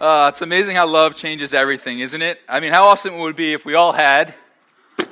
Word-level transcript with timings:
Uh, 0.00 0.30
it's 0.32 0.42
amazing 0.42 0.76
how 0.76 0.86
love 0.86 1.16
changes 1.16 1.52
everything, 1.52 1.98
isn't 1.98 2.22
it? 2.22 2.38
I 2.48 2.60
mean, 2.60 2.72
how 2.72 2.86
awesome 2.86 3.14
it 3.14 3.18
would 3.18 3.34
be 3.34 3.52
if 3.52 3.64
we 3.64 3.74
all 3.74 3.92
had 3.92 4.32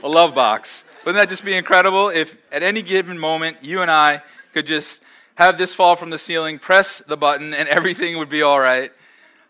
a 0.04 0.08
love 0.08 0.32
box? 0.32 0.84
Wouldn't 1.04 1.20
that 1.20 1.28
just 1.28 1.44
be 1.44 1.56
incredible 1.56 2.08
if 2.08 2.36
at 2.52 2.62
any 2.62 2.82
given 2.82 3.18
moment 3.18 3.56
you 3.62 3.82
and 3.82 3.90
I 3.90 4.22
could 4.52 4.64
just 4.64 5.02
have 5.34 5.58
this 5.58 5.74
fall 5.74 5.96
from 5.96 6.10
the 6.10 6.18
ceiling, 6.18 6.60
press 6.60 7.02
the 7.04 7.16
button, 7.16 7.52
and 7.52 7.68
everything 7.68 8.18
would 8.18 8.28
be 8.28 8.42
all 8.42 8.60
right? 8.60 8.92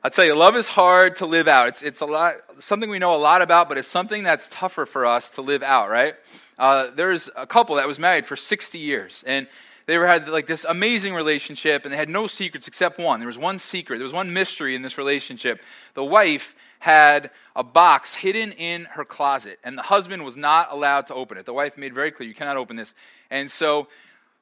I 0.03 0.09
tell 0.09 0.25
you, 0.25 0.35
love 0.35 0.57
is 0.57 0.69
hard 0.69 1.17
to 1.17 1.27
live 1.27 1.49
out. 1.49 1.69
It's, 1.69 1.83
it's 1.83 2.01
a 2.01 2.07
lot, 2.07 2.37
something 2.61 2.89
we 2.89 2.99
know 2.99 3.15
a 3.15 3.19
lot 3.19 3.43
about, 3.43 3.69
but 3.69 3.77
it's 3.77 3.89
something 3.89 4.23
that's 4.23 4.49
tougher 4.49 4.87
for 4.87 5.05
us 5.05 5.33
to 5.33 5.43
live 5.43 5.63
out, 5.63 5.91
right? 5.91 6.15
Uh, 6.59 6.87
there's 6.97 7.29
a 7.37 7.47
couple 7.47 7.77
that 7.77 7.87
was 7.87 7.99
married 7.99 8.25
for 8.25 8.37
60 8.37 8.79
years, 8.79 9.23
and 9.27 9.49
they 9.87 9.99
were, 9.99 10.07
had 10.07 10.29
like 10.29 10.47
this 10.47 10.65
amazing 10.69 11.15
relationship 11.15 11.85
and 11.85 11.93
they 11.93 11.97
had 11.97 12.09
no 12.09 12.27
secrets 12.27 12.67
except 12.67 12.99
one. 12.99 13.21
There 13.21 13.29
was 13.29 13.39
one 13.39 13.59
secret, 13.59 13.99
there 13.99 14.05
was 14.05 14.13
one 14.13 14.33
mystery 14.33 14.75
in 14.75 14.83
this 14.83 14.99
relationship. 14.99 15.61
The 15.95 16.05
wife 16.05 16.55
had 16.81 17.31
a 17.55 17.63
box 17.63 18.15
hidden 18.15 18.53
in 18.53 18.85
her 18.85 19.05
closet, 19.05 19.59
and 19.65 19.79
the 19.79 19.83
husband 19.83 20.25
was 20.25 20.37
not 20.37 20.73
allowed 20.73 21.07
to 21.07 21.15
open 21.15 21.39
it. 21.39 21.47
The 21.47 21.53
wife 21.53 21.77
made 21.77 21.95
very 21.95 22.11
clear, 22.11 22.29
you 22.29 22.35
cannot 22.35 22.57
open 22.57 22.77
this. 22.77 22.95
And 23.31 23.51
so 23.51 23.89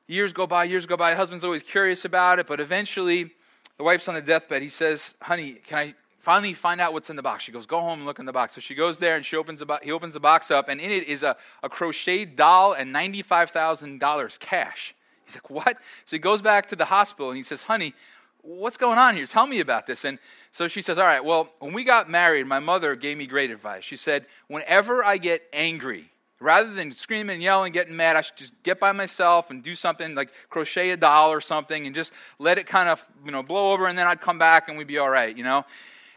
years 0.07 0.33
go 0.33 0.47
by, 0.47 0.65
years 0.65 0.87
go 0.87 0.97
by. 0.97 1.11
The 1.11 1.17
husband's 1.17 1.45
always 1.45 1.63
curious 1.63 2.05
about 2.05 2.39
it, 2.39 2.47
but 2.47 2.61
eventually 2.61 3.31
the 3.77 3.85
wife's 3.85 4.09
on 4.09 4.15
the 4.15 4.23
deathbed. 4.23 4.63
He 4.63 4.69
says, 4.69 5.15
Honey, 5.21 5.61
can 5.67 5.79
I 5.79 5.95
finally 6.21 6.55
find 6.55 6.81
out 6.81 6.95
what's 6.95 7.11
in 7.11 7.17
the 7.17 7.23
box. 7.23 7.45
She 7.45 7.53
goes, 7.53 7.67
Go 7.67 7.81
home 7.81 8.01
and 8.01 8.07
look 8.07 8.19
in 8.19 8.25
the 8.25 8.33
box. 8.33 8.55
So 8.55 8.61
she 8.61 8.75
goes 8.75 8.99
there 8.99 9.15
and 9.15 9.25
she 9.25 9.37
opens 9.37 9.61
the 9.61 9.67
bo- 9.67 9.79
he 9.83 9.93
opens 9.93 10.15
the 10.15 10.21
box 10.21 10.51
up, 10.51 10.69
and 10.69 10.81
in 10.81 10.91
it 10.91 11.07
is 11.07 11.23
a, 11.23 11.37
a 11.63 11.69
crocheted 11.69 12.35
doll 12.35 12.73
and 12.73 12.95
$95,000 12.95 14.39
cash. 14.41 14.95
He's 15.25 15.37
like, 15.37 15.51
What? 15.51 15.77
So 16.05 16.17
he 16.17 16.19
goes 16.19 16.43
back 16.43 16.69
to 16.69 16.77
the 16.77 16.85
hospital 16.85 17.31
and 17.31 17.37
he 17.37 17.43
says, 17.43 17.63
Honey, 17.63 17.95
what's 18.43 18.77
going 18.77 18.99
on 18.99 19.17
here? 19.17 19.27
Tell 19.27 19.47
me 19.47 19.61
about 19.61 19.87
this. 19.87 20.05
And 20.05 20.19
so 20.53 20.69
she 20.69 20.83
says, 20.83 20.99
All 20.99 21.05
right, 21.05 21.25
well, 21.25 21.51
when 21.59 21.73
we 21.73 21.85
got 21.85 22.09
married, 22.11 22.47
my 22.47 22.59
mother 22.59 22.95
gave 22.95 23.17
me 23.17 23.27
great 23.27 23.51
advice. 23.51 23.85
She 23.85 23.97
said, 23.97 24.27
Whenever 24.49 25.05
I 25.05 25.17
get 25.17 25.43
angry, 25.53 26.11
rather 26.41 26.73
than 26.75 26.93
screaming 26.93 27.35
and 27.35 27.43
yelling, 27.43 27.69
and 27.69 27.75
getting 27.75 27.97
mad, 27.97 28.17
I 28.17 28.21
should 28.21 28.37
just 28.37 28.53
get 28.63 28.79
by 28.79 28.93
myself 28.93 29.51
and 29.51 29.63
do 29.63 29.75
something 29.75 30.15
like 30.15 30.31
crochet 30.51 30.91
a 30.91 30.97
doll 30.97 31.33
or 31.33 31.41
something 31.41 31.87
and 31.87 31.95
just 31.95 32.13
let 32.39 32.59
it 32.59 32.67
kind 32.67 32.89
of, 32.89 33.05
you 33.25 33.31
know, 33.31 33.43
blow 33.43 33.73
over 33.73 33.87
and 33.87 33.99
then 33.99 34.07
I'd 34.07 34.21
come 34.21 34.39
back 34.39 34.69
and 34.69 34.77
we'd 34.77 34.87
be 34.87 34.99
all 34.99 35.09
right, 35.09 35.35
you 35.35 35.43
know? 35.43 35.65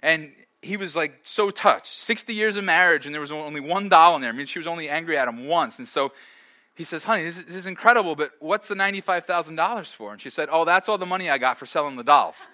And 0.01 0.31
he 0.61 0.75
was 0.75 0.95
like 0.95 1.19
so 1.23 1.49
touched. 1.49 1.93
60 2.03 2.33
years 2.33 2.57
of 2.57 2.65
marriage 2.65 3.05
and 3.05 3.13
there 3.13 3.21
was 3.21 3.31
only 3.31 3.61
one 3.61 3.89
doll 3.89 4.15
in 4.15 4.21
there. 4.21 4.31
I 4.31 4.33
mean, 4.33 4.47
she 4.47 4.59
was 4.59 4.67
only 4.67 4.89
angry 4.89 5.17
at 5.17 5.27
him 5.27 5.47
once. 5.47 5.79
And 5.79 5.87
so 5.87 6.11
he 6.77 6.83
says, 6.83 7.03
Honey, 7.03 7.23
this 7.23 7.39
is, 7.39 7.45
this 7.45 7.55
is 7.55 7.65
incredible, 7.65 8.15
but 8.15 8.31
what's 8.39 8.67
the 8.67 8.75
$95,000 8.75 9.93
for? 9.93 10.13
And 10.13 10.21
she 10.21 10.29
said, 10.29 10.47
Oh, 10.51 10.63
that's 10.63 10.87
all 10.87 10.99
the 10.99 11.07
money 11.07 11.29
I 11.29 11.39
got 11.39 11.57
for 11.57 11.65
selling 11.65 11.95
the 11.95 12.03
dolls. 12.03 12.47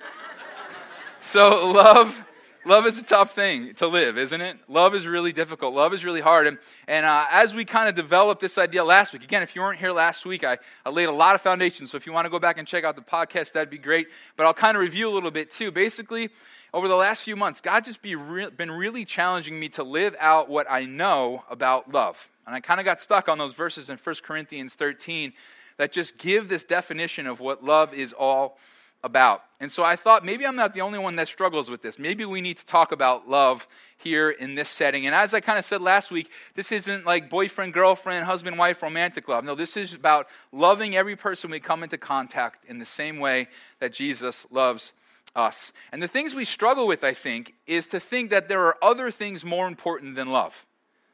so, 1.20 1.72
love. 1.72 2.24
Love 2.66 2.86
is 2.86 2.98
a 2.98 3.04
tough 3.04 3.36
thing 3.36 3.74
to 3.74 3.88
live, 3.88 4.18
isn't 4.18 4.40
it? 4.40 4.58
Love 4.70 4.96
is 4.96 5.06
really 5.06 5.34
difficult. 5.34 5.74
Love 5.74 5.94
is 5.94 6.06
really 6.06 6.22
hard. 6.22 6.48
And, 6.48 6.58
and 6.88 7.06
uh, 7.06 7.26
as 7.30 7.54
we 7.54 7.66
kind 7.66 7.90
of 7.90 7.96
developed 7.96 8.40
this 8.40 8.58
idea 8.58 8.86
last 8.86 9.12
week, 9.12 9.26
again, 9.26 9.44
if 9.44 9.54
you 9.54 9.62
weren't 9.62 9.80
here 9.80 9.92
last 9.92 10.26
week, 10.26 10.46
I, 10.46 10.58
I 10.86 10.90
laid 10.90 11.10
a 11.10 11.12
lot 11.12 11.36
of 11.36 11.42
foundations. 11.42 11.92
So 11.92 11.98
if 11.98 12.08
you 12.08 12.14
want 12.14 12.26
to 12.26 12.30
go 12.30 12.40
back 12.40 12.58
and 12.58 12.66
check 12.66 12.86
out 12.86 12.96
the 12.96 13.02
podcast, 13.02 13.52
that'd 13.52 13.70
be 13.70 13.78
great. 13.78 14.08
But 14.38 14.46
I'll 14.46 14.54
kind 14.54 14.78
of 14.78 14.82
review 14.82 15.10
a 15.10 15.12
little 15.12 15.30
bit 15.30 15.52
too. 15.52 15.72
Basically, 15.72 16.30
over 16.74 16.88
the 16.88 16.96
last 16.96 17.24
few 17.24 17.36
months, 17.36 17.60
God 17.60 17.84
just 17.84 18.02
be 18.02 18.16
re- 18.16 18.50
been 18.50 18.72
really 18.72 19.04
challenging 19.04 19.60
me 19.60 19.68
to 19.70 19.84
live 19.84 20.16
out 20.18 20.48
what 20.48 20.66
I 20.70 20.86
know 20.86 21.44
about 21.50 21.92
love. 21.92 22.32
And 22.46 22.56
I 22.56 22.60
kind 22.60 22.80
of 22.80 22.86
got 22.86 23.00
stuck 23.00 23.30
on 23.30 23.38
those 23.38 23.54
verses 23.54 23.90
in 23.90 23.98
1 23.98 24.16
Corinthians 24.24 24.76
13 24.76 25.34
that 25.78 25.92
just 25.92 26.18
give 26.18 26.50
this 26.50 26.64
definition 26.64 27.28
of 27.28 27.40
what 27.40 27.64
love 27.64 27.94
is 27.94 28.14
all 28.14 28.58
about. 29.04 29.44
And 29.60 29.72
so 29.72 29.84
I 29.84 29.96
thought 29.96 30.24
maybe 30.24 30.46
I'm 30.46 30.56
not 30.56 30.74
the 30.74 30.82
only 30.82 30.98
one 30.98 31.18
that 31.18 31.28
struggles 31.28 31.70
with 31.70 31.82
this. 31.82 32.00
Maybe 32.00 32.24
we 32.26 32.42
need 32.42 32.58
to 32.58 32.66
talk 32.66 32.92
about 32.92 33.28
love 33.28 33.68
here 33.98 34.30
in 34.30 34.56
this 34.56 34.70
setting. 34.70 35.06
And 35.06 35.14
as 35.14 35.34
I 35.34 35.42
kind 35.42 35.60
of 35.60 35.66
said 35.66 35.82
last 35.82 36.10
week, 36.10 36.30
this 36.56 36.72
isn't 36.72 37.06
like 37.06 37.30
boyfriend, 37.30 37.74
girlfriend, 37.74 38.26
husband, 38.26 38.58
wife, 38.58 38.82
romantic 38.82 39.28
love. 39.28 39.44
No, 39.44 39.56
this 39.56 39.76
is 39.76 39.94
about 39.94 40.28
loving 40.52 40.96
every 40.96 41.16
person 41.16 41.52
we 41.52 41.59
come 41.59 41.84
into 41.84 41.98
contact 41.98 42.66
in 42.70 42.80
the 42.80 42.86
same 42.86 43.20
way 43.20 43.48
that 43.80 43.94
Jesus 43.94 44.46
loves 44.52 44.94
us. 45.36 45.74
And 45.92 46.02
the 46.02 46.08
things 46.08 46.34
we 46.34 46.46
struggle 46.46 46.88
with, 46.88 47.03
I 47.03 47.14
think, 47.14 47.53
is 47.68 47.88
to 47.88 48.00
think 48.00 48.30
that 48.30 48.48
there 48.48 48.66
are 48.66 48.78
other 48.82 49.12
things 49.12 49.44
more 49.44 49.68
important 49.68 50.16
than 50.16 50.30
love. 50.30 50.66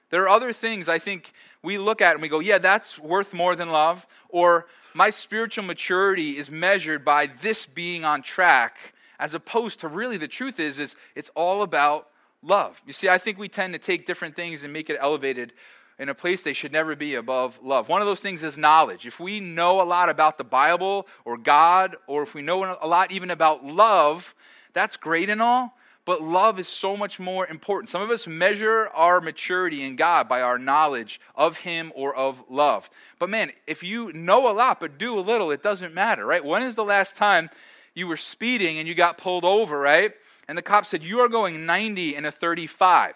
There 0.10 0.24
are 0.24 0.30
other 0.30 0.54
things 0.54 0.90
I 0.90 1.00
think 1.00 1.32
we 1.62 1.78
look 1.78 2.02
at 2.02 2.14
and 2.14 2.22
we 2.22 2.28
go, 2.28 2.40
yeah, 2.40 2.58
that's 2.58 2.98
worth 2.98 3.34
more 3.34 3.56
than 3.56 3.70
love. 3.70 4.08
Or 4.30 4.68
my 4.94 5.10
spiritual 5.10 5.64
maturity 5.64 6.38
is 6.38 6.50
measured 6.50 7.06
by 7.06 7.28
this 7.42 7.66
being 7.66 8.06
on 8.06 8.22
track, 8.22 8.78
as 9.20 9.34
opposed 9.34 9.82
to 9.82 9.88
really 9.88 10.18
the 10.18 10.28
truth 10.28 10.60
is, 10.60 10.80
is 10.80 10.96
it's 11.16 11.30
all 11.36 11.62
about 11.62 12.10
love. 12.42 12.82
You 12.86 12.94
see, 12.94 13.10
I 13.10 13.18
think 13.18 13.38
we 13.38 13.50
tend 13.50 13.74
to 13.74 13.80
take 13.80 14.06
different 14.06 14.36
things 14.36 14.64
and 14.64 14.74
make 14.74 14.90
it 14.90 14.98
elevated 15.00 15.54
in 16.00 16.08
a 16.08 16.16
place 16.16 16.42
they 16.42 16.54
should 16.54 16.72
never 16.72 16.96
be 16.96 17.16
above 17.16 17.60
love. 17.62 17.90
One 17.90 18.02
of 18.02 18.08
those 18.08 18.22
things 18.22 18.42
is 18.42 18.58
knowledge. 18.58 19.06
If 19.06 19.20
we 19.20 19.42
know 19.42 19.82
a 19.82 19.84
lot 19.84 20.08
about 20.10 20.38
the 20.38 20.46
Bible 20.46 21.08
or 21.26 21.38
God, 21.38 21.98
or 22.08 22.24
if 22.24 22.34
we 22.34 22.42
know 22.42 22.78
a 22.82 22.88
lot 22.88 23.12
even 23.12 23.30
about 23.30 23.66
love, 23.66 24.34
that's 24.72 24.96
great 24.96 25.30
and 25.30 25.42
all, 25.42 25.76
but 26.10 26.24
love 26.24 26.58
is 26.58 26.68
so 26.68 26.98
much 26.98 27.20
more 27.20 27.46
important. 27.46 27.88
Some 27.88 28.02
of 28.02 28.10
us 28.10 28.26
measure 28.26 28.88
our 28.96 29.22
maturity 29.22 29.84
in 29.84 29.96
God 29.96 30.28
by 30.28 30.42
our 30.42 30.58
knowledge 30.58 31.22
of 31.36 31.58
Him 31.58 31.92
or 31.94 32.16
of 32.16 32.44
love. 32.50 32.90
But 33.20 33.30
man, 33.30 33.52
if 33.68 33.84
you 33.84 34.12
know 34.14 34.50
a 34.50 34.54
lot 34.54 34.80
but 34.80 34.98
do 34.98 35.20
a 35.20 35.22
little, 35.22 35.52
it 35.52 35.62
doesn't 35.62 35.94
matter, 35.94 36.26
right? 36.26 36.44
When 36.44 36.64
is 36.64 36.74
the 36.74 36.84
last 36.84 37.16
time 37.16 37.52
you 37.94 38.08
were 38.08 38.18
speeding 38.18 38.80
and 38.80 38.88
you 38.88 38.96
got 38.96 39.20
pulled 39.20 39.46
over, 39.46 39.80
right? 39.80 40.12
And 40.48 40.58
the 40.58 40.64
cop 40.64 40.88
said, 40.88 41.04
You 41.04 41.20
are 41.20 41.30
going 41.30 41.68
90 41.68 42.16
in 42.16 42.26
a 42.26 42.32
35. 42.32 43.14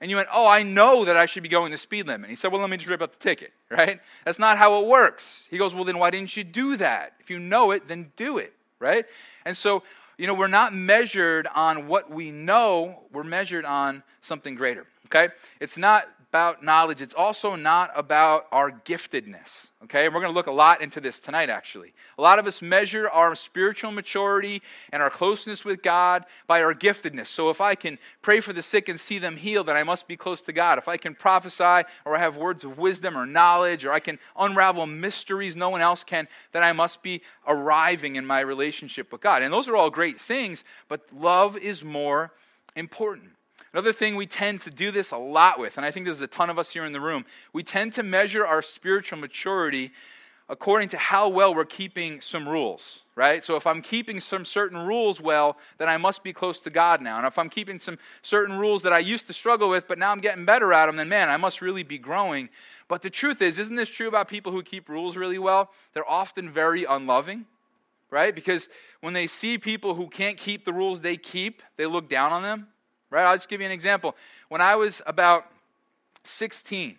And 0.00 0.10
you 0.10 0.16
went, 0.16 0.30
Oh, 0.32 0.48
I 0.48 0.62
know 0.62 1.04
that 1.04 1.18
I 1.18 1.26
should 1.26 1.42
be 1.42 1.50
going 1.50 1.70
the 1.70 1.76
speed 1.76 2.06
limit. 2.06 2.30
He 2.30 2.36
said, 2.36 2.50
Well, 2.50 2.62
let 2.62 2.70
me 2.70 2.78
just 2.78 2.88
rip 2.88 3.02
up 3.02 3.12
the 3.12 3.22
ticket, 3.22 3.52
right? 3.70 4.00
That's 4.24 4.38
not 4.38 4.56
how 4.56 4.80
it 4.80 4.86
works. 4.86 5.46
He 5.50 5.58
goes, 5.58 5.74
Well, 5.74 5.84
then 5.84 5.98
why 5.98 6.08
didn't 6.08 6.34
you 6.34 6.44
do 6.44 6.78
that? 6.78 7.12
If 7.20 7.28
you 7.28 7.38
know 7.38 7.72
it, 7.72 7.88
then 7.88 8.10
do 8.16 8.38
it, 8.38 8.54
right? 8.78 9.04
And 9.44 9.54
so, 9.54 9.82
you 10.22 10.28
know, 10.28 10.34
we're 10.34 10.46
not 10.46 10.72
measured 10.72 11.48
on 11.52 11.88
what 11.88 12.08
we 12.08 12.30
know, 12.30 13.00
we're 13.12 13.24
measured 13.24 13.64
on 13.64 14.04
something 14.20 14.54
greater, 14.54 14.86
okay? 15.06 15.34
It's 15.58 15.76
not 15.76 16.08
about 16.32 16.62
knowledge, 16.62 17.02
it's 17.02 17.12
also 17.12 17.56
not 17.56 17.90
about 17.94 18.46
our 18.52 18.70
giftedness. 18.70 19.68
Okay, 19.84 20.06
and 20.06 20.14
we're 20.14 20.22
going 20.22 20.32
to 20.32 20.34
look 20.34 20.46
a 20.46 20.50
lot 20.50 20.80
into 20.80 20.98
this 20.98 21.20
tonight, 21.20 21.50
actually. 21.50 21.92
A 22.16 22.22
lot 22.22 22.38
of 22.38 22.46
us 22.46 22.62
measure 22.62 23.06
our 23.10 23.34
spiritual 23.34 23.92
maturity 23.92 24.62
and 24.92 25.02
our 25.02 25.10
closeness 25.10 25.62
with 25.62 25.82
God 25.82 26.24
by 26.46 26.62
our 26.62 26.72
giftedness. 26.72 27.26
So 27.26 27.50
if 27.50 27.60
I 27.60 27.74
can 27.74 27.98
pray 28.22 28.40
for 28.40 28.54
the 28.54 28.62
sick 28.62 28.88
and 28.88 28.98
see 28.98 29.18
them 29.18 29.36
healed, 29.36 29.66
then 29.66 29.76
I 29.76 29.82
must 29.82 30.08
be 30.08 30.16
close 30.16 30.40
to 30.42 30.54
God. 30.54 30.78
If 30.78 30.88
I 30.88 30.96
can 30.96 31.14
prophesy 31.14 31.86
or 32.06 32.16
I 32.16 32.20
have 32.20 32.38
words 32.38 32.64
of 32.64 32.78
wisdom 32.78 33.18
or 33.18 33.26
knowledge 33.26 33.84
or 33.84 33.92
I 33.92 34.00
can 34.00 34.18
unravel 34.34 34.86
mysteries 34.86 35.54
no 35.54 35.68
one 35.68 35.82
else 35.82 36.02
can, 36.02 36.28
then 36.52 36.62
I 36.62 36.72
must 36.72 37.02
be 37.02 37.20
arriving 37.46 38.16
in 38.16 38.24
my 38.24 38.40
relationship 38.40 39.12
with 39.12 39.20
God. 39.20 39.42
And 39.42 39.52
those 39.52 39.68
are 39.68 39.76
all 39.76 39.90
great 39.90 40.18
things, 40.18 40.64
but 40.88 41.02
love 41.12 41.58
is 41.58 41.84
more 41.84 42.32
important. 42.74 43.32
Another 43.72 43.92
thing 43.92 44.16
we 44.16 44.26
tend 44.26 44.60
to 44.62 44.70
do 44.70 44.90
this 44.90 45.12
a 45.12 45.16
lot 45.16 45.58
with, 45.58 45.78
and 45.78 45.86
I 45.86 45.90
think 45.90 46.04
there's 46.04 46.20
a 46.20 46.26
ton 46.26 46.50
of 46.50 46.58
us 46.58 46.70
here 46.70 46.84
in 46.84 46.92
the 46.92 47.00
room, 47.00 47.24
we 47.54 47.62
tend 47.62 47.94
to 47.94 48.02
measure 48.02 48.46
our 48.46 48.60
spiritual 48.60 49.18
maturity 49.18 49.92
according 50.48 50.90
to 50.90 50.98
how 50.98 51.28
well 51.28 51.54
we're 51.54 51.64
keeping 51.64 52.20
some 52.20 52.46
rules, 52.46 53.00
right? 53.14 53.42
So 53.42 53.56
if 53.56 53.66
I'm 53.66 53.80
keeping 53.80 54.20
some 54.20 54.44
certain 54.44 54.86
rules 54.86 55.18
well, 55.18 55.56
then 55.78 55.88
I 55.88 55.96
must 55.96 56.22
be 56.22 56.34
close 56.34 56.60
to 56.60 56.70
God 56.70 57.00
now. 57.00 57.16
And 57.16 57.26
if 57.26 57.38
I'm 57.38 57.48
keeping 57.48 57.78
some 57.78 57.98
certain 58.20 58.58
rules 58.58 58.82
that 58.82 58.92
I 58.92 58.98
used 58.98 59.26
to 59.28 59.32
struggle 59.32 59.70
with, 59.70 59.88
but 59.88 59.98
now 59.98 60.10
I'm 60.12 60.20
getting 60.20 60.44
better 60.44 60.74
at 60.74 60.86
them, 60.86 60.96
then 60.96 61.08
man, 61.08 61.30
I 61.30 61.38
must 61.38 61.62
really 61.62 61.84
be 61.84 61.96
growing. 61.96 62.50
But 62.88 63.00
the 63.00 63.08
truth 63.08 63.40
is, 63.40 63.58
isn't 63.58 63.76
this 63.76 63.88
true 63.88 64.08
about 64.08 64.28
people 64.28 64.52
who 64.52 64.62
keep 64.62 64.90
rules 64.90 65.16
really 65.16 65.38
well? 65.38 65.70
They're 65.94 66.10
often 66.10 66.50
very 66.50 66.84
unloving, 66.84 67.46
right? 68.10 68.34
Because 68.34 68.68
when 69.00 69.14
they 69.14 69.28
see 69.28 69.56
people 69.56 69.94
who 69.94 70.08
can't 70.08 70.36
keep 70.36 70.66
the 70.66 70.74
rules 70.74 71.00
they 71.00 71.16
keep, 71.16 71.62
they 71.78 71.86
look 71.86 72.10
down 72.10 72.32
on 72.32 72.42
them 72.42 72.66
right? 73.12 73.24
I'll 73.24 73.36
just 73.36 73.48
give 73.48 73.60
you 73.60 73.66
an 73.66 73.72
example. 73.72 74.16
When 74.48 74.60
I 74.60 74.74
was 74.74 75.02
about 75.06 75.46
16, 76.24 76.98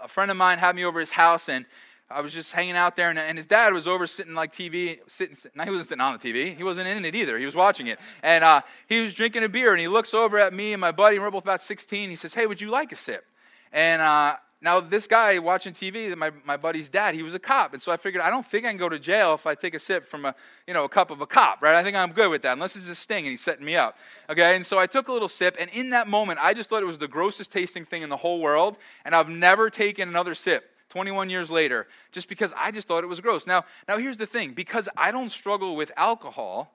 a 0.00 0.08
friend 0.08 0.30
of 0.30 0.36
mine 0.36 0.58
had 0.58 0.76
me 0.76 0.84
over 0.84 1.00
his 1.00 1.10
house 1.10 1.48
and 1.48 1.66
I 2.08 2.20
was 2.20 2.32
just 2.32 2.52
hanging 2.52 2.76
out 2.76 2.94
there, 2.94 3.10
and, 3.10 3.18
and 3.18 3.36
his 3.36 3.46
dad 3.46 3.72
was 3.72 3.88
over 3.88 4.06
sitting 4.06 4.34
like 4.34 4.52
TV, 4.52 4.98
sitting. 5.08 5.36
No, 5.56 5.64
he 5.64 5.70
wasn't 5.70 5.88
sitting 5.88 6.00
on 6.00 6.16
the 6.16 6.20
TV. 6.20 6.56
He 6.56 6.62
wasn't 6.62 6.86
in 6.86 7.04
it 7.04 7.16
either. 7.16 7.36
He 7.36 7.44
was 7.44 7.56
watching 7.56 7.88
it, 7.88 7.98
and 8.22 8.44
uh, 8.44 8.60
he 8.88 9.00
was 9.00 9.12
drinking 9.12 9.42
a 9.42 9.48
beer. 9.48 9.72
And 9.72 9.80
he 9.80 9.88
looks 9.88 10.14
over 10.14 10.38
at 10.38 10.54
me 10.54 10.72
and 10.72 10.80
my 10.80 10.92
buddy, 10.92 11.16
and 11.16 11.24
we're 11.24 11.32
both 11.32 11.42
about 11.42 11.62
16. 11.62 12.08
He 12.08 12.14
says, 12.14 12.32
"Hey, 12.32 12.46
would 12.46 12.60
you 12.60 12.70
like 12.70 12.92
a 12.92 12.94
sip?" 12.94 13.24
And 13.72 14.00
uh, 14.00 14.36
now, 14.62 14.80
this 14.80 15.06
guy 15.06 15.38
watching 15.38 15.74
TV, 15.74 16.16
my, 16.16 16.30
my 16.44 16.56
buddy's 16.56 16.88
dad, 16.88 17.14
he 17.14 17.22
was 17.22 17.34
a 17.34 17.38
cop. 17.38 17.74
And 17.74 17.82
so 17.82 17.92
I 17.92 17.98
figured, 17.98 18.22
I 18.22 18.30
don't 18.30 18.46
think 18.46 18.64
I 18.64 18.70
can 18.70 18.78
go 18.78 18.88
to 18.88 18.98
jail 18.98 19.34
if 19.34 19.46
I 19.46 19.54
take 19.54 19.74
a 19.74 19.78
sip 19.78 20.06
from 20.06 20.24
a, 20.24 20.34
you 20.66 20.72
know, 20.72 20.84
a 20.84 20.88
cup 20.88 21.10
of 21.10 21.20
a 21.20 21.26
cop, 21.26 21.60
right? 21.60 21.76
I 21.76 21.82
think 21.82 21.94
I'm 21.94 22.12
good 22.12 22.30
with 22.30 22.42
that, 22.42 22.54
unless 22.54 22.74
it's 22.74 22.88
a 22.88 22.94
sting 22.94 23.24
and 23.24 23.32
he's 23.32 23.42
setting 23.42 23.66
me 23.66 23.76
up. 23.76 23.98
Okay, 24.30 24.56
and 24.56 24.64
so 24.64 24.78
I 24.78 24.86
took 24.86 25.08
a 25.08 25.12
little 25.12 25.28
sip, 25.28 25.56
and 25.60 25.70
in 25.70 25.90
that 25.90 26.08
moment, 26.08 26.38
I 26.40 26.54
just 26.54 26.70
thought 26.70 26.82
it 26.82 26.86
was 26.86 26.98
the 26.98 27.08
grossest 27.08 27.52
tasting 27.52 27.84
thing 27.84 28.00
in 28.00 28.08
the 28.08 28.16
whole 28.16 28.40
world, 28.40 28.78
and 29.04 29.14
I've 29.14 29.28
never 29.28 29.68
taken 29.68 30.08
another 30.08 30.34
sip. 30.34 30.70
21 30.88 31.28
years 31.28 31.50
later, 31.50 31.86
just 32.10 32.26
because 32.28 32.54
I 32.56 32.70
just 32.70 32.88
thought 32.88 33.04
it 33.04 33.08
was 33.08 33.20
gross. 33.20 33.46
Now, 33.46 33.64
now 33.86 33.98
here's 33.98 34.16
the 34.16 34.24
thing 34.24 34.52
because 34.52 34.88
I 34.96 35.10
don't 35.10 35.30
struggle 35.30 35.76
with 35.76 35.92
alcohol, 35.96 36.72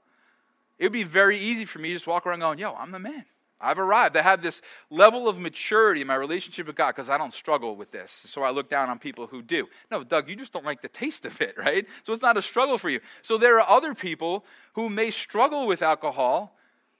it 0.77 0.83
would 0.83 0.91
be 0.91 1.03
very 1.03 1.39
easy 1.39 1.65
for 1.65 1.79
me 1.79 1.87
to 1.87 1.95
just 1.95 2.05
walk 2.05 2.27
around 2.27 2.39
going, 2.39 2.59
yo, 2.59 2.73
I'm 2.73 2.91
the 2.91 2.99
man. 2.99 3.25
I've 3.61 3.79
arrived. 3.79 4.17
I 4.17 4.21
have 4.21 4.41
this 4.41 4.61
level 4.89 5.27
of 5.27 5.39
maturity 5.39 6.01
in 6.01 6.07
my 6.07 6.15
relationship 6.15 6.67
with 6.67 6.75
God 6.75 6.95
because 6.95 7.09
I 7.09 7.17
don't 7.17 7.33
struggle 7.33 7.75
with 7.75 7.91
this. 7.91 8.25
So 8.27 8.43
I 8.43 8.51
look 8.51 8.69
down 8.69 8.89
on 8.89 8.99
people 8.99 9.27
who 9.27 9.41
do. 9.41 9.67
No, 9.89 10.03
Doug, 10.03 10.29
you 10.29 10.35
just 10.35 10.53
don't 10.53 10.65
like 10.65 10.81
the 10.81 10.87
taste 10.87 11.25
of 11.25 11.39
it, 11.41 11.55
right? 11.57 11.85
So 12.03 12.13
it's 12.13 12.21
not 12.21 12.37
a 12.37 12.41
struggle 12.41 12.77
for 12.77 12.89
you. 12.89 12.99
So 13.21 13.37
there 13.37 13.59
are 13.59 13.69
other 13.69 13.93
people 13.93 14.45
who 14.73 14.89
may 14.89 15.11
struggle 15.11 15.67
with 15.67 15.81
alcohol, 15.81 16.55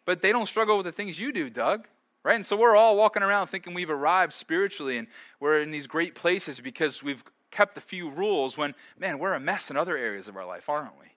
but 0.06 0.22
they 0.22 0.32
don't 0.32 0.48
struggle 0.48 0.78
with 0.78 0.86
the 0.86 0.92
things 0.92 1.20
you 1.20 1.32
do, 1.32 1.50
Doug, 1.50 1.88
right? 2.24 2.36
And 2.36 2.46
so 2.46 2.56
we're 2.56 2.76
all 2.76 2.96
walking 2.96 3.24
around 3.24 3.48
thinking 3.48 3.74
we've 3.74 3.90
arrived 3.90 4.34
spiritually 4.34 4.98
and 4.98 5.08
we're 5.40 5.62
in 5.62 5.72
these 5.72 5.88
great 5.88 6.16
places 6.16 6.60
because 6.60 7.02
we've 7.02 7.24
kept 7.52 7.78
a 7.78 7.82
few 7.82 8.10
rules 8.10 8.58
when, 8.58 8.74
man, 8.98 9.20
we're 9.20 9.34
a 9.34 9.40
mess 9.40 9.70
in 9.70 9.78
other 9.78 9.98
areas 9.98 10.28
of 10.28 10.38
our 10.38 10.46
life, 10.46 10.70
aren't 10.70 10.98
we? 11.00 11.08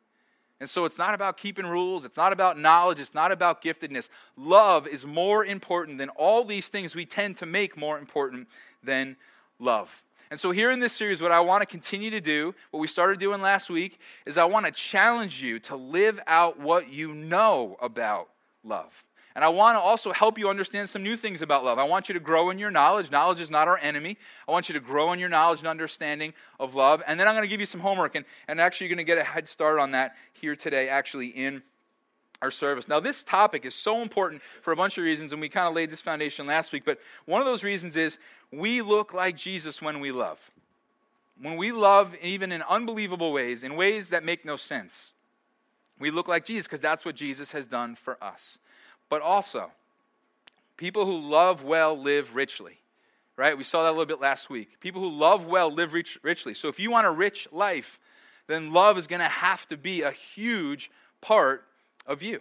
And 0.60 0.70
so 0.70 0.84
it's 0.84 0.98
not 0.98 1.14
about 1.14 1.36
keeping 1.36 1.66
rules, 1.66 2.04
it's 2.04 2.16
not 2.16 2.32
about 2.32 2.58
knowledge, 2.58 3.00
it's 3.00 3.14
not 3.14 3.32
about 3.32 3.62
giftedness. 3.62 4.08
Love 4.36 4.86
is 4.86 5.04
more 5.04 5.44
important 5.44 5.98
than 5.98 6.08
all 6.10 6.44
these 6.44 6.68
things 6.68 6.94
we 6.94 7.04
tend 7.04 7.36
to 7.38 7.46
make 7.46 7.76
more 7.76 7.98
important 7.98 8.48
than 8.82 9.16
love. 9.58 10.02
And 10.30 10.40
so, 10.40 10.50
here 10.50 10.70
in 10.70 10.80
this 10.80 10.92
series, 10.92 11.20
what 11.20 11.32
I 11.32 11.40
want 11.40 11.62
to 11.62 11.66
continue 11.66 12.10
to 12.10 12.20
do, 12.20 12.54
what 12.70 12.80
we 12.80 12.86
started 12.86 13.20
doing 13.20 13.40
last 13.40 13.68
week, 13.68 14.00
is 14.26 14.38
I 14.38 14.44
want 14.44 14.66
to 14.66 14.72
challenge 14.72 15.42
you 15.42 15.58
to 15.60 15.76
live 15.76 16.18
out 16.26 16.58
what 16.58 16.92
you 16.92 17.14
know 17.14 17.76
about 17.80 18.30
love. 18.64 19.04
And 19.34 19.44
I 19.44 19.48
want 19.48 19.76
to 19.76 19.80
also 19.80 20.12
help 20.12 20.38
you 20.38 20.48
understand 20.48 20.88
some 20.88 21.02
new 21.02 21.16
things 21.16 21.42
about 21.42 21.64
love. 21.64 21.78
I 21.78 21.84
want 21.84 22.08
you 22.08 22.12
to 22.12 22.20
grow 22.20 22.50
in 22.50 22.58
your 22.58 22.70
knowledge. 22.70 23.10
Knowledge 23.10 23.40
is 23.40 23.50
not 23.50 23.66
our 23.66 23.78
enemy. 23.78 24.16
I 24.46 24.52
want 24.52 24.68
you 24.68 24.74
to 24.74 24.80
grow 24.80 25.12
in 25.12 25.18
your 25.18 25.28
knowledge 25.28 25.58
and 25.58 25.66
understanding 25.66 26.34
of 26.60 26.74
love. 26.74 27.02
And 27.06 27.18
then 27.18 27.26
I'm 27.26 27.34
going 27.34 27.42
to 27.42 27.48
give 27.48 27.58
you 27.58 27.66
some 27.66 27.80
homework. 27.80 28.14
And, 28.14 28.24
and 28.46 28.60
actually, 28.60 28.86
you're 28.86 28.96
going 28.96 29.04
to 29.04 29.12
get 29.12 29.18
a 29.18 29.24
head 29.24 29.48
start 29.48 29.80
on 29.80 29.90
that 29.90 30.14
here 30.34 30.54
today, 30.54 30.88
actually, 30.88 31.28
in 31.28 31.62
our 32.42 32.50
service. 32.52 32.86
Now, 32.86 33.00
this 33.00 33.24
topic 33.24 33.64
is 33.64 33.74
so 33.74 34.02
important 34.02 34.42
for 34.62 34.72
a 34.72 34.76
bunch 34.76 34.98
of 34.98 35.04
reasons, 35.04 35.32
and 35.32 35.40
we 35.40 35.48
kind 35.48 35.66
of 35.66 35.74
laid 35.74 35.90
this 35.90 36.00
foundation 36.00 36.46
last 36.46 36.72
week. 36.72 36.84
But 36.84 37.00
one 37.24 37.40
of 37.40 37.46
those 37.46 37.64
reasons 37.64 37.96
is 37.96 38.18
we 38.52 38.82
look 38.82 39.14
like 39.14 39.36
Jesus 39.36 39.82
when 39.82 39.98
we 39.98 40.12
love. 40.12 40.38
When 41.40 41.56
we 41.56 41.72
love, 41.72 42.14
even 42.22 42.52
in 42.52 42.62
unbelievable 42.62 43.32
ways, 43.32 43.64
in 43.64 43.74
ways 43.74 44.10
that 44.10 44.22
make 44.22 44.44
no 44.44 44.56
sense, 44.56 45.13
we 45.98 46.10
look 46.10 46.28
like 46.28 46.44
Jesus 46.44 46.66
because 46.66 46.80
that's 46.80 47.04
what 47.04 47.14
Jesus 47.14 47.52
has 47.52 47.66
done 47.66 47.94
for 47.94 48.22
us 48.22 48.58
but 49.08 49.22
also 49.22 49.70
people 50.76 51.06
who 51.06 51.16
love 51.16 51.62
well 51.62 51.96
live 51.96 52.34
richly. 52.34 52.80
Right? 53.36 53.56
We 53.56 53.64
saw 53.64 53.82
that 53.82 53.90
a 53.90 53.92
little 53.92 54.06
bit 54.06 54.20
last 54.20 54.48
week. 54.48 54.78
People 54.78 55.00
who 55.00 55.08
love 55.08 55.46
well 55.46 55.72
live 55.72 55.92
rich, 55.92 56.18
richly. 56.22 56.54
So 56.54 56.68
if 56.68 56.78
you 56.78 56.90
want 56.90 57.06
a 57.06 57.10
rich 57.10 57.48
life, 57.50 57.98
then 58.46 58.72
love 58.72 58.96
is 58.96 59.08
going 59.08 59.20
to 59.20 59.28
have 59.28 59.66
to 59.68 59.76
be 59.76 60.02
a 60.02 60.12
huge 60.12 60.90
part 61.20 61.64
of 62.06 62.22
you. 62.22 62.40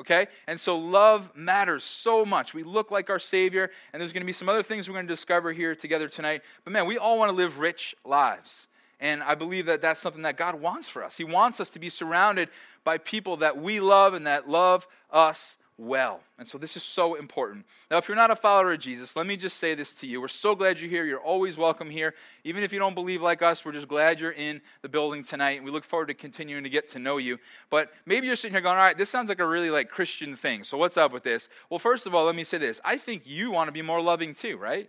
Okay? 0.00 0.26
And 0.48 0.58
so 0.58 0.76
love 0.76 1.30
matters 1.36 1.84
so 1.84 2.24
much. 2.24 2.52
We 2.52 2.64
look 2.64 2.90
like 2.90 3.10
our 3.10 3.20
Savior, 3.20 3.70
and 3.92 4.00
there's 4.00 4.12
going 4.12 4.22
to 4.22 4.26
be 4.26 4.32
some 4.32 4.48
other 4.48 4.64
things 4.64 4.88
we're 4.88 4.94
going 4.94 5.06
to 5.06 5.12
discover 5.12 5.52
here 5.52 5.76
together 5.76 6.08
tonight. 6.08 6.42
But 6.64 6.72
man, 6.72 6.86
we 6.86 6.98
all 6.98 7.16
want 7.16 7.30
to 7.30 7.36
live 7.36 7.60
rich 7.60 7.94
lives. 8.04 8.66
And 9.02 9.20
I 9.20 9.34
believe 9.34 9.66
that 9.66 9.82
that's 9.82 10.00
something 10.00 10.22
that 10.22 10.36
God 10.36 10.54
wants 10.54 10.88
for 10.88 11.02
us. 11.02 11.16
He 11.16 11.24
wants 11.24 11.58
us 11.58 11.68
to 11.70 11.80
be 11.80 11.88
surrounded 11.88 12.48
by 12.84 12.98
people 12.98 13.38
that 13.38 13.60
we 13.60 13.80
love 13.80 14.14
and 14.14 14.28
that 14.28 14.48
love 14.48 14.86
us 15.10 15.58
well. 15.76 16.20
And 16.38 16.46
so 16.46 16.56
this 16.56 16.76
is 16.76 16.84
so 16.84 17.16
important. 17.16 17.66
Now, 17.90 17.98
if 17.98 18.06
you're 18.06 18.16
not 18.16 18.30
a 18.30 18.36
follower 18.36 18.74
of 18.74 18.78
Jesus, 18.78 19.16
let 19.16 19.26
me 19.26 19.36
just 19.36 19.56
say 19.56 19.74
this 19.74 19.92
to 19.94 20.06
you. 20.06 20.20
We're 20.20 20.28
so 20.28 20.54
glad 20.54 20.78
you're 20.78 20.88
here. 20.88 21.04
You're 21.04 21.18
always 21.18 21.56
welcome 21.56 21.90
here. 21.90 22.14
Even 22.44 22.62
if 22.62 22.72
you 22.72 22.78
don't 22.78 22.94
believe 22.94 23.20
like 23.20 23.42
us, 23.42 23.64
we're 23.64 23.72
just 23.72 23.88
glad 23.88 24.20
you're 24.20 24.30
in 24.30 24.60
the 24.82 24.88
building 24.88 25.24
tonight. 25.24 25.56
And 25.56 25.64
we 25.64 25.72
look 25.72 25.84
forward 25.84 26.06
to 26.06 26.14
continuing 26.14 26.62
to 26.62 26.70
get 26.70 26.88
to 26.90 27.00
know 27.00 27.16
you. 27.16 27.38
But 27.70 27.90
maybe 28.06 28.28
you're 28.28 28.36
sitting 28.36 28.54
here 28.54 28.60
going, 28.60 28.76
all 28.76 28.84
right, 28.84 28.96
this 28.96 29.10
sounds 29.10 29.28
like 29.28 29.40
a 29.40 29.46
really 29.46 29.70
like 29.70 29.90
Christian 29.90 30.36
thing. 30.36 30.62
So 30.62 30.78
what's 30.78 30.96
up 30.96 31.12
with 31.12 31.24
this? 31.24 31.48
Well, 31.70 31.80
first 31.80 32.06
of 32.06 32.14
all, 32.14 32.24
let 32.24 32.36
me 32.36 32.44
say 32.44 32.58
this. 32.58 32.80
I 32.84 32.98
think 32.98 33.22
you 33.26 33.50
want 33.50 33.66
to 33.66 33.72
be 33.72 33.82
more 33.82 34.00
loving 34.00 34.32
too, 34.32 34.58
right? 34.58 34.88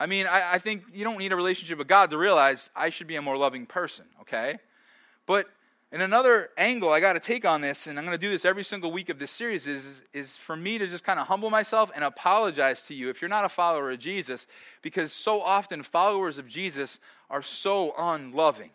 I 0.00 0.06
mean, 0.06 0.26
I, 0.26 0.54
I 0.54 0.58
think 0.58 0.84
you 0.92 1.04
don't 1.04 1.18
need 1.18 1.32
a 1.32 1.36
relationship 1.36 1.78
with 1.78 1.88
God 1.88 2.10
to 2.10 2.18
realize 2.18 2.70
I 2.74 2.90
should 2.90 3.06
be 3.06 3.16
a 3.16 3.22
more 3.22 3.36
loving 3.36 3.66
person, 3.66 4.04
okay? 4.22 4.58
But 5.26 5.46
in 5.92 6.00
another 6.00 6.50
angle 6.56 6.90
I 6.90 7.00
got 7.00 7.12
to 7.12 7.20
take 7.20 7.44
on 7.44 7.60
this, 7.60 7.86
and 7.86 7.98
I'm 7.98 8.04
going 8.04 8.18
to 8.18 8.26
do 8.26 8.30
this 8.30 8.44
every 8.44 8.64
single 8.64 8.90
week 8.90 9.10
of 9.10 9.18
this 9.18 9.30
series, 9.30 9.66
is, 9.66 9.86
is, 9.86 10.02
is 10.12 10.36
for 10.36 10.56
me 10.56 10.78
to 10.78 10.86
just 10.86 11.04
kind 11.04 11.20
of 11.20 11.26
humble 11.26 11.50
myself 11.50 11.90
and 11.94 12.02
apologize 12.02 12.82
to 12.86 12.94
you 12.94 13.10
if 13.10 13.20
you're 13.20 13.28
not 13.28 13.44
a 13.44 13.48
follower 13.48 13.90
of 13.90 13.98
Jesus, 13.98 14.46
because 14.80 15.12
so 15.12 15.40
often 15.40 15.82
followers 15.82 16.38
of 16.38 16.48
Jesus 16.48 16.98
are 17.30 17.42
so 17.42 17.94
unloving. 17.96 18.70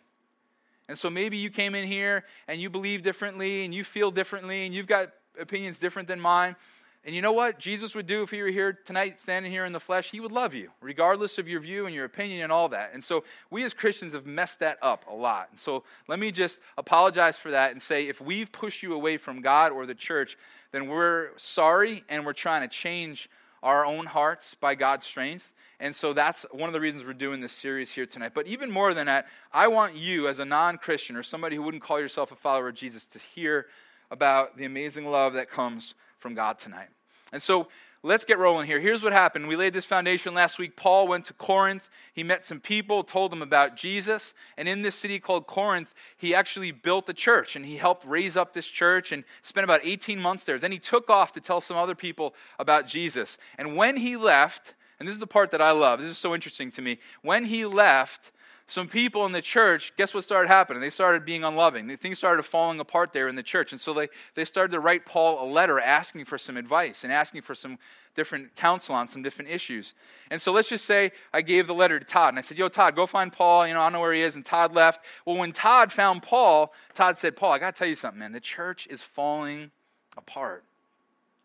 And 0.88 0.98
so 0.98 1.10
maybe 1.10 1.36
you 1.36 1.50
came 1.50 1.74
in 1.74 1.86
here 1.86 2.24
and 2.46 2.60
you 2.60 2.70
believe 2.70 3.02
differently 3.02 3.64
and 3.64 3.74
you 3.74 3.84
feel 3.84 4.10
differently 4.10 4.64
and 4.64 4.74
you've 4.74 4.86
got 4.86 5.12
opinions 5.38 5.78
different 5.78 6.08
than 6.08 6.20
mine. 6.20 6.56
And 7.04 7.14
you 7.14 7.22
know 7.22 7.32
what 7.32 7.58
Jesus 7.58 7.94
would 7.94 8.06
do 8.06 8.22
if 8.22 8.30
he 8.30 8.42
were 8.42 8.48
here 8.48 8.72
tonight, 8.72 9.20
standing 9.20 9.50
here 9.50 9.64
in 9.64 9.72
the 9.72 9.80
flesh? 9.80 10.10
He 10.10 10.20
would 10.20 10.32
love 10.32 10.54
you, 10.54 10.70
regardless 10.80 11.38
of 11.38 11.48
your 11.48 11.60
view 11.60 11.86
and 11.86 11.94
your 11.94 12.04
opinion 12.04 12.42
and 12.42 12.52
all 12.52 12.68
that. 12.70 12.90
And 12.92 13.02
so 13.02 13.24
we 13.50 13.64
as 13.64 13.72
Christians 13.72 14.12
have 14.12 14.26
messed 14.26 14.58
that 14.60 14.78
up 14.82 15.06
a 15.08 15.14
lot. 15.14 15.48
And 15.50 15.58
so 15.58 15.84
let 16.08 16.18
me 16.18 16.30
just 16.30 16.58
apologize 16.76 17.38
for 17.38 17.52
that 17.52 17.70
and 17.70 17.80
say 17.80 18.08
if 18.08 18.20
we've 18.20 18.50
pushed 18.50 18.82
you 18.82 18.94
away 18.94 19.16
from 19.16 19.40
God 19.40 19.72
or 19.72 19.86
the 19.86 19.94
church, 19.94 20.36
then 20.72 20.88
we're 20.88 21.30
sorry 21.36 22.04
and 22.08 22.26
we're 22.26 22.32
trying 22.32 22.62
to 22.62 22.68
change 22.68 23.30
our 23.62 23.84
own 23.84 24.06
hearts 24.06 24.54
by 24.60 24.74
God's 24.74 25.06
strength. 25.06 25.52
And 25.80 25.94
so 25.94 26.12
that's 26.12 26.44
one 26.50 26.68
of 26.68 26.72
the 26.72 26.80
reasons 26.80 27.04
we're 27.04 27.12
doing 27.12 27.40
this 27.40 27.52
series 27.52 27.92
here 27.92 28.06
tonight. 28.06 28.32
But 28.34 28.48
even 28.48 28.70
more 28.70 28.94
than 28.94 29.06
that, 29.06 29.28
I 29.52 29.68
want 29.68 29.94
you, 29.94 30.26
as 30.26 30.40
a 30.40 30.44
non 30.44 30.76
Christian 30.76 31.16
or 31.16 31.22
somebody 31.22 31.54
who 31.56 31.62
wouldn't 31.62 31.82
call 31.82 32.00
yourself 32.00 32.32
a 32.32 32.36
follower 32.36 32.68
of 32.68 32.74
Jesus, 32.74 33.06
to 33.06 33.18
hear 33.18 33.66
about 34.10 34.56
the 34.56 34.64
amazing 34.64 35.06
love 35.06 35.34
that 35.34 35.50
comes 35.50 35.94
from 36.18 36.34
God 36.34 36.58
tonight. 36.58 36.88
And 37.32 37.42
so 37.42 37.68
let's 38.02 38.24
get 38.24 38.38
rolling 38.38 38.66
here. 38.66 38.80
Here's 38.80 39.02
what 39.02 39.12
happened. 39.12 39.48
We 39.48 39.56
laid 39.56 39.72
this 39.72 39.84
foundation 39.84 40.34
last 40.34 40.58
week. 40.58 40.76
Paul 40.76 41.08
went 41.08 41.26
to 41.26 41.34
Corinth. 41.34 41.90
He 42.14 42.22
met 42.22 42.44
some 42.44 42.60
people, 42.60 43.04
told 43.04 43.32
them 43.32 43.42
about 43.42 43.76
Jesus. 43.76 44.34
And 44.56 44.68
in 44.68 44.82
this 44.82 44.94
city 44.94 45.18
called 45.18 45.46
Corinth, 45.46 45.94
he 46.16 46.34
actually 46.34 46.70
built 46.70 47.08
a 47.08 47.14
church 47.14 47.56
and 47.56 47.64
he 47.64 47.76
helped 47.76 48.06
raise 48.06 48.36
up 48.36 48.54
this 48.54 48.66
church 48.66 49.12
and 49.12 49.24
spent 49.42 49.64
about 49.64 49.80
18 49.82 50.20
months 50.20 50.44
there. 50.44 50.58
Then 50.58 50.72
he 50.72 50.78
took 50.78 51.10
off 51.10 51.32
to 51.32 51.40
tell 51.40 51.60
some 51.60 51.76
other 51.76 51.94
people 51.94 52.34
about 52.58 52.86
Jesus. 52.86 53.36
And 53.58 53.76
when 53.76 53.96
he 53.96 54.16
left, 54.16 54.74
and 54.98 55.06
this 55.06 55.14
is 55.14 55.20
the 55.20 55.26
part 55.26 55.50
that 55.50 55.62
I 55.62 55.72
love, 55.72 56.00
this 56.00 56.08
is 56.08 56.18
so 56.18 56.34
interesting 56.34 56.70
to 56.72 56.82
me. 56.82 56.98
When 57.22 57.44
he 57.44 57.66
left, 57.66 58.32
some 58.70 58.86
people 58.86 59.24
in 59.24 59.32
the 59.32 59.40
church, 59.40 59.94
guess 59.96 60.12
what 60.12 60.24
started 60.24 60.48
happening? 60.48 60.82
They 60.82 60.90
started 60.90 61.24
being 61.24 61.42
unloving. 61.42 61.96
Things 61.96 62.18
started 62.18 62.42
falling 62.42 62.78
apart 62.80 63.14
there 63.14 63.26
in 63.26 63.34
the 63.34 63.42
church. 63.42 63.72
And 63.72 63.80
so 63.80 63.94
they, 63.94 64.08
they 64.34 64.44
started 64.44 64.72
to 64.72 64.80
write 64.80 65.06
Paul 65.06 65.42
a 65.42 65.48
letter 65.50 65.80
asking 65.80 66.26
for 66.26 66.36
some 66.36 66.58
advice 66.58 67.02
and 67.02 67.10
asking 67.10 67.42
for 67.42 67.54
some 67.54 67.78
different 68.14 68.54
counsel 68.56 68.94
on 68.94 69.08
some 69.08 69.22
different 69.22 69.50
issues. 69.50 69.94
And 70.30 70.40
so 70.40 70.52
let's 70.52 70.68
just 70.68 70.84
say 70.84 71.12
I 71.32 71.40
gave 71.40 71.66
the 71.66 71.72
letter 71.74 71.98
to 71.98 72.04
Todd 72.04 72.28
and 72.28 72.38
I 72.38 72.42
said, 72.42 72.58
Yo, 72.58 72.68
Todd, 72.68 72.94
go 72.94 73.06
find 73.06 73.32
Paul. 73.32 73.66
You 73.66 73.72
know, 73.72 73.80
I 73.80 73.88
know 73.88 74.00
where 74.00 74.12
he 74.12 74.20
is. 74.20 74.36
And 74.36 74.44
Todd 74.44 74.74
left. 74.74 75.02
Well, 75.24 75.38
when 75.38 75.52
Todd 75.52 75.90
found 75.90 76.22
Paul, 76.22 76.74
Todd 76.92 77.16
said, 77.16 77.36
Paul, 77.36 77.52
I 77.52 77.58
got 77.58 77.74
to 77.74 77.78
tell 77.78 77.88
you 77.88 77.96
something, 77.96 78.18
man. 78.18 78.32
The 78.32 78.40
church 78.40 78.86
is 78.90 79.00
falling 79.00 79.70
apart. 80.14 80.62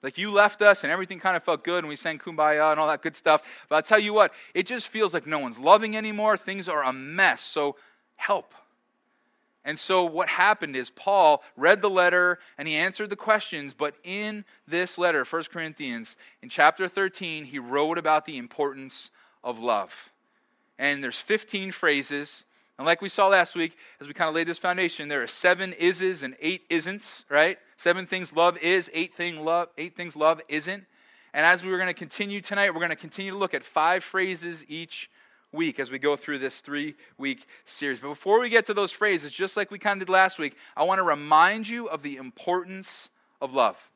Like 0.04 0.18
you 0.18 0.30
left 0.30 0.62
us 0.62 0.84
and 0.84 0.92
everything 0.92 1.20
kind 1.20 1.38
of 1.38 1.44
felt 1.44 1.64
good 1.64 1.80
and 1.80 1.88
we 1.88 1.96
sang 1.96 2.20
kumbaya 2.20 2.72
and 2.72 2.80
all 2.80 2.88
that 2.90 3.02
good 3.02 3.16
stuff. 3.16 3.42
But 3.70 3.78
I'll 3.78 3.82
tell 3.82 4.00
you 4.00 4.14
what, 4.14 4.34
it 4.54 4.68
just 4.68 4.90
feels 4.90 5.14
like 5.14 5.26
no 5.26 5.40
one's 5.40 5.58
loving 5.58 5.96
anymore. 5.96 6.36
Things 6.36 6.68
are 6.68 6.84
a 6.84 6.92
mess. 6.92 7.42
So 7.42 7.78
help. 8.18 8.54
And 9.66 9.80
so 9.80 10.04
what 10.04 10.28
happened 10.28 10.76
is 10.76 10.90
Paul 10.90 11.42
read 11.56 11.82
the 11.82 11.90
letter 11.90 12.40
and 12.58 12.68
he 12.68 12.76
answered 12.76 13.10
the 13.10 13.16
questions, 13.16 13.74
but 13.74 13.96
in 14.04 14.44
this 14.68 14.98
letter, 14.98 15.24
1 15.24 15.44
Corinthians, 15.46 16.18
in 16.42 16.50
chapter 16.50 16.90
13, 16.90 17.46
he 17.46 17.60
wrote 17.60 17.98
about 17.98 18.26
the 18.26 18.38
importance 18.38 19.10
of 19.42 19.60
love. 19.60 20.12
And 20.78 21.02
there's 21.02 21.20
15 21.20 21.72
phrases 21.72 22.44
and 22.78 22.88
like 22.88 23.02
we 23.02 23.10
saw 23.10 23.28
last 23.28 23.56
week, 23.56 23.78
as 24.02 24.08
we 24.08 24.14
kind 24.14 24.28
of 24.28 24.36
laid 24.36 24.48
this 24.48 24.58
foundation, 24.58 25.08
there 25.08 25.22
are 25.22 25.28
seven 25.28 25.74
ises 25.74 26.24
and 26.24 26.36
eight 26.40 26.68
isn'ts, 26.70 27.24
right? 27.30 27.58
Seven 27.78 28.08
things 28.08 28.34
love 28.34 28.58
is, 28.58 28.90
eight, 28.94 29.16
thing 29.16 29.46
love, 29.46 29.70
eight 29.78 29.96
things 29.96 30.16
love 30.16 30.42
isn't. 30.48 30.84
And 31.36 31.46
as 31.46 31.64
we 31.64 31.72
are 31.72 31.78
going 31.78 31.88
to 31.88 31.94
continue 31.94 32.42
tonight, 32.42 32.74
we're 32.74 32.80
going 32.80 32.90
to 32.90 32.96
continue 32.96 33.32
to 33.32 33.38
look 33.38 33.54
at 33.54 33.64
five 33.64 34.04
phrases 34.04 34.66
each 34.68 35.10
week 35.52 35.80
as 35.80 35.92
we 35.92 36.00
go 36.00 36.16
through 36.16 36.40
this 36.40 36.62
three 36.62 36.96
week 37.18 37.46
series. 37.64 38.00
But 38.00 38.10
before 38.10 38.40
we 38.40 38.50
get 38.50 38.66
to 38.68 38.74
those 38.74 38.92
phrases, 38.92 39.32
just 39.32 39.56
like 39.56 39.70
we 39.70 39.78
kind 39.78 40.02
of 40.02 40.08
did 40.08 40.12
last 40.12 40.40
week, 40.40 40.56
I 40.76 40.84
want 40.84 40.98
to 40.98 41.04
remind 41.04 41.70
you 41.70 41.88
of 41.88 42.02
the 42.02 42.18
importance 42.18 43.10
of 43.40 43.54
love. 43.54 43.92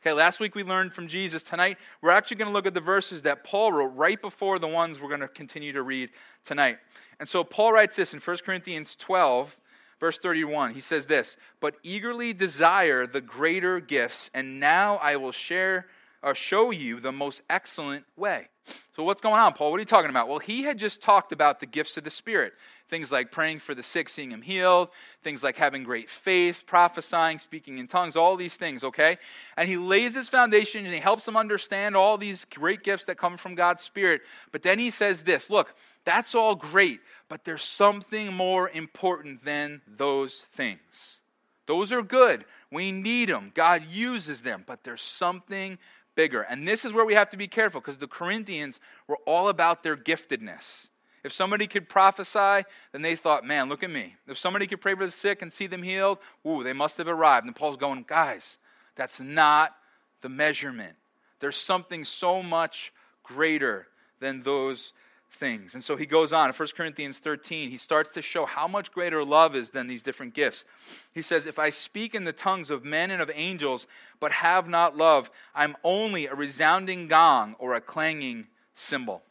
Okay, 0.00 0.12
last 0.12 0.38
week 0.38 0.54
we 0.54 0.62
learned 0.62 0.92
from 0.92 1.08
Jesus. 1.08 1.42
Tonight, 1.42 1.76
we're 2.02 2.12
actually 2.12 2.36
going 2.36 2.46
to 2.46 2.52
look 2.52 2.68
at 2.68 2.74
the 2.74 2.80
verses 2.80 3.22
that 3.22 3.42
Paul 3.42 3.72
wrote 3.72 3.96
right 3.96 4.20
before 4.20 4.60
the 4.60 4.68
ones 4.68 5.00
we're 5.00 5.08
going 5.08 5.22
to 5.22 5.26
continue 5.28 5.72
to 5.72 5.82
read 5.82 6.10
tonight. 6.44 6.78
And 7.18 7.28
so 7.28 7.42
Paul 7.42 7.72
writes 7.72 7.96
this 7.96 8.14
in 8.14 8.20
1 8.20 8.36
Corinthians 8.46 8.94
12, 8.94 9.58
verse 9.98 10.18
31. 10.18 10.74
He 10.74 10.80
says 10.80 11.06
this 11.06 11.34
But 11.58 11.74
eagerly 11.82 12.32
desire 12.32 13.08
the 13.08 13.20
greater 13.20 13.80
gifts, 13.80 14.30
and 14.34 14.60
now 14.60 14.98
I 14.98 15.16
will 15.16 15.32
share 15.32 15.88
or 16.22 16.36
show 16.36 16.70
you 16.70 17.00
the 17.00 17.10
most 17.10 17.42
excellent 17.50 18.04
way. 18.16 18.46
So, 18.96 19.02
what's 19.02 19.20
going 19.20 19.40
on, 19.40 19.52
Paul? 19.52 19.70
What 19.70 19.76
are 19.76 19.80
you 19.80 19.86
talking 19.86 20.10
about? 20.10 20.28
Well, 20.28 20.38
he 20.38 20.62
had 20.62 20.78
just 20.78 21.00
talked 21.00 21.32
about 21.32 21.60
the 21.60 21.66
gifts 21.66 21.96
of 21.96 22.04
the 22.04 22.10
Spirit. 22.10 22.54
Things 22.88 23.12
like 23.12 23.30
praying 23.30 23.58
for 23.58 23.74
the 23.74 23.82
sick, 23.82 24.08
seeing 24.08 24.32
him 24.32 24.40
healed, 24.40 24.88
things 25.22 25.42
like 25.42 25.56
having 25.56 25.84
great 25.84 26.08
faith, 26.08 26.64
prophesying, 26.66 27.38
speaking 27.38 27.78
in 27.78 27.86
tongues, 27.86 28.16
all 28.16 28.34
these 28.34 28.56
things, 28.56 28.82
okay? 28.82 29.18
And 29.58 29.68
he 29.68 29.76
lays 29.76 30.14
his 30.14 30.30
foundation 30.30 30.84
and 30.84 30.94
he 30.94 31.00
helps 31.00 31.26
them 31.26 31.36
understand 31.36 31.96
all 31.96 32.16
these 32.16 32.46
great 32.46 32.82
gifts 32.82 33.04
that 33.04 33.18
come 33.18 33.36
from 33.36 33.54
God's 33.54 33.82
Spirit. 33.82 34.22
But 34.52 34.62
then 34.62 34.78
he 34.78 34.88
says 34.88 35.22
this 35.22 35.50
look, 35.50 35.74
that's 36.04 36.34
all 36.34 36.54
great, 36.54 37.00
but 37.28 37.44
there's 37.44 37.62
something 37.62 38.32
more 38.32 38.70
important 38.70 39.44
than 39.44 39.82
those 39.86 40.46
things. 40.54 41.18
Those 41.66 41.92
are 41.92 42.02
good. 42.02 42.46
We 42.72 42.92
need 42.92 43.28
them. 43.28 43.52
God 43.54 43.84
uses 43.90 44.40
them, 44.40 44.64
but 44.66 44.82
there's 44.84 45.02
something 45.02 45.78
bigger. 46.18 46.42
And 46.42 46.66
this 46.66 46.84
is 46.84 46.92
where 46.92 47.04
we 47.04 47.14
have 47.14 47.30
to 47.30 47.36
be 47.36 47.46
careful 47.46 47.80
because 47.80 47.98
the 47.98 48.08
Corinthians 48.08 48.80
were 49.06 49.18
all 49.24 49.48
about 49.48 49.84
their 49.84 49.96
giftedness. 49.96 50.88
If 51.22 51.32
somebody 51.32 51.68
could 51.68 51.88
prophesy, 51.88 52.66
then 52.90 53.02
they 53.02 53.14
thought, 53.14 53.46
man, 53.46 53.68
look 53.68 53.84
at 53.84 53.90
me. 53.90 54.16
If 54.26 54.36
somebody 54.36 54.66
could 54.66 54.80
pray 54.80 54.96
for 54.96 55.06
the 55.06 55.12
sick 55.12 55.42
and 55.42 55.52
see 55.52 55.68
them 55.68 55.84
healed, 55.84 56.18
ooh, 56.44 56.64
they 56.64 56.72
must 56.72 56.98
have 56.98 57.06
arrived. 57.06 57.46
And 57.46 57.54
Paul's 57.54 57.76
going, 57.76 58.04
guys, 58.08 58.58
that's 58.96 59.20
not 59.20 59.76
the 60.20 60.28
measurement. 60.28 60.96
There's 61.38 61.56
something 61.56 62.04
so 62.04 62.42
much 62.42 62.92
greater 63.22 63.86
than 64.18 64.42
those 64.42 64.92
things. 65.30 65.74
And 65.74 65.84
so 65.84 65.96
he 65.96 66.06
goes 66.06 66.32
on 66.32 66.48
in 66.48 66.54
1 66.54 66.68
Corinthians 66.76 67.18
13, 67.18 67.70
he 67.70 67.76
starts 67.76 68.10
to 68.12 68.22
show 68.22 68.46
how 68.46 68.66
much 68.66 68.92
greater 68.92 69.24
love 69.24 69.54
is 69.54 69.70
than 69.70 69.86
these 69.86 70.02
different 70.02 70.34
gifts. 70.34 70.64
He 71.12 71.22
says, 71.22 71.46
If 71.46 71.58
I 71.58 71.70
speak 71.70 72.14
in 72.14 72.24
the 72.24 72.32
tongues 72.32 72.70
of 72.70 72.84
men 72.84 73.10
and 73.10 73.22
of 73.22 73.30
angels, 73.34 73.86
but 74.20 74.32
have 74.32 74.68
not 74.68 74.96
love, 74.96 75.30
I'm 75.54 75.76
only 75.84 76.26
a 76.26 76.34
resounding 76.34 77.08
gong 77.08 77.56
or 77.58 77.74
a 77.74 77.80
clanging 77.80 78.46
cymbal. 78.74 79.22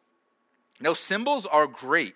Now, 0.79 0.93
cymbals 0.93 1.45
are 1.45 1.67
great 1.67 2.15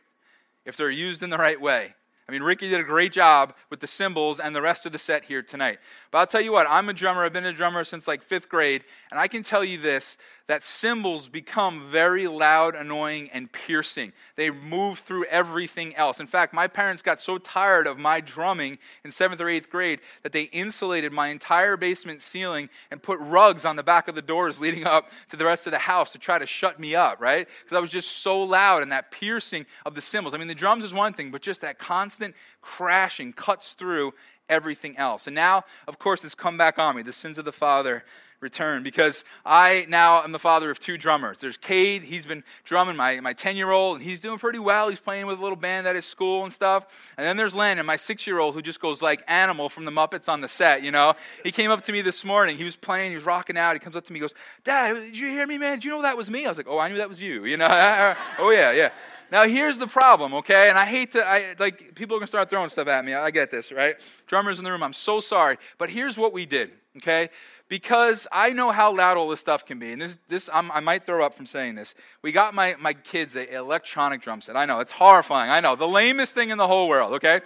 if 0.65 0.77
they're 0.77 0.91
used 0.91 1.23
in 1.23 1.31
the 1.31 1.37
right 1.37 1.59
way. 1.59 1.95
I 2.31 2.31
mean, 2.31 2.43
Ricky 2.43 2.69
did 2.69 2.79
a 2.79 2.83
great 2.83 3.11
job 3.11 3.55
with 3.69 3.81
the 3.81 3.87
cymbals 3.87 4.39
and 4.39 4.55
the 4.55 4.61
rest 4.61 4.85
of 4.85 4.93
the 4.93 4.97
set 4.97 5.25
here 5.25 5.41
tonight. 5.41 5.79
But 6.11 6.19
I'll 6.19 6.27
tell 6.27 6.39
you 6.39 6.53
what, 6.53 6.65
I'm 6.69 6.87
a 6.87 6.93
drummer. 6.93 7.25
I've 7.25 7.33
been 7.33 7.45
a 7.45 7.51
drummer 7.51 7.83
since 7.83 8.07
like 8.07 8.23
fifth 8.23 8.47
grade. 8.47 8.85
And 9.11 9.19
I 9.19 9.27
can 9.27 9.43
tell 9.43 9.65
you 9.65 9.77
this 9.77 10.15
that 10.51 10.65
cymbals 10.65 11.29
become 11.29 11.89
very 11.89 12.27
loud, 12.27 12.75
annoying, 12.75 13.29
and 13.31 13.49
piercing. 13.53 14.11
They 14.35 14.49
move 14.49 14.99
through 14.99 15.23
everything 15.27 15.95
else. 15.95 16.19
In 16.19 16.27
fact, 16.27 16.53
my 16.53 16.67
parents 16.67 17.01
got 17.01 17.21
so 17.21 17.37
tired 17.37 17.87
of 17.87 17.97
my 17.97 18.19
drumming 18.19 18.77
in 19.05 19.11
seventh 19.11 19.39
or 19.39 19.47
eighth 19.47 19.69
grade 19.69 20.01
that 20.23 20.33
they 20.33 20.43
insulated 20.43 21.13
my 21.13 21.29
entire 21.29 21.77
basement 21.77 22.21
ceiling 22.21 22.67
and 22.91 23.01
put 23.01 23.17
rugs 23.21 23.63
on 23.63 23.77
the 23.77 23.83
back 23.83 24.09
of 24.09 24.15
the 24.15 24.21
doors 24.21 24.59
leading 24.59 24.85
up 24.85 25.09
to 25.29 25.37
the 25.37 25.45
rest 25.45 25.67
of 25.67 25.71
the 25.71 25.79
house 25.79 26.11
to 26.11 26.19
try 26.19 26.37
to 26.37 26.45
shut 26.45 26.81
me 26.81 26.95
up, 26.95 27.21
right? 27.21 27.47
Because 27.63 27.77
I 27.77 27.79
was 27.79 27.89
just 27.89 28.17
so 28.17 28.43
loud 28.43 28.83
and 28.83 28.91
that 28.91 29.09
piercing 29.09 29.65
of 29.85 29.95
the 29.95 30.01
cymbals. 30.01 30.33
I 30.33 30.37
mean, 30.37 30.49
the 30.49 30.53
drums 30.53 30.83
is 30.83 30.93
one 30.93 31.13
thing, 31.13 31.31
but 31.31 31.41
just 31.41 31.61
that 31.61 31.79
constant 31.79 32.35
crashing 32.59 33.31
cuts 33.31 33.71
through 33.71 34.13
everything 34.49 34.97
else. 34.97 35.27
And 35.27 35.35
now, 35.35 35.63
of 35.87 35.97
course, 35.97 36.25
it's 36.25 36.35
come 36.35 36.57
back 36.57 36.77
on 36.77 36.97
me 36.97 37.03
the 37.03 37.13
sins 37.13 37.37
of 37.37 37.45
the 37.45 37.53
father 37.53 38.03
return 38.41 38.81
because 38.81 39.23
I 39.45 39.85
now 39.87 40.23
am 40.23 40.31
the 40.31 40.39
father 40.39 40.71
of 40.71 40.79
two 40.79 40.97
drummers. 40.97 41.37
There's 41.37 41.57
Cade, 41.57 42.01
he's 42.01 42.25
been 42.25 42.43
drumming, 42.65 42.95
my, 42.95 43.19
my 43.19 43.33
10 43.33 43.55
year 43.55 43.69
old, 43.69 43.97
and 43.97 44.03
he's 44.03 44.19
doing 44.19 44.39
pretty 44.39 44.57
well. 44.57 44.89
He's 44.89 44.99
playing 44.99 45.27
with 45.27 45.37
a 45.37 45.41
little 45.41 45.55
band 45.55 45.87
at 45.87 45.95
his 45.95 46.05
school 46.05 46.43
and 46.43 46.51
stuff. 46.51 46.87
And 47.17 47.25
then 47.25 47.37
there's 47.37 47.53
Landon, 47.53 47.85
my 47.85 47.97
six 47.97 48.25
year 48.25 48.39
old, 48.39 48.55
who 48.55 48.63
just 48.63 48.79
goes 48.79 48.99
like 48.99 49.23
animal 49.27 49.69
from 49.69 49.85
the 49.85 49.91
Muppets 49.91 50.27
on 50.27 50.41
the 50.41 50.47
set, 50.47 50.81
you 50.81 50.91
know? 50.91 51.13
He 51.43 51.51
came 51.51 51.69
up 51.69 51.83
to 51.83 51.91
me 51.91 52.01
this 52.01 52.25
morning. 52.25 52.57
He 52.57 52.63
was 52.63 52.75
playing, 52.75 53.11
he 53.11 53.15
was 53.15 53.25
rocking 53.25 53.57
out. 53.57 53.73
He 53.73 53.79
comes 53.79 53.95
up 53.95 54.05
to 54.05 54.13
me, 54.13 54.19
goes, 54.19 54.33
Dad, 54.63 54.95
did 54.95 55.17
you 55.17 55.27
hear 55.27 55.45
me, 55.45 55.59
man? 55.59 55.77
Did 55.77 55.85
you 55.85 55.91
know 55.91 56.01
that 56.01 56.17
was 56.17 56.31
me? 56.31 56.45
I 56.45 56.49
was 56.49 56.57
like, 56.57 56.67
Oh, 56.67 56.79
I 56.79 56.87
knew 56.87 56.97
that 56.97 57.09
was 57.09 57.21
you, 57.21 57.45
you 57.45 57.57
know? 57.57 57.67
oh, 58.39 58.49
yeah, 58.49 58.71
yeah. 58.71 58.89
Now 59.31 59.47
here's 59.47 59.77
the 59.77 59.87
problem, 59.87 60.33
okay? 60.33 60.67
And 60.67 60.77
I 60.77 60.85
hate 60.85 61.13
to, 61.13 61.25
I, 61.25 61.53
like, 61.57 61.95
people 61.95 62.17
are 62.17 62.19
gonna 62.19 62.27
start 62.27 62.49
throwing 62.49 62.69
stuff 62.69 62.87
at 62.87 63.05
me. 63.05 63.13
I 63.13 63.29
get 63.31 63.51
this, 63.51 63.71
right? 63.71 63.95
Drummers 64.25 64.57
in 64.57 64.65
the 64.65 64.71
room, 64.71 64.83
I'm 64.83 64.93
so 64.93 65.19
sorry. 65.19 65.57
But 65.77 65.89
here's 65.89 66.17
what 66.17 66.33
we 66.33 66.45
did, 66.45 66.71
okay? 66.97 67.29
Because 67.71 68.27
I 68.33 68.49
know 68.49 68.71
how 68.71 68.93
loud 68.93 69.15
all 69.15 69.29
this 69.29 69.39
stuff 69.39 69.65
can 69.65 69.79
be, 69.79 69.93
and 69.93 70.01
this, 70.01 70.17
this 70.27 70.49
I'm, 70.51 70.69
i 70.73 70.81
might 70.81 71.05
throw 71.05 71.25
up 71.25 71.35
from 71.35 71.45
saying 71.45 71.75
this. 71.75 71.95
We 72.21 72.33
got 72.33 72.53
my, 72.53 72.75
my 72.77 72.91
kids 72.91 73.33
an 73.37 73.47
electronic 73.47 74.21
drum 74.21 74.41
set. 74.41 74.57
I 74.57 74.65
know, 74.65 74.81
it's 74.81 74.91
horrifying. 74.91 75.49
I 75.49 75.61
know, 75.61 75.77
the 75.77 75.87
lamest 75.87 76.33
thing 76.35 76.49
in 76.49 76.57
the 76.57 76.67
whole 76.67 76.89
world, 76.89 77.13
okay? 77.13 77.39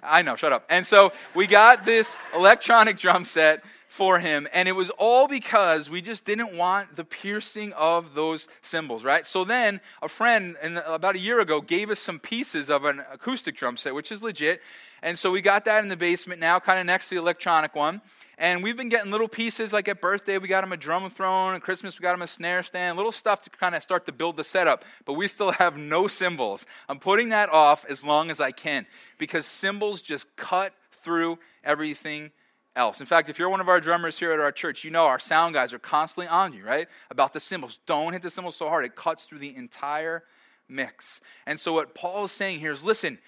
I 0.00 0.22
know, 0.22 0.36
shut 0.36 0.52
up. 0.52 0.64
And 0.68 0.86
so 0.86 1.10
we 1.34 1.48
got 1.48 1.84
this 1.84 2.16
electronic 2.32 2.96
drum 2.96 3.24
set 3.24 3.64
for 3.88 4.20
him. 4.20 4.46
And 4.52 4.68
it 4.68 4.72
was 4.72 4.88
all 4.98 5.26
because 5.26 5.90
we 5.90 6.00
just 6.00 6.24
didn't 6.24 6.56
want 6.56 6.94
the 6.94 7.04
piercing 7.04 7.72
of 7.72 8.14
those 8.14 8.46
cymbals, 8.62 9.02
right? 9.02 9.26
So 9.26 9.44
then 9.44 9.80
a 10.00 10.06
friend 10.06 10.56
the, 10.62 10.94
about 10.94 11.16
a 11.16 11.18
year 11.18 11.40
ago 11.40 11.60
gave 11.60 11.90
us 11.90 11.98
some 11.98 12.20
pieces 12.20 12.70
of 12.70 12.84
an 12.84 13.02
acoustic 13.10 13.56
drum 13.56 13.76
set, 13.76 13.96
which 13.96 14.12
is 14.12 14.22
legit. 14.22 14.62
And 15.02 15.18
so 15.18 15.32
we 15.32 15.42
got 15.42 15.64
that 15.64 15.82
in 15.82 15.88
the 15.88 15.96
basement 15.96 16.40
now, 16.40 16.60
kind 16.60 16.78
of 16.78 16.86
next 16.86 17.08
to 17.08 17.16
the 17.16 17.20
electronic 17.20 17.74
one. 17.74 18.00
And 18.38 18.62
we've 18.62 18.76
been 18.76 18.88
getting 18.88 19.10
little 19.10 19.28
pieces, 19.28 19.72
like 19.72 19.88
at 19.88 20.00
birthday, 20.00 20.38
we 20.38 20.48
got 20.48 20.64
him 20.64 20.72
a 20.72 20.76
drum 20.76 21.08
throne. 21.10 21.54
At 21.54 21.62
Christmas, 21.62 21.98
we 21.98 22.02
got 22.02 22.14
him 22.14 22.22
a 22.22 22.26
snare 22.26 22.62
stand, 22.62 22.96
little 22.96 23.12
stuff 23.12 23.42
to 23.42 23.50
kind 23.50 23.74
of 23.74 23.82
start 23.82 24.06
to 24.06 24.12
build 24.12 24.36
the 24.36 24.44
setup. 24.44 24.84
But 25.04 25.14
we 25.14 25.28
still 25.28 25.52
have 25.52 25.76
no 25.76 26.08
cymbals. 26.08 26.66
I'm 26.88 26.98
putting 26.98 27.28
that 27.28 27.50
off 27.50 27.84
as 27.88 28.04
long 28.04 28.30
as 28.30 28.40
I 28.40 28.50
can 28.50 28.86
because 29.18 29.46
cymbals 29.46 30.00
just 30.00 30.34
cut 30.36 30.72
through 31.02 31.38
everything 31.62 32.30
else. 32.74 33.00
In 33.00 33.06
fact, 33.06 33.28
if 33.28 33.38
you're 33.38 33.48
one 33.48 33.60
of 33.60 33.68
our 33.68 33.80
drummers 33.80 34.18
here 34.18 34.32
at 34.32 34.40
our 34.40 34.52
church, 34.52 34.84
you 34.84 34.90
know 34.90 35.04
our 35.04 35.18
sound 35.18 35.54
guys 35.54 35.72
are 35.72 35.78
constantly 35.78 36.28
on 36.28 36.52
you, 36.52 36.64
right? 36.64 36.88
About 37.10 37.32
the 37.32 37.40
cymbals. 37.40 37.78
Don't 37.86 38.12
hit 38.12 38.22
the 38.22 38.30
cymbals 38.30 38.56
so 38.56 38.68
hard, 38.68 38.84
it 38.84 38.96
cuts 38.96 39.24
through 39.24 39.40
the 39.40 39.54
entire 39.54 40.24
mix. 40.68 41.20
And 41.46 41.60
so, 41.60 41.74
what 41.74 41.94
Paul 41.94 42.24
is 42.24 42.32
saying 42.32 42.60
here 42.60 42.72
is 42.72 42.82
listen, 42.82 43.18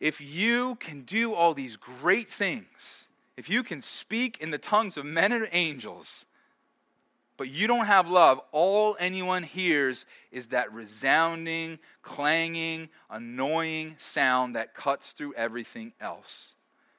if 0.00 0.20
you 0.20 0.76
can 0.76 1.02
do 1.02 1.34
all 1.34 1.54
these 1.54 1.76
great 1.76 2.28
things, 2.28 3.07
if 3.38 3.48
you 3.48 3.62
can 3.62 3.80
speak 3.80 4.38
in 4.40 4.50
the 4.50 4.58
tongues 4.58 4.96
of 4.96 5.04
men 5.04 5.30
and 5.30 5.48
angels, 5.52 6.26
but 7.36 7.48
you 7.48 7.68
don't 7.68 7.86
have 7.86 8.08
love, 8.10 8.40
all 8.50 8.96
anyone 8.98 9.44
hears 9.44 10.06
is 10.32 10.48
that 10.48 10.72
resounding, 10.72 11.78
clanging, 12.02 12.88
annoying 13.08 13.94
sound 13.96 14.56
that 14.56 14.74
cuts 14.74 15.12
through 15.12 15.34
everything 15.34 15.92
else. 16.00 16.56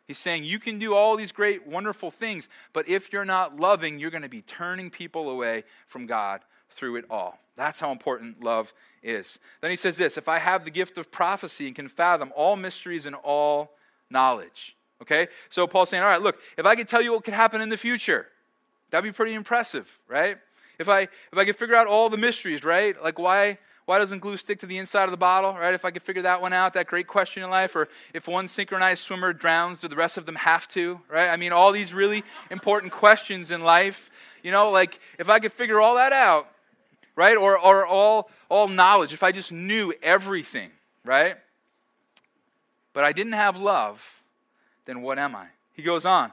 He's 0.08 0.18
saying 0.18 0.46
you 0.46 0.60
can 0.60 0.80
do 0.80 0.94
all 0.96 1.18
these 1.18 1.34
great, 1.34 1.68
wonderful 1.68 2.10
things, 2.10 2.48
but 2.72 2.88
if 2.88 3.12
you're 3.12 3.26
not 3.26 3.60
loving, 3.60 4.00
you're 4.00 4.10
going 4.10 4.24
to 4.24 4.30
be 4.30 4.42
turning 4.42 4.90
people 4.90 5.30
away 5.30 5.66
from 5.88 6.06
God 6.06 6.40
through 6.70 6.96
it 6.96 7.06
all. 7.10 7.38
That's 7.58 7.82
how 7.82 7.92
important 7.92 8.42
love 8.42 8.74
is. 9.04 9.40
Then 9.60 9.72
he 9.72 9.78
says 9.78 9.98
this 9.98 10.16
If 10.16 10.30
I 10.30 10.40
have 10.40 10.64
the 10.64 10.72
gift 10.72 10.98
of 10.98 11.12
prophecy 11.12 11.68
and 11.68 11.76
can 11.76 11.90
fathom 11.90 12.32
all 12.34 12.56
mysteries 12.56 13.06
and 13.06 13.16
all 13.18 13.74
knowledge. 14.10 14.78
Okay? 15.02 15.28
So 15.50 15.68
Paul's 15.68 15.90
saying, 15.90 16.04
all 16.04 16.10
right, 16.10 16.22
look, 16.22 16.40
if 16.58 16.66
I 16.66 16.76
could 16.76 16.88
tell 16.88 17.02
you 17.02 17.14
what 17.14 17.24
could 17.24 17.34
happen 17.34 17.62
in 17.62 17.70
the 17.70 17.78
future, 17.78 18.28
that'd 18.90 19.04
be 19.04 19.16
pretty 19.16 19.34
impressive, 19.34 19.88
right? 20.08 20.38
If 20.78 20.88
I 20.88 21.02
if 21.02 21.38
I 21.38 21.46
could 21.46 21.58
figure 21.58 21.76
out 21.76 21.88
all 21.88 22.10
the 22.10 22.18
mysteries, 22.18 22.64
right? 22.64 23.02
Like 23.04 23.20
why 23.20 23.58
why 23.90 23.98
doesn't 23.98 24.20
glue 24.20 24.38
stick 24.38 24.60
to 24.60 24.68
the 24.68 24.78
inside 24.78 25.06
of 25.06 25.12
the 25.12 25.18
bottle, 25.18 25.54
right? 25.54 25.74
If 25.74 25.84
I 25.84 25.90
could 25.90 26.04
figure 26.04 26.22
that 26.22 26.44
one 26.44 26.54
out, 26.54 26.76
that 26.76 26.86
great 26.86 27.08
question 27.08 27.42
in 27.42 27.50
life. 27.50 27.76
Or 27.76 27.90
if 28.14 28.28
one 28.28 28.48
synchronized 28.48 29.04
swimmer 29.04 29.34
drowns, 29.34 29.82
do 29.82 29.88
the 29.88 29.96
rest 29.96 30.16
of 30.16 30.28
them 30.28 30.36
have 30.36 30.68
to, 30.70 31.02
right? 31.10 31.28
I 31.28 31.38
mean, 31.38 31.52
all 31.52 31.72
these 31.72 31.92
really 31.92 32.24
important 32.52 32.94
questions 32.94 33.50
in 33.50 33.64
life. 33.64 34.12
You 34.44 34.52
know, 34.52 34.70
like 34.70 35.00
if 35.18 35.28
I 35.28 35.40
could 35.40 35.52
figure 35.52 35.82
all 35.82 35.96
that 35.96 36.14
out, 36.14 36.48
right? 37.16 37.36
Or, 37.36 37.58
or 37.58 37.88
all, 37.88 38.30
all 38.48 38.68
knowledge, 38.68 39.12
if 39.12 39.24
I 39.24 39.32
just 39.32 39.52
knew 39.52 39.92
everything, 40.04 40.70
right? 41.04 41.38
But 42.94 43.06
I 43.06 43.12
didn't 43.12 43.34
have 43.34 43.58
love, 43.58 44.19
then 44.90 45.02
what 45.04 45.20
am 45.20 45.36
I? 45.36 45.46
He 45.74 45.84
goes 45.84 46.04
on. 46.04 46.32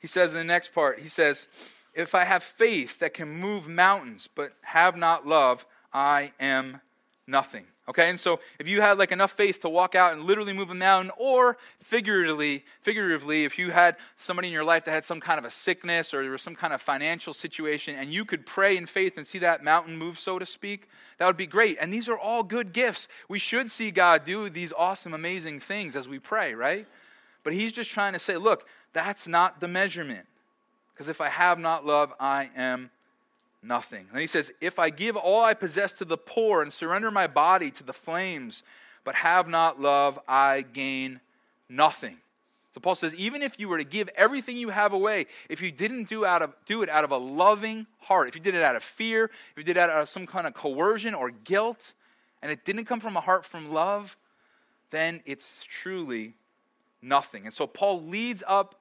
He 0.00 0.06
says 0.06 0.32
in 0.32 0.38
the 0.38 0.44
next 0.44 0.72
part, 0.72 1.00
he 1.00 1.08
says, 1.08 1.46
If 1.94 2.14
I 2.14 2.24
have 2.24 2.42
faith 2.42 2.98
that 3.00 3.12
can 3.12 3.28
move 3.28 3.68
mountains, 3.68 4.28
but 4.34 4.54
have 4.62 4.96
not 4.96 5.26
love, 5.26 5.66
I 5.92 6.32
am 6.40 6.80
nothing. 7.26 7.66
Okay, 7.88 8.08
and 8.08 8.20
so 8.20 8.38
if 8.60 8.68
you 8.68 8.80
had 8.80 8.98
like 8.98 9.10
enough 9.10 9.32
faith 9.32 9.60
to 9.62 9.68
walk 9.68 9.96
out 9.96 10.12
and 10.12 10.22
literally 10.22 10.52
move 10.52 10.70
a 10.70 10.74
mountain, 10.74 11.10
or 11.18 11.58
figuratively, 11.80 12.64
figuratively, 12.82 13.44
if 13.44 13.58
you 13.58 13.72
had 13.72 13.96
somebody 14.16 14.48
in 14.48 14.54
your 14.54 14.64
life 14.64 14.84
that 14.84 14.92
had 14.92 15.04
some 15.04 15.20
kind 15.20 15.38
of 15.38 15.44
a 15.44 15.50
sickness 15.50 16.14
or 16.14 16.22
there 16.22 16.30
was 16.30 16.40
some 16.40 16.54
kind 16.54 16.72
of 16.72 16.80
financial 16.80 17.34
situation, 17.34 17.96
and 17.96 18.12
you 18.12 18.24
could 18.24 18.46
pray 18.46 18.76
in 18.76 18.86
faith 18.86 19.18
and 19.18 19.26
see 19.26 19.38
that 19.38 19.64
mountain 19.64 19.96
move, 19.96 20.20
so 20.20 20.38
to 20.38 20.46
speak, 20.46 20.88
that 21.18 21.26
would 21.26 21.36
be 21.36 21.48
great. 21.48 21.78
And 21.80 21.92
these 21.92 22.08
are 22.08 22.18
all 22.18 22.44
good 22.44 22.72
gifts. 22.72 23.08
We 23.28 23.40
should 23.40 23.70
see 23.70 23.90
God 23.90 24.24
do 24.24 24.48
these 24.48 24.72
awesome, 24.72 25.12
amazing 25.12 25.58
things 25.58 25.96
as 25.96 26.06
we 26.06 26.20
pray, 26.20 26.54
right? 26.54 26.86
But 27.42 27.52
he's 27.52 27.72
just 27.72 27.90
trying 27.90 28.12
to 28.12 28.18
say, 28.18 28.36
look, 28.36 28.66
that's 28.92 29.26
not 29.26 29.60
the 29.60 29.68
measurement. 29.68 30.26
Because 30.92 31.08
if 31.08 31.20
I 31.20 31.28
have 31.28 31.58
not 31.58 31.86
love, 31.86 32.12
I 32.20 32.50
am 32.56 32.90
nothing. 33.62 34.06
And 34.10 34.20
he 34.20 34.26
says, 34.26 34.52
If 34.60 34.78
I 34.78 34.90
give 34.90 35.16
all 35.16 35.42
I 35.42 35.54
possess 35.54 35.92
to 35.94 36.04
the 36.04 36.18
poor 36.18 36.62
and 36.62 36.72
surrender 36.72 37.10
my 37.10 37.26
body 37.26 37.70
to 37.72 37.82
the 37.82 37.92
flames, 37.92 38.62
but 39.04 39.14
have 39.14 39.48
not 39.48 39.80
love, 39.80 40.18
I 40.28 40.62
gain 40.62 41.20
nothing. 41.68 42.18
So 42.74 42.80
Paul 42.80 42.94
says, 42.94 43.14
even 43.16 43.42
if 43.42 43.58
you 43.58 43.68
were 43.68 43.78
to 43.78 43.84
give 43.84 44.08
everything 44.14 44.56
you 44.56 44.68
have 44.68 44.92
away, 44.92 45.26
if 45.48 45.60
you 45.60 45.72
didn't 45.72 46.08
do, 46.08 46.24
out 46.24 46.40
of, 46.40 46.54
do 46.66 46.82
it 46.82 46.88
out 46.88 47.02
of 47.02 47.10
a 47.10 47.16
loving 47.16 47.86
heart, 47.98 48.28
if 48.28 48.36
you 48.36 48.40
did 48.40 48.54
it 48.54 48.62
out 48.62 48.76
of 48.76 48.84
fear, 48.84 49.24
if 49.24 49.56
you 49.56 49.64
did 49.64 49.76
it 49.76 49.80
out 49.80 50.02
of 50.02 50.08
some 50.08 50.24
kind 50.24 50.46
of 50.46 50.54
coercion 50.54 51.14
or 51.14 51.30
guilt, 51.30 51.94
and 52.42 52.52
it 52.52 52.64
didn't 52.64 52.84
come 52.84 53.00
from 53.00 53.16
a 53.16 53.20
heart 53.20 53.44
from 53.44 53.72
love, 53.72 54.16
then 54.90 55.20
it's 55.26 55.64
truly 55.64 56.34
nothing. 57.02 57.46
And 57.46 57.54
so 57.54 57.66
Paul 57.66 58.02
leads 58.02 58.42
up 58.46 58.76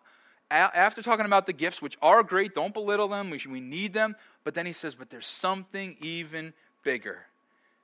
after 0.51 1.03
talking 1.03 1.25
about 1.25 1.45
the 1.45 1.53
gifts, 1.53 1.81
which 1.81 1.97
are 2.01 2.23
great, 2.23 2.55
don't 2.55 2.73
belittle 2.73 3.07
them, 3.07 3.29
we, 3.29 3.59
need 3.59 3.93
them, 3.93 4.15
but 4.43 4.55
then 4.55 4.65
he 4.65 4.71
says, 4.71 4.95
but 4.95 5.09
there's 5.09 5.27
something 5.27 5.95
even 6.01 6.53
bigger. 6.83 7.19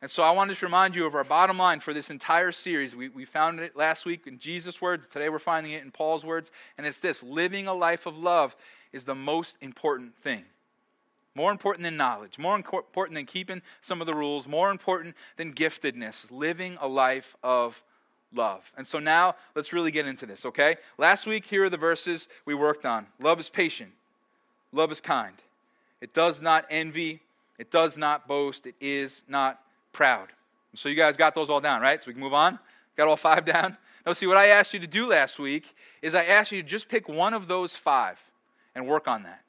And 0.02 0.10
so 0.12 0.24
I 0.24 0.32
wanted 0.32 0.50
to 0.50 0.54
just 0.54 0.64
remind 0.64 0.96
you 0.96 1.06
of 1.06 1.16
our 1.16 1.24
bottom 1.24 1.58
line 1.58 1.80
for 1.80 1.94
this 1.94 2.10
entire 2.10 2.52
series. 2.52 2.96
We, 2.96 3.10
we 3.10 3.26
found 3.26 3.60
it 3.60 3.76
last 3.76 4.06
week 4.06 4.28
in 4.28 4.40
Jesus' 4.40 4.82
words. 4.82 5.08
Today 5.08 5.30
we're 5.30 5.40
finding 5.40 5.74
it 5.74 5.84
in 5.84 5.92
Paul's 5.92 6.26
words. 6.26 6.52
And 6.78 6.86
it's 6.86 7.00
this 7.00 7.24
living 7.24 7.68
a 7.68 7.74
life 7.74 8.06
of 8.06 8.18
love 8.18 8.56
is 8.92 9.04
the 9.04 9.16
most 9.16 9.58
important 9.62 10.16
thing. 10.18 10.44
More 11.34 11.52
important 11.52 11.84
than 11.84 11.98
knowledge, 11.98 12.38
more 12.38 12.56
important 12.56 13.16
than 13.16 13.26
keeping 13.26 13.62
some 13.82 14.00
of 14.00 14.08
the 14.08 14.14
rules, 14.14 14.48
more 14.48 14.70
important 14.70 15.16
than 15.38 15.54
giftedness, 15.54 16.32
living 16.32 16.78
a 16.80 16.88
life 16.88 17.36
of 17.44 17.82
love. 18.34 18.72
And 18.78 18.86
so 18.86 19.00
now 19.00 19.36
let's 19.56 19.74
really 19.74 19.92
get 19.92 20.06
into 20.06 20.26
this, 20.26 20.46
okay? 20.46 20.78
Last 20.98 21.26
week, 21.26 21.46
here 21.46 21.66
are 21.66 21.70
the 21.70 21.78
verses 21.78 22.28
we 22.46 22.54
worked 22.54 22.86
on 22.86 23.08
love 23.20 23.40
is 23.40 23.50
patient, 23.50 23.92
love 24.72 24.92
is 24.92 25.02
kind, 25.02 25.36
it 26.02 26.14
does 26.14 26.42
not 26.42 26.66
envy, 26.70 27.22
it 27.58 27.72
does 27.72 27.98
not 27.98 28.28
boast, 28.28 28.66
it 28.66 28.76
is 28.80 29.24
not 29.28 29.60
proud. 29.94 30.28
So 30.76 30.90
you 30.90 30.96
guys 30.96 31.18
got 31.18 31.36
those 31.36 31.50
all 31.50 31.62
down, 31.62 31.82
right? 31.82 32.02
So 32.02 32.08
we 32.08 32.14
can 32.14 32.22
move 32.22 32.34
on. 32.34 32.60
Got 32.96 33.08
all 33.08 33.18
five 33.18 33.46
down? 33.46 33.78
Now, 34.06 34.14
see, 34.14 34.28
what 34.28 34.38
I 34.38 34.48
asked 34.48 34.74
you 34.74 34.80
to 34.80 34.88
do 34.88 35.08
last 35.08 35.40
week 35.40 35.74
is 36.02 36.14
I 36.14 36.24
asked 36.24 36.52
you 36.52 36.62
to 36.62 36.68
just 36.68 36.88
pick 36.90 37.10
one 37.10 37.34
of 37.34 37.48
those 37.48 37.76
five 37.76 38.20
and 38.76 38.88
work 38.88 39.08
on 39.08 39.24
that. 39.24 39.42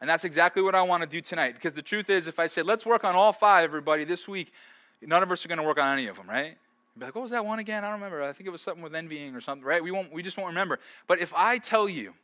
And 0.00 0.08
that's 0.08 0.24
exactly 0.24 0.62
what 0.62 0.74
I 0.74 0.82
want 0.82 1.02
to 1.02 1.08
do 1.08 1.20
tonight. 1.20 1.54
Because 1.54 1.72
the 1.72 1.82
truth 1.82 2.10
is, 2.10 2.28
if 2.28 2.38
I 2.38 2.46
said, 2.46 2.66
let's 2.66 2.86
work 2.86 3.04
on 3.04 3.14
all 3.14 3.32
five, 3.32 3.64
everybody, 3.64 4.04
this 4.04 4.28
week, 4.28 4.52
none 5.02 5.22
of 5.22 5.32
us 5.32 5.44
are 5.44 5.48
going 5.48 5.58
to 5.58 5.64
work 5.64 5.78
on 5.78 5.92
any 5.92 6.06
of 6.06 6.16
them, 6.16 6.28
right? 6.28 6.56
Be 6.98 7.06
like, 7.06 7.14
what 7.14 7.22
was 7.22 7.32
that 7.32 7.44
one 7.44 7.58
again? 7.58 7.84
I 7.84 7.88
don't 7.88 8.00
remember. 8.00 8.22
I 8.22 8.32
think 8.32 8.46
it 8.46 8.50
was 8.50 8.62
something 8.62 8.82
with 8.82 8.94
envying 8.94 9.34
or 9.34 9.40
something, 9.40 9.64
right? 9.64 9.82
We, 9.82 9.90
won't, 9.90 10.12
we 10.12 10.22
just 10.22 10.36
won't 10.36 10.48
remember. 10.48 10.78
But 11.06 11.20
if 11.20 11.32
I 11.34 11.58
tell 11.58 11.88
you, 11.88 12.14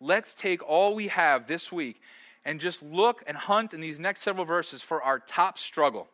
let's 0.00 0.32
take 0.34 0.62
all 0.62 0.94
we 0.94 1.08
have 1.08 1.46
this 1.46 1.72
week 1.72 2.00
and 2.44 2.60
just 2.60 2.82
look 2.82 3.22
and 3.26 3.36
hunt 3.36 3.74
in 3.74 3.80
these 3.80 3.98
next 3.98 4.22
several 4.22 4.44
verses 4.44 4.82
for 4.82 5.02
our 5.02 5.18
top 5.18 5.58
struggle 5.58 6.08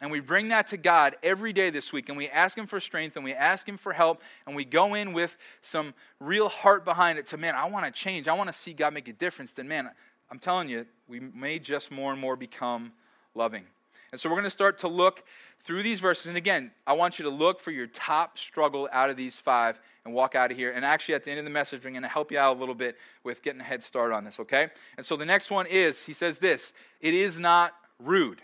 and 0.00 0.10
we 0.10 0.20
bring 0.20 0.48
that 0.48 0.68
to 0.68 0.76
God 0.76 1.16
every 1.22 1.52
day 1.52 1.68
this 1.68 1.92
week, 1.92 2.08
and 2.08 2.16
we 2.16 2.28
ask 2.28 2.56
Him 2.56 2.66
for 2.66 2.80
strength, 2.80 3.16
and 3.16 3.24
we 3.24 3.34
ask 3.34 3.68
Him 3.68 3.76
for 3.76 3.92
help, 3.92 4.22
and 4.46 4.56
we 4.56 4.64
go 4.64 4.94
in 4.94 5.12
with 5.12 5.36
some 5.60 5.92
real 6.18 6.48
heart 6.48 6.84
behind 6.84 7.18
it 7.18 7.26
to, 7.28 7.36
man, 7.36 7.54
I 7.54 7.66
want 7.66 7.84
to 7.84 7.90
change. 7.90 8.26
I 8.26 8.32
want 8.32 8.48
to 8.48 8.52
see 8.52 8.72
God 8.72 8.94
make 8.94 9.08
a 9.08 9.12
difference. 9.12 9.52
Then, 9.52 9.68
man, 9.68 9.90
I'm 10.30 10.38
telling 10.38 10.70
you, 10.70 10.86
we 11.06 11.20
may 11.20 11.58
just 11.58 11.90
more 11.90 12.12
and 12.12 12.20
more 12.20 12.34
become 12.34 12.92
loving. 13.34 13.64
And 14.10 14.20
so 14.20 14.28
we're 14.28 14.36
going 14.36 14.44
to 14.44 14.50
start 14.50 14.78
to 14.78 14.88
look 14.88 15.22
through 15.64 15.82
these 15.82 16.00
verses. 16.00 16.26
And 16.26 16.36
again, 16.36 16.70
I 16.86 16.94
want 16.94 17.18
you 17.18 17.24
to 17.24 17.30
look 17.30 17.60
for 17.60 17.70
your 17.70 17.86
top 17.86 18.38
struggle 18.38 18.88
out 18.92 19.10
of 19.10 19.16
these 19.16 19.36
five 19.36 19.80
and 20.04 20.14
walk 20.14 20.34
out 20.34 20.50
of 20.50 20.56
here. 20.56 20.72
And 20.72 20.84
actually, 20.84 21.14
at 21.14 21.24
the 21.24 21.30
end 21.30 21.38
of 21.38 21.44
the 21.44 21.50
message, 21.50 21.84
we're 21.84 21.90
going 21.90 22.02
to 22.02 22.08
help 22.08 22.32
you 22.32 22.38
out 22.38 22.56
a 22.56 22.58
little 22.58 22.74
bit 22.74 22.96
with 23.24 23.42
getting 23.42 23.60
a 23.60 23.64
head 23.64 23.82
start 23.82 24.12
on 24.12 24.24
this, 24.24 24.40
okay? 24.40 24.68
And 24.96 25.04
so 25.04 25.16
the 25.16 25.26
next 25.26 25.50
one 25.50 25.66
is, 25.66 26.04
he 26.04 26.12
says 26.12 26.38
this 26.38 26.72
it 27.00 27.14
is 27.14 27.38
not 27.38 27.72
rude. 27.98 28.40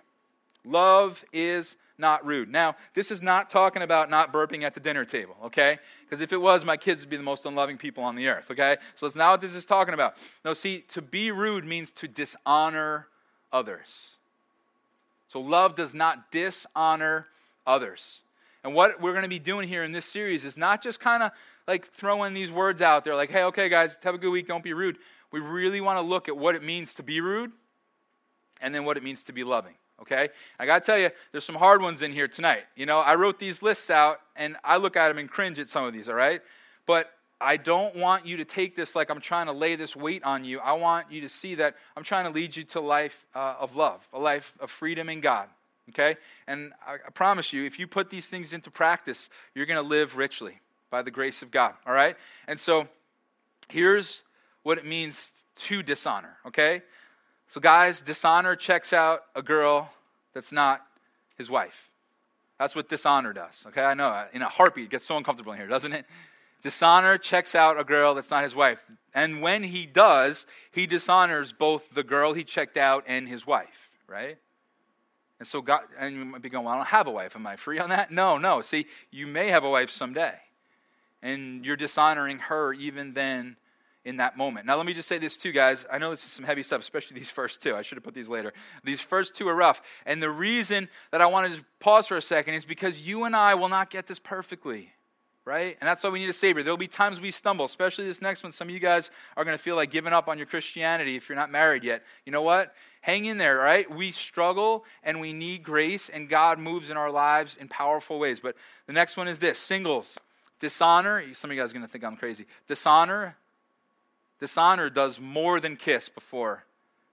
Love 0.64 1.24
is 1.32 1.76
not 1.98 2.26
rude. 2.26 2.50
Now, 2.50 2.76
this 2.94 3.10
is 3.10 3.22
not 3.22 3.48
talking 3.48 3.82
about 3.82 4.10
not 4.10 4.32
burping 4.32 4.62
at 4.64 4.74
the 4.74 4.80
dinner 4.80 5.04
table, 5.04 5.36
okay? 5.44 5.78
Because 6.04 6.20
if 6.20 6.32
it 6.32 6.36
was, 6.36 6.64
my 6.64 6.76
kids 6.76 7.00
would 7.00 7.08
be 7.08 7.16
the 7.16 7.22
most 7.22 7.46
unloving 7.46 7.78
people 7.78 8.04
on 8.04 8.16
the 8.16 8.28
earth, 8.28 8.50
okay? 8.50 8.76
So 8.96 9.06
that's 9.06 9.16
not 9.16 9.30
what 9.30 9.40
this 9.40 9.54
is 9.54 9.64
talking 9.64 9.94
about. 9.94 10.16
No, 10.44 10.52
see, 10.52 10.80
to 10.88 11.00
be 11.00 11.30
rude 11.30 11.64
means 11.64 11.90
to 11.92 12.08
dishonor 12.08 13.08
others. 13.52 14.15
So 15.28 15.40
love 15.40 15.74
does 15.74 15.94
not 15.94 16.30
dishonor 16.30 17.26
others. 17.66 18.20
And 18.64 18.74
what 18.74 19.00
we're 19.00 19.12
going 19.12 19.22
to 19.22 19.28
be 19.28 19.38
doing 19.38 19.68
here 19.68 19.84
in 19.84 19.92
this 19.92 20.04
series 20.04 20.44
is 20.44 20.56
not 20.56 20.82
just 20.82 20.98
kind 21.00 21.22
of 21.22 21.30
like 21.68 21.86
throwing 21.86 22.34
these 22.34 22.50
words 22.50 22.82
out 22.82 23.04
there, 23.04 23.14
like, 23.14 23.30
hey, 23.30 23.44
okay, 23.44 23.68
guys, 23.68 23.98
have 24.02 24.14
a 24.14 24.18
good 24.18 24.30
week, 24.30 24.48
don't 24.48 24.62
be 24.62 24.72
rude. 24.72 24.98
We 25.30 25.40
really 25.40 25.80
want 25.80 25.98
to 25.98 26.02
look 26.02 26.28
at 26.28 26.36
what 26.36 26.54
it 26.54 26.62
means 26.62 26.94
to 26.94 27.02
be 27.02 27.20
rude 27.20 27.52
and 28.60 28.74
then 28.74 28.84
what 28.84 28.96
it 28.96 29.02
means 29.02 29.24
to 29.24 29.32
be 29.32 29.44
loving 29.44 29.74
okay? 30.00 30.28
I 30.58 30.66
got 30.66 30.82
to 30.82 30.86
tell 30.86 30.98
you, 30.98 31.10
there's 31.32 31.44
some 31.44 31.54
hard 31.54 31.82
ones 31.82 32.02
in 32.02 32.12
here 32.12 32.28
tonight. 32.28 32.64
You 32.74 32.86
know, 32.86 32.98
I 32.98 33.14
wrote 33.14 33.38
these 33.38 33.62
lists 33.62 33.90
out, 33.90 34.20
and 34.34 34.56
I 34.64 34.76
look 34.76 34.96
at 34.96 35.08
them 35.08 35.18
and 35.18 35.30
cringe 35.30 35.58
at 35.58 35.68
some 35.68 35.84
of 35.84 35.92
these, 35.92 36.08
all 36.08 36.14
right? 36.14 36.42
But 36.86 37.10
I 37.40 37.56
don't 37.56 37.96
want 37.96 38.26
you 38.26 38.38
to 38.38 38.44
take 38.44 38.76
this 38.76 38.96
like 38.96 39.10
I'm 39.10 39.20
trying 39.20 39.46
to 39.46 39.52
lay 39.52 39.76
this 39.76 39.94
weight 39.94 40.24
on 40.24 40.44
you. 40.44 40.58
I 40.60 40.72
want 40.72 41.12
you 41.12 41.20
to 41.22 41.28
see 41.28 41.56
that 41.56 41.76
I'm 41.96 42.02
trying 42.02 42.24
to 42.24 42.30
lead 42.30 42.56
you 42.56 42.64
to 42.64 42.80
a 42.80 42.80
life 42.80 43.26
uh, 43.34 43.56
of 43.60 43.76
love, 43.76 44.06
a 44.12 44.18
life 44.18 44.54
of 44.58 44.70
freedom 44.70 45.08
in 45.08 45.20
God, 45.20 45.48
okay? 45.90 46.16
And 46.46 46.72
I, 46.86 46.94
I 46.94 47.10
promise 47.12 47.52
you, 47.52 47.64
if 47.64 47.78
you 47.78 47.86
put 47.86 48.08
these 48.08 48.28
things 48.28 48.52
into 48.52 48.70
practice, 48.70 49.28
you're 49.54 49.66
going 49.66 49.82
to 49.82 49.88
live 49.88 50.16
richly 50.16 50.60
by 50.90 51.02
the 51.02 51.10
grace 51.10 51.42
of 51.42 51.50
God, 51.50 51.74
all 51.86 51.92
right? 51.92 52.16
And 52.48 52.58
so 52.58 52.88
here's 53.68 54.22
what 54.62 54.78
it 54.78 54.86
means 54.86 55.32
to 55.56 55.82
dishonor, 55.82 56.36
okay? 56.46 56.82
So, 57.50 57.60
guys, 57.60 58.00
dishonor 58.00 58.56
checks 58.56 58.92
out 58.92 59.22
a 59.34 59.42
girl 59.42 59.90
that's 60.32 60.52
not 60.52 60.84
his 61.36 61.50
wife. 61.50 61.90
That's 62.58 62.74
what 62.74 62.88
dishonor 62.88 63.32
does. 63.32 63.64
Okay, 63.68 63.82
I 63.82 63.94
know. 63.94 64.24
In 64.32 64.42
a 64.42 64.48
heartbeat, 64.48 64.86
it 64.86 64.90
gets 64.90 65.06
so 65.06 65.16
uncomfortable 65.16 65.52
in 65.52 65.58
here, 65.58 65.68
doesn't 65.68 65.92
it? 65.92 66.06
Dishonor 66.62 67.18
checks 67.18 67.54
out 67.54 67.78
a 67.78 67.84
girl 67.84 68.14
that's 68.14 68.30
not 68.30 68.44
his 68.44 68.54
wife. 68.54 68.84
And 69.14 69.40
when 69.40 69.62
he 69.62 69.86
does, 69.86 70.46
he 70.72 70.86
dishonors 70.86 71.52
both 71.52 71.94
the 71.94 72.02
girl 72.02 72.32
he 72.32 72.44
checked 72.44 72.76
out 72.76 73.04
and 73.06 73.28
his 73.28 73.46
wife, 73.46 73.90
right? 74.06 74.38
And 75.38 75.46
so 75.46 75.60
God, 75.60 75.82
and 75.98 76.16
you 76.16 76.24
might 76.24 76.42
be 76.42 76.48
going, 76.48 76.64
well, 76.64 76.74
I 76.74 76.78
don't 76.78 76.86
have 76.86 77.06
a 77.06 77.10
wife. 77.10 77.36
Am 77.36 77.46
I 77.46 77.56
free 77.56 77.78
on 77.78 77.90
that? 77.90 78.10
No, 78.10 78.38
no. 78.38 78.62
See, 78.62 78.86
you 79.10 79.26
may 79.26 79.48
have 79.48 79.64
a 79.64 79.70
wife 79.70 79.90
someday. 79.90 80.34
And 81.22 81.64
you're 81.64 81.76
dishonoring 81.76 82.38
her 82.38 82.72
even 82.72 83.12
then 83.12 83.56
in 84.04 84.18
that 84.18 84.36
moment. 84.36 84.66
Now, 84.66 84.76
let 84.76 84.86
me 84.86 84.94
just 84.94 85.08
say 85.08 85.18
this 85.18 85.36
too, 85.36 85.50
guys. 85.50 85.84
I 85.90 85.98
know 85.98 86.10
this 86.10 86.24
is 86.24 86.30
some 86.30 86.44
heavy 86.44 86.62
stuff, 86.62 86.80
especially 86.80 87.18
these 87.18 87.28
first 87.28 87.60
two. 87.60 87.74
I 87.74 87.82
should 87.82 87.96
have 87.96 88.04
put 88.04 88.14
these 88.14 88.28
later. 88.28 88.52
These 88.84 89.00
first 89.00 89.34
two 89.34 89.48
are 89.48 89.54
rough. 89.54 89.82
And 90.06 90.22
the 90.22 90.30
reason 90.30 90.88
that 91.10 91.20
I 91.20 91.26
want 91.26 91.46
to 91.46 91.56
just 91.56 91.68
pause 91.80 92.06
for 92.06 92.16
a 92.16 92.22
second 92.22 92.54
is 92.54 92.64
because 92.64 93.00
you 93.00 93.24
and 93.24 93.34
I 93.34 93.56
will 93.56 93.68
not 93.68 93.90
get 93.90 94.06
this 94.06 94.20
perfectly, 94.20 94.92
right? 95.46 95.78
And 95.80 95.88
that's 95.88 96.04
why 96.04 96.10
we 96.10 96.18
need 96.18 96.28
a 96.28 96.34
Savior. 96.34 96.62
There'll 96.62 96.76
be 96.76 96.88
times 96.88 97.20
we 97.20 97.30
stumble, 97.30 97.64
especially 97.64 98.04
this 98.04 98.20
next 98.20 98.42
one. 98.42 98.52
Some 98.52 98.68
of 98.68 98.74
you 98.74 98.80
guys 98.80 99.08
are 99.36 99.44
going 99.44 99.56
to 99.56 99.62
feel 99.62 99.76
like 99.76 99.90
giving 99.90 100.12
up 100.12 100.28
on 100.28 100.36
your 100.36 100.46
Christianity 100.46 101.16
if 101.16 101.28
you're 101.28 101.36
not 101.36 101.50
married 101.50 101.84
yet. 101.84 102.02
You 102.26 102.32
know 102.32 102.42
what? 102.42 102.74
Hang 103.00 103.24
in 103.24 103.38
there, 103.38 103.56
right? 103.56 103.90
We 103.90 104.12
struggle 104.12 104.84
and 105.02 105.20
we 105.20 105.32
need 105.32 105.62
grace, 105.62 106.10
and 106.10 106.28
God 106.28 106.58
moves 106.58 106.90
in 106.90 106.98
our 106.98 107.10
lives 107.10 107.56
in 107.56 107.68
powerful 107.68 108.18
ways. 108.18 108.40
But 108.40 108.56
the 108.86 108.92
next 108.92 109.16
one 109.16 109.28
is 109.28 109.38
this 109.38 109.58
singles. 109.58 110.18
Dishonor, 110.60 111.22
some 111.34 111.50
of 111.50 111.56
you 111.56 111.62
guys 111.62 111.70
are 111.70 111.74
going 111.74 111.86
to 111.86 111.90
think 111.90 112.04
I'm 112.04 112.16
crazy. 112.16 112.44
Dishonor 112.66 113.36
Dishonor 114.40 114.90
does 114.90 115.18
more 115.18 115.60
than 115.60 115.76
kiss 115.76 116.08
before 116.08 116.64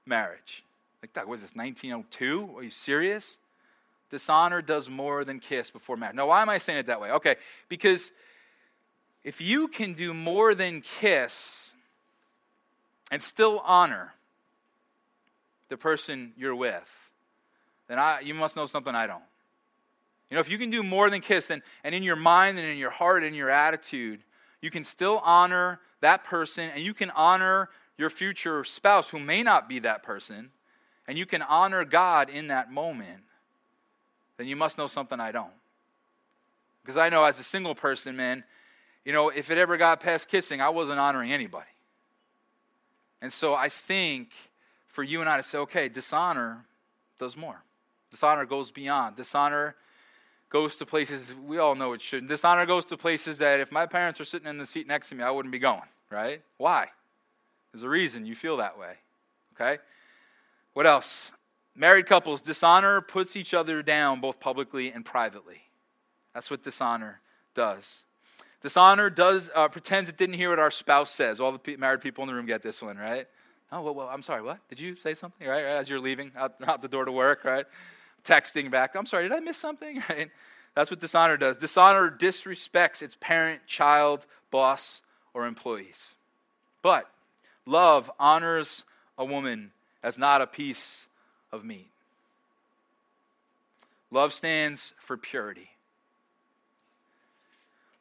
marriage. 0.06 0.63
Like, 1.02 1.13
that 1.13 1.28
was 1.28 1.41
this 1.41 1.56
1902? 1.56 2.58
Are 2.58 2.63
you 2.63 2.69
serious? 2.69 3.38
Dishonor 4.13 4.62
does 4.62 4.88
more 4.88 5.26
than 5.26 5.39
kiss 5.39 5.71
before 5.71 5.97
marriage. 5.97 6.15
Now, 6.15 6.28
why 6.28 6.43
am 6.43 6.49
I 6.49 6.60
saying 6.60 6.78
it 6.78 6.86
that 6.86 7.02
way? 7.02 7.10
Okay, 7.13 7.36
because 7.67 8.12
if 9.23 9.41
you 9.41 9.67
can 9.67 9.93
do 9.93 10.13
more 10.13 10.54
than 10.54 10.82
kiss 10.82 11.73
and 13.10 13.23
still 13.23 13.60
honor 13.65 14.13
the 15.69 15.78
person 15.78 16.32
you're 16.38 16.56
with, 16.56 17.12
then 17.88 17.97
I, 17.97 18.19
you 18.19 18.36
must 18.36 18.56
know 18.56 18.67
something 18.67 18.93
I 18.93 19.08
don't. 19.08 19.23
You 20.30 20.36
know, 20.36 20.41
if 20.41 20.49
you 20.49 20.60
can 20.60 20.69
do 20.69 20.84
more 20.84 21.10
than 21.10 21.21
kiss, 21.21 21.49
and, 21.49 21.63
and 21.84 21.95
in 21.95 22.04
your 22.04 22.15
mind 22.15 22.60
and 22.60 22.67
in 22.67 22.78
your 22.78 22.91
heart 22.91 23.23
and 23.23 23.36
your 23.36 23.49
attitude, 23.49 24.19
you 24.62 24.69
can 24.69 24.84
still 24.84 25.21
honor 25.23 25.80
that 26.02 26.23
person 26.23 26.69
and 26.69 26.84
you 26.84 26.93
can 26.93 27.10
honor 27.12 27.69
your 27.97 28.12
future 28.12 28.63
spouse 28.63 29.10
who 29.10 29.17
may 29.17 29.41
not 29.41 29.67
be 29.67 29.80
that 29.80 30.04
person, 30.04 30.52
and 31.08 31.17
you 31.17 31.26
can 31.26 31.41
honor 31.41 31.84
God 31.84 32.30
in 32.30 32.49
that 32.49 32.71
moment, 32.71 33.23
then 34.38 34.48
you 34.48 34.56
must 34.56 34.78
know 34.78 34.88
something 34.88 35.19
I 35.19 35.32
don't. 35.32 35.52
Because 36.84 36.98
I 36.98 37.10
know 37.10 37.24
as 37.24 37.39
a 37.39 37.43
single 37.43 37.76
person, 37.76 38.15
man, 38.15 38.43
you 39.06 39.13
know, 39.13 39.30
if 39.30 39.52
it 39.52 39.58
ever 39.58 39.78
got 39.78 40.00
past 40.00 40.28
kissing, 40.30 40.62
I 40.62 40.69
wasn't 40.69 41.00
honoring 41.00 41.32
anybody. 41.32 41.65
And 43.22 43.32
so 43.32 43.54
I 43.54 43.69
think 43.69 44.30
for 44.88 45.04
you 45.04 45.22
and 45.22 45.30
I 45.30 45.38
to 45.38 45.43
say, 45.43 45.58
okay, 45.60 45.89
dishonor 45.89 46.65
does 47.19 47.38
more. 47.38 47.62
Dishonor 48.12 48.46
goes 48.46 48.69
beyond. 48.72 49.15
Dishonor 49.15 49.76
goes 50.50 50.76
to 50.76 50.86
places 50.86 51.34
we 51.46 51.58
all 51.58 51.74
know 51.74 51.93
it 51.93 52.02
shouldn't. 52.02 52.30
Dishonor 52.30 52.65
goes 52.65 52.86
to 52.86 52.98
places 52.98 53.39
that 53.39 53.60
if 53.60 53.72
my 53.72 53.86
parents 53.86 54.19
were 54.19 54.26
sitting 54.26 54.48
in 54.48 54.58
the 54.58 54.65
seat 54.65 54.88
next 54.88 55.10
to 55.10 55.15
me, 55.15 55.24
I 55.24 55.32
wouldn't 55.32 55.52
be 55.52 55.60
going, 55.60 55.82
right? 56.12 56.41
Why? 56.58 56.88
There's 57.72 57.84
a 57.84 57.89
reason 57.89 58.26
you 58.26 58.36
feel 58.36 58.58
that 58.58 58.78
way, 58.78 58.93
okay? 59.56 59.82
What 60.74 60.86
else? 60.86 61.32
Married 61.75 62.05
couples, 62.05 62.41
dishonor 62.41 63.01
puts 63.01 63.36
each 63.36 63.53
other 63.53 63.81
down 63.81 64.21
both 64.21 64.39
publicly 64.39 64.91
and 64.91 65.03
privately. 65.03 65.62
That's 66.33 66.51
what 66.51 66.63
dishonor 66.63 67.19
does. 67.55 68.03
Dishonor 68.62 69.09
does 69.09 69.49
uh, 69.53 69.67
pretends 69.67 70.09
it 70.09 70.17
didn't 70.17 70.36
hear 70.36 70.49
what 70.49 70.59
our 70.59 70.71
spouse 70.71 71.12
says. 71.12 71.39
All 71.39 71.51
the 71.51 71.59
pe- 71.59 71.75
married 71.75 72.01
people 72.01 72.23
in 72.23 72.29
the 72.29 72.36
room 72.36 72.45
get 72.45 72.62
this 72.62 72.81
one, 72.81 72.97
right? 72.97 73.27
Oh, 73.71 73.81
well, 73.81 73.95
well, 73.95 74.07
I'm 74.07 74.21
sorry, 74.21 74.41
what? 74.41 74.59
Did 74.69 74.79
you 74.79 74.95
say 74.95 75.15
something, 75.15 75.47
right? 75.47 75.63
As 75.63 75.89
you're 75.89 75.99
leaving 75.99 76.31
out, 76.38 76.55
out 76.65 76.81
the 76.81 76.88
door 76.88 77.05
to 77.05 77.12
work, 77.12 77.43
right? 77.43 77.65
Texting 78.23 78.69
back, 78.69 78.95
I'm 78.95 79.05
sorry, 79.05 79.23
did 79.23 79.36
I 79.36 79.39
miss 79.39 79.57
something, 79.57 80.01
right? 80.09 80.29
That's 80.75 80.91
what 80.91 80.99
dishonor 80.99 81.38
does. 81.38 81.57
Dishonor 81.57 82.09
disrespects 82.09 83.01
its 83.01 83.17
parent, 83.19 83.65
child, 83.67 84.25
boss, 84.51 85.01
or 85.33 85.45
employees. 85.45 86.15
But 86.81 87.09
love 87.65 88.12
honors 88.19 88.83
a 89.17 89.25
woman 89.25 89.71
as 90.03 90.17
not 90.17 90.41
a 90.41 90.47
piece 90.47 91.05
of 91.53 91.63
meat. 91.63 91.87
Love 94.11 94.33
stands 94.33 94.91
for 94.99 95.15
purity. 95.15 95.69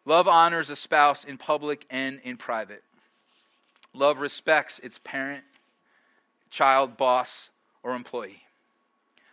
Love 0.05 0.27
honors 0.27 0.71
a 0.71 0.75
spouse 0.75 1.25
in 1.25 1.39
public 1.39 1.87
and 1.91 2.21
in 2.25 2.37
private. 2.37 2.83
Love 3.95 4.19
respects 4.19 4.81
its 4.81 4.99
parent, 4.99 5.45
child, 6.51 6.97
boss, 6.97 7.51
or 7.83 7.95
employee. 7.95 8.43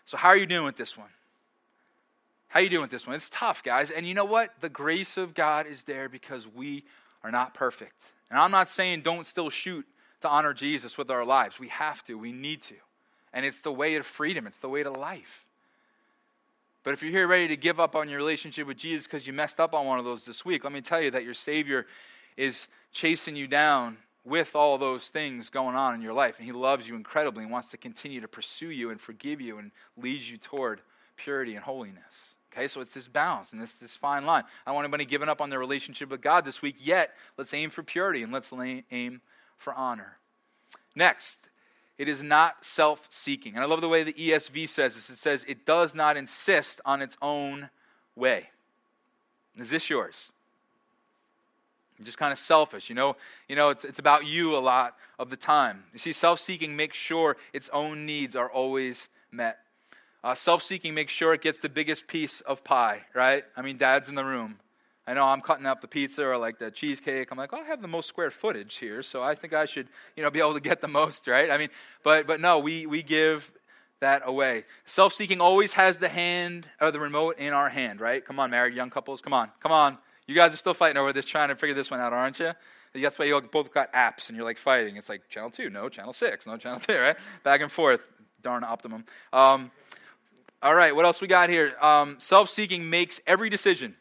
So, 0.06 0.18
how 0.18 0.30
are 0.30 0.38
you 0.38 0.46
doing 0.46 0.66
with 0.66 0.76
this 0.76 0.98
one? 0.98 1.10
How 2.50 2.60
are 2.60 2.64
you 2.64 2.70
doing 2.70 2.82
with 2.82 2.92
this 2.92 3.08
one? 3.08 3.16
It's 3.16 3.30
tough, 3.30 3.64
guys. 3.64 3.90
And 3.90 4.08
you 4.08 4.14
know 4.14 4.26
what? 4.26 4.54
The 4.60 4.70
grace 4.70 5.18
of 5.18 5.34
God 5.34 5.66
is 5.66 5.84
there 5.84 6.10
because 6.10 6.46
we 6.48 6.84
are 7.24 7.32
not 7.32 7.54
perfect. 7.54 7.94
And 8.30 8.40
I'm 8.40 8.52
not 8.52 8.68
saying 8.68 9.02
don't 9.02 9.26
still 9.26 9.50
shoot 9.50 9.86
to 10.22 10.30
honor 10.30 10.54
Jesus 10.54 10.98
with 10.98 11.10
our 11.10 11.24
lives. 11.24 11.60
We 11.60 11.70
have 11.70 12.04
to, 12.06 12.18
we 12.18 12.32
need 12.32 12.62
to. 12.64 12.76
And 13.34 13.46
it's 13.46 13.62
the 13.62 13.72
way 13.72 13.96
of 13.96 14.06
freedom, 14.06 14.48
it's 14.48 14.60
the 14.60 14.70
way 14.70 14.84
to 14.84 14.90
life. 14.90 15.46
But 16.84 16.94
if 16.94 17.04
you're 17.04 17.12
here 17.12 17.28
ready 17.28 17.48
to 17.50 17.58
give 17.58 17.80
up 17.80 17.96
on 17.96 18.10
your 18.10 18.18
relationship 18.18 18.66
with 18.66 18.78
Jesus 18.78 19.06
because 19.06 19.28
you 19.28 19.34
messed 19.34 19.60
up 19.60 19.74
on 19.74 19.86
one 19.86 20.00
of 20.00 20.06
those 20.06 20.26
this 20.26 20.46
week, 20.46 20.64
let 20.64 20.74
me 20.74 20.82
tell 20.82 21.02
you 21.02 21.12
that 21.12 21.24
your 21.24 21.34
Savior 21.34 21.86
is 22.38 22.68
chasing 22.92 23.36
you 23.36 23.48
down 23.48 23.98
with 24.24 24.56
all 24.56 24.78
those 24.78 25.06
things 25.10 25.50
going 25.50 25.76
on 25.76 25.94
in 25.94 26.02
your 26.02 26.14
life. 26.14 26.38
And 26.38 26.46
He 26.46 26.52
loves 26.52 26.88
you 26.88 26.96
incredibly 26.96 27.44
and 27.44 27.52
wants 27.52 27.72
to 27.72 27.78
continue 27.78 28.22
to 28.22 28.28
pursue 28.28 28.70
you 28.70 28.92
and 28.92 29.00
forgive 29.00 29.42
you 29.42 29.58
and 29.58 29.72
lead 29.98 30.22
you 30.22 30.38
toward 30.38 30.82
purity 31.18 31.56
and 31.56 31.64
holiness. 31.64 32.36
Okay, 32.52 32.68
so 32.68 32.82
it's 32.82 32.94
this 32.94 33.08
balance 33.08 33.54
and 33.54 33.62
this, 33.62 33.76
this 33.76 33.96
fine 33.96 34.26
line. 34.26 34.44
I 34.66 34.70
don't 34.70 34.76
want 34.76 34.86
anybody 34.86 35.06
giving 35.06 35.30
up 35.30 35.42
on 35.42 35.50
their 35.50 35.60
relationship 35.60 36.10
with 36.10 36.22
God 36.22 36.46
this 36.46 36.62
week 36.62 36.78
yet. 36.80 37.12
Let's 37.38 37.54
aim 37.54 37.70
for 37.70 37.84
purity 37.84 38.24
and 38.24 38.34
let's 38.34 38.52
aim 38.92 39.22
for 39.58 39.74
honor. 39.74 40.18
Next, 40.96 41.48
it 42.00 42.08
is 42.08 42.24
not 42.24 42.66
self 42.66 43.06
seeking. 43.12 43.54
And 43.54 43.64
I 43.64 43.68
love 43.68 43.82
the 43.82 43.90
way 43.90 44.04
the 44.04 44.14
ESV 44.14 44.68
says 44.70 44.96
this 44.96 45.12
it 45.12 45.18
says, 45.18 45.46
it 45.48 45.66
does 45.66 45.94
not 45.94 46.18
insist 46.18 46.82
on 46.86 47.04
its 47.04 47.16
own 47.22 47.70
way. 48.16 48.50
Is 49.58 49.70
this 49.70 49.90
yours? 49.90 50.32
just 52.02 52.18
kind 52.18 52.32
of 52.32 52.40
selfish, 52.40 52.88
you 52.88 52.96
know. 52.96 53.18
You 53.50 53.58
know, 53.58 53.72
it's, 53.72 53.84
it's 53.84 54.00
about 54.00 54.26
you 54.26 54.56
a 54.56 54.60
lot 54.60 54.96
of 55.20 55.30
the 55.30 55.36
time. 55.36 55.84
You 55.92 56.00
see, 56.00 56.14
self-seeking 56.14 56.74
makes 56.74 56.98
sure 56.98 57.36
its 57.52 57.70
own 57.74 58.06
needs 58.06 58.38
are 58.38 58.50
always 58.50 59.10
met. 59.32 59.60
Uh, 60.24 60.34
self-seeking 60.34 60.94
makes 60.94 61.12
sure 61.12 61.34
it 61.34 61.42
gets 61.42 61.60
the 61.60 61.68
biggest 61.68 62.08
piece 62.08 62.40
of 62.42 62.64
pie, 62.64 63.02
right? 63.14 63.44
I 63.58 63.62
mean, 63.62 63.78
dad's 63.78 64.08
in 64.08 64.16
the 64.16 64.24
room. 64.24 64.60
I 65.10 65.16
know 65.16 65.26
I'm 65.26 65.42
cutting 65.42 65.66
up 65.66 65.82
the 65.82 65.88
pizza 65.88 66.24
or 66.24 66.38
like 66.38 66.60
the 66.60 66.70
cheesecake. 66.70 67.32
I'm 67.32 67.38
like, 67.40 67.52
oh, 67.52 67.58
I 67.58 67.64
have 67.64 67.82
the 67.82 67.88
most 67.88 68.08
square 68.08 68.30
footage 68.30 68.76
here, 68.76 69.02
so 69.02 69.24
I 69.24 69.34
think 69.34 69.54
I 69.54 69.66
should, 69.66 69.88
you 70.16 70.22
know, 70.22 70.30
be 70.30 70.38
able 70.38 70.54
to 70.54 70.60
get 70.60 70.82
the 70.82 70.88
most, 70.88 71.28
right? 71.28 71.50
I 71.50 71.58
mean, 71.58 71.70
but 72.04 72.28
but 72.28 72.40
no, 72.40 72.60
we 72.60 72.86
we 72.86 73.02
give 73.02 73.52
that 74.02 74.22
away. 74.24 74.66
Self-seeking 74.86 75.42
always 75.42 75.74
has 75.74 75.98
the 75.98 76.10
hand 76.10 76.68
or 76.80 76.92
the 76.92 77.00
remote 77.00 77.40
in 77.40 77.54
our 77.54 77.70
hand, 77.70 78.00
right? 78.00 78.24
Come 78.24 78.40
on, 78.40 78.52
married 78.52 78.76
young 78.76 78.92
couples, 78.92 79.20
come 79.20 79.34
on, 79.34 79.50
come 79.64 79.72
on. 79.72 79.98
You 80.28 80.36
guys 80.36 80.54
are 80.54 80.58
still 80.58 80.76
fighting 80.76 80.98
over 80.98 81.12
this, 81.12 81.26
trying 81.26 81.50
to 81.50 81.56
figure 81.56 81.74
this 81.74 81.90
one 81.90 82.00
out, 82.00 82.14
aren't 82.14 82.40
you? 82.40 82.52
That's 82.94 83.18
why 83.18 83.26
you 83.26 83.42
both 83.42 83.74
got 83.74 83.92
apps 83.94 84.28
and 84.28 84.38
you're 84.38 84.46
like 84.46 84.60
fighting. 84.60 84.96
It's 84.96 85.10
like 85.10 85.28
channel 85.28 85.50
two, 85.50 85.72
no, 85.72 85.90
channel 85.90 86.14
six, 86.14 86.46
no, 86.46 86.56
channel 86.58 86.80
three, 86.80 86.96
right? 87.08 87.18
Back 87.44 87.62
and 87.62 87.72
forth. 87.72 88.02
Darn 88.44 88.64
optimum. 88.64 89.06
Um, 89.34 89.72
all 90.62 90.76
right, 90.76 90.96
what 90.96 91.06
else 91.06 91.20
we 91.20 91.28
got 91.28 91.50
here? 91.50 91.74
Um, 91.82 92.18
self-seeking 92.20 92.88
makes 92.88 93.20
every 93.26 93.50
decision. 93.50 93.96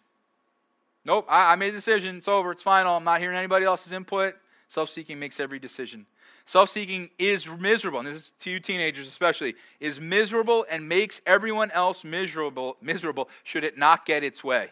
Nope, 1.08 1.24
I, 1.26 1.52
I 1.52 1.56
made 1.56 1.70
a 1.70 1.76
decision. 1.76 2.16
It's 2.18 2.28
over. 2.28 2.52
It's 2.52 2.62
final. 2.62 2.94
I'm 2.94 3.02
not 3.02 3.18
hearing 3.18 3.38
anybody 3.38 3.64
else's 3.64 3.94
input. 3.94 4.34
Self 4.68 4.90
seeking 4.90 5.18
makes 5.18 5.40
every 5.40 5.58
decision. 5.58 6.04
Self 6.44 6.68
seeking 6.68 7.08
is 7.18 7.48
miserable, 7.48 7.98
and 7.98 8.06
this 8.06 8.16
is 8.16 8.32
to 8.42 8.50
you 8.50 8.60
teenagers 8.60 9.08
especially, 9.08 9.54
is 9.80 9.98
miserable 9.98 10.66
and 10.68 10.86
makes 10.86 11.22
everyone 11.24 11.70
else 11.70 12.04
miserable, 12.04 12.76
miserable 12.82 13.30
should 13.42 13.64
it 13.64 13.78
not 13.78 14.04
get 14.04 14.22
its 14.22 14.44
way. 14.44 14.68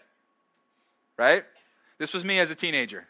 Right? 1.16 1.44
This 1.96 2.12
was 2.12 2.22
me 2.22 2.38
as 2.38 2.50
a 2.50 2.54
teenager. 2.54 3.06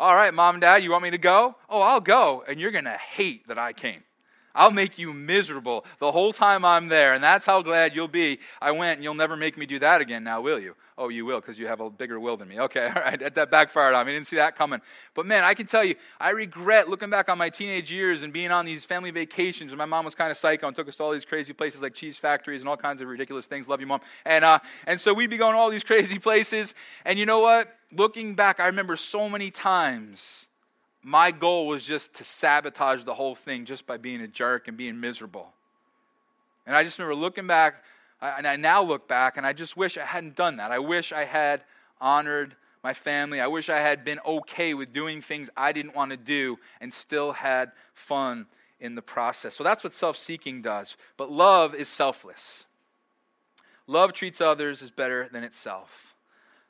All 0.00 0.16
right, 0.16 0.34
mom 0.34 0.56
and 0.56 0.60
dad, 0.60 0.82
you 0.82 0.90
want 0.90 1.04
me 1.04 1.12
to 1.12 1.18
go? 1.18 1.54
Oh, 1.70 1.80
I'll 1.80 2.00
go. 2.00 2.42
And 2.48 2.58
you're 2.58 2.72
going 2.72 2.86
to 2.86 2.98
hate 2.98 3.46
that 3.46 3.58
I 3.58 3.72
came. 3.72 4.02
I'll 4.54 4.70
make 4.70 4.98
you 4.98 5.12
miserable 5.12 5.84
the 5.98 6.12
whole 6.12 6.32
time 6.32 6.64
I'm 6.64 6.88
there, 6.88 7.12
and 7.12 7.22
that's 7.22 7.44
how 7.44 7.62
glad 7.62 7.94
you'll 7.94 8.08
be 8.08 8.38
I 8.60 8.70
went, 8.70 8.98
and 8.98 9.04
you'll 9.04 9.14
never 9.14 9.36
make 9.36 9.58
me 9.58 9.66
do 9.66 9.78
that 9.80 10.00
again 10.00 10.24
now, 10.24 10.40
will 10.40 10.60
you? 10.60 10.74
Oh, 10.96 11.08
you 11.08 11.24
will, 11.24 11.40
because 11.40 11.58
you 11.58 11.66
have 11.66 11.80
a 11.80 11.90
bigger 11.90 12.20
will 12.20 12.36
than 12.36 12.48
me. 12.48 12.60
Okay, 12.60 12.86
all 12.96 13.02
right, 13.02 13.34
that 13.34 13.50
backfired 13.50 13.94
on 13.94 14.06
me. 14.06 14.12
I 14.12 14.14
didn't 14.14 14.28
see 14.28 14.36
that 14.36 14.56
coming. 14.56 14.80
But 15.14 15.26
man, 15.26 15.42
I 15.42 15.54
can 15.54 15.66
tell 15.66 15.82
you, 15.82 15.96
I 16.20 16.30
regret 16.30 16.88
looking 16.88 17.10
back 17.10 17.28
on 17.28 17.36
my 17.36 17.50
teenage 17.50 17.90
years 17.90 18.22
and 18.22 18.32
being 18.32 18.52
on 18.52 18.64
these 18.64 18.84
family 18.84 19.10
vacations, 19.10 19.72
and 19.72 19.78
my 19.78 19.86
mom 19.86 20.04
was 20.04 20.14
kind 20.14 20.30
of 20.30 20.36
psycho 20.36 20.68
and 20.68 20.76
took 20.76 20.88
us 20.88 20.96
to 20.98 21.02
all 21.02 21.12
these 21.12 21.24
crazy 21.24 21.52
places 21.52 21.82
like 21.82 21.94
cheese 21.94 22.16
factories 22.16 22.62
and 22.62 22.68
all 22.68 22.76
kinds 22.76 23.00
of 23.00 23.08
ridiculous 23.08 23.46
things. 23.46 23.66
Love 23.66 23.80
you, 23.80 23.86
mom. 23.86 24.00
And, 24.24 24.44
uh, 24.44 24.60
and 24.86 25.00
so 25.00 25.12
we'd 25.12 25.30
be 25.30 25.36
going 25.36 25.56
all 25.56 25.70
these 25.70 25.84
crazy 25.84 26.18
places, 26.18 26.74
and 27.04 27.18
you 27.18 27.26
know 27.26 27.40
what? 27.40 27.74
Looking 27.90 28.34
back, 28.34 28.60
I 28.60 28.66
remember 28.66 28.96
so 28.96 29.28
many 29.28 29.50
times 29.50 30.46
my 31.04 31.30
goal 31.30 31.66
was 31.66 31.84
just 31.84 32.14
to 32.14 32.24
sabotage 32.24 33.04
the 33.04 33.14
whole 33.14 33.34
thing 33.34 33.66
just 33.66 33.86
by 33.86 33.98
being 33.98 34.22
a 34.22 34.28
jerk 34.28 34.68
and 34.68 34.76
being 34.76 34.98
miserable. 34.98 35.52
And 36.66 36.74
I 36.74 36.82
just 36.82 36.98
remember 36.98 37.20
looking 37.20 37.46
back, 37.46 37.84
and 38.22 38.46
I 38.46 38.56
now 38.56 38.82
look 38.82 39.06
back, 39.06 39.36
and 39.36 39.46
I 39.46 39.52
just 39.52 39.76
wish 39.76 39.98
I 39.98 40.04
hadn't 40.04 40.34
done 40.34 40.56
that. 40.56 40.72
I 40.72 40.78
wish 40.78 41.12
I 41.12 41.24
had 41.24 41.62
honored 42.00 42.56
my 42.82 42.94
family. 42.94 43.40
I 43.40 43.46
wish 43.48 43.68
I 43.68 43.78
had 43.78 44.02
been 44.02 44.18
okay 44.24 44.72
with 44.72 44.94
doing 44.94 45.20
things 45.20 45.50
I 45.56 45.72
didn't 45.72 45.94
want 45.94 46.10
to 46.12 46.16
do 46.16 46.58
and 46.80 46.92
still 46.92 47.32
had 47.32 47.72
fun 47.92 48.46
in 48.80 48.94
the 48.94 49.02
process. 49.02 49.54
So 49.54 49.62
that's 49.64 49.84
what 49.84 49.94
self 49.94 50.16
seeking 50.16 50.62
does. 50.62 50.96
But 51.16 51.30
love 51.30 51.74
is 51.74 51.88
selfless. 51.88 52.66
Love 53.86 54.14
treats 54.14 54.40
others 54.40 54.82
as 54.82 54.90
better 54.90 55.28
than 55.30 55.44
itself. 55.44 56.14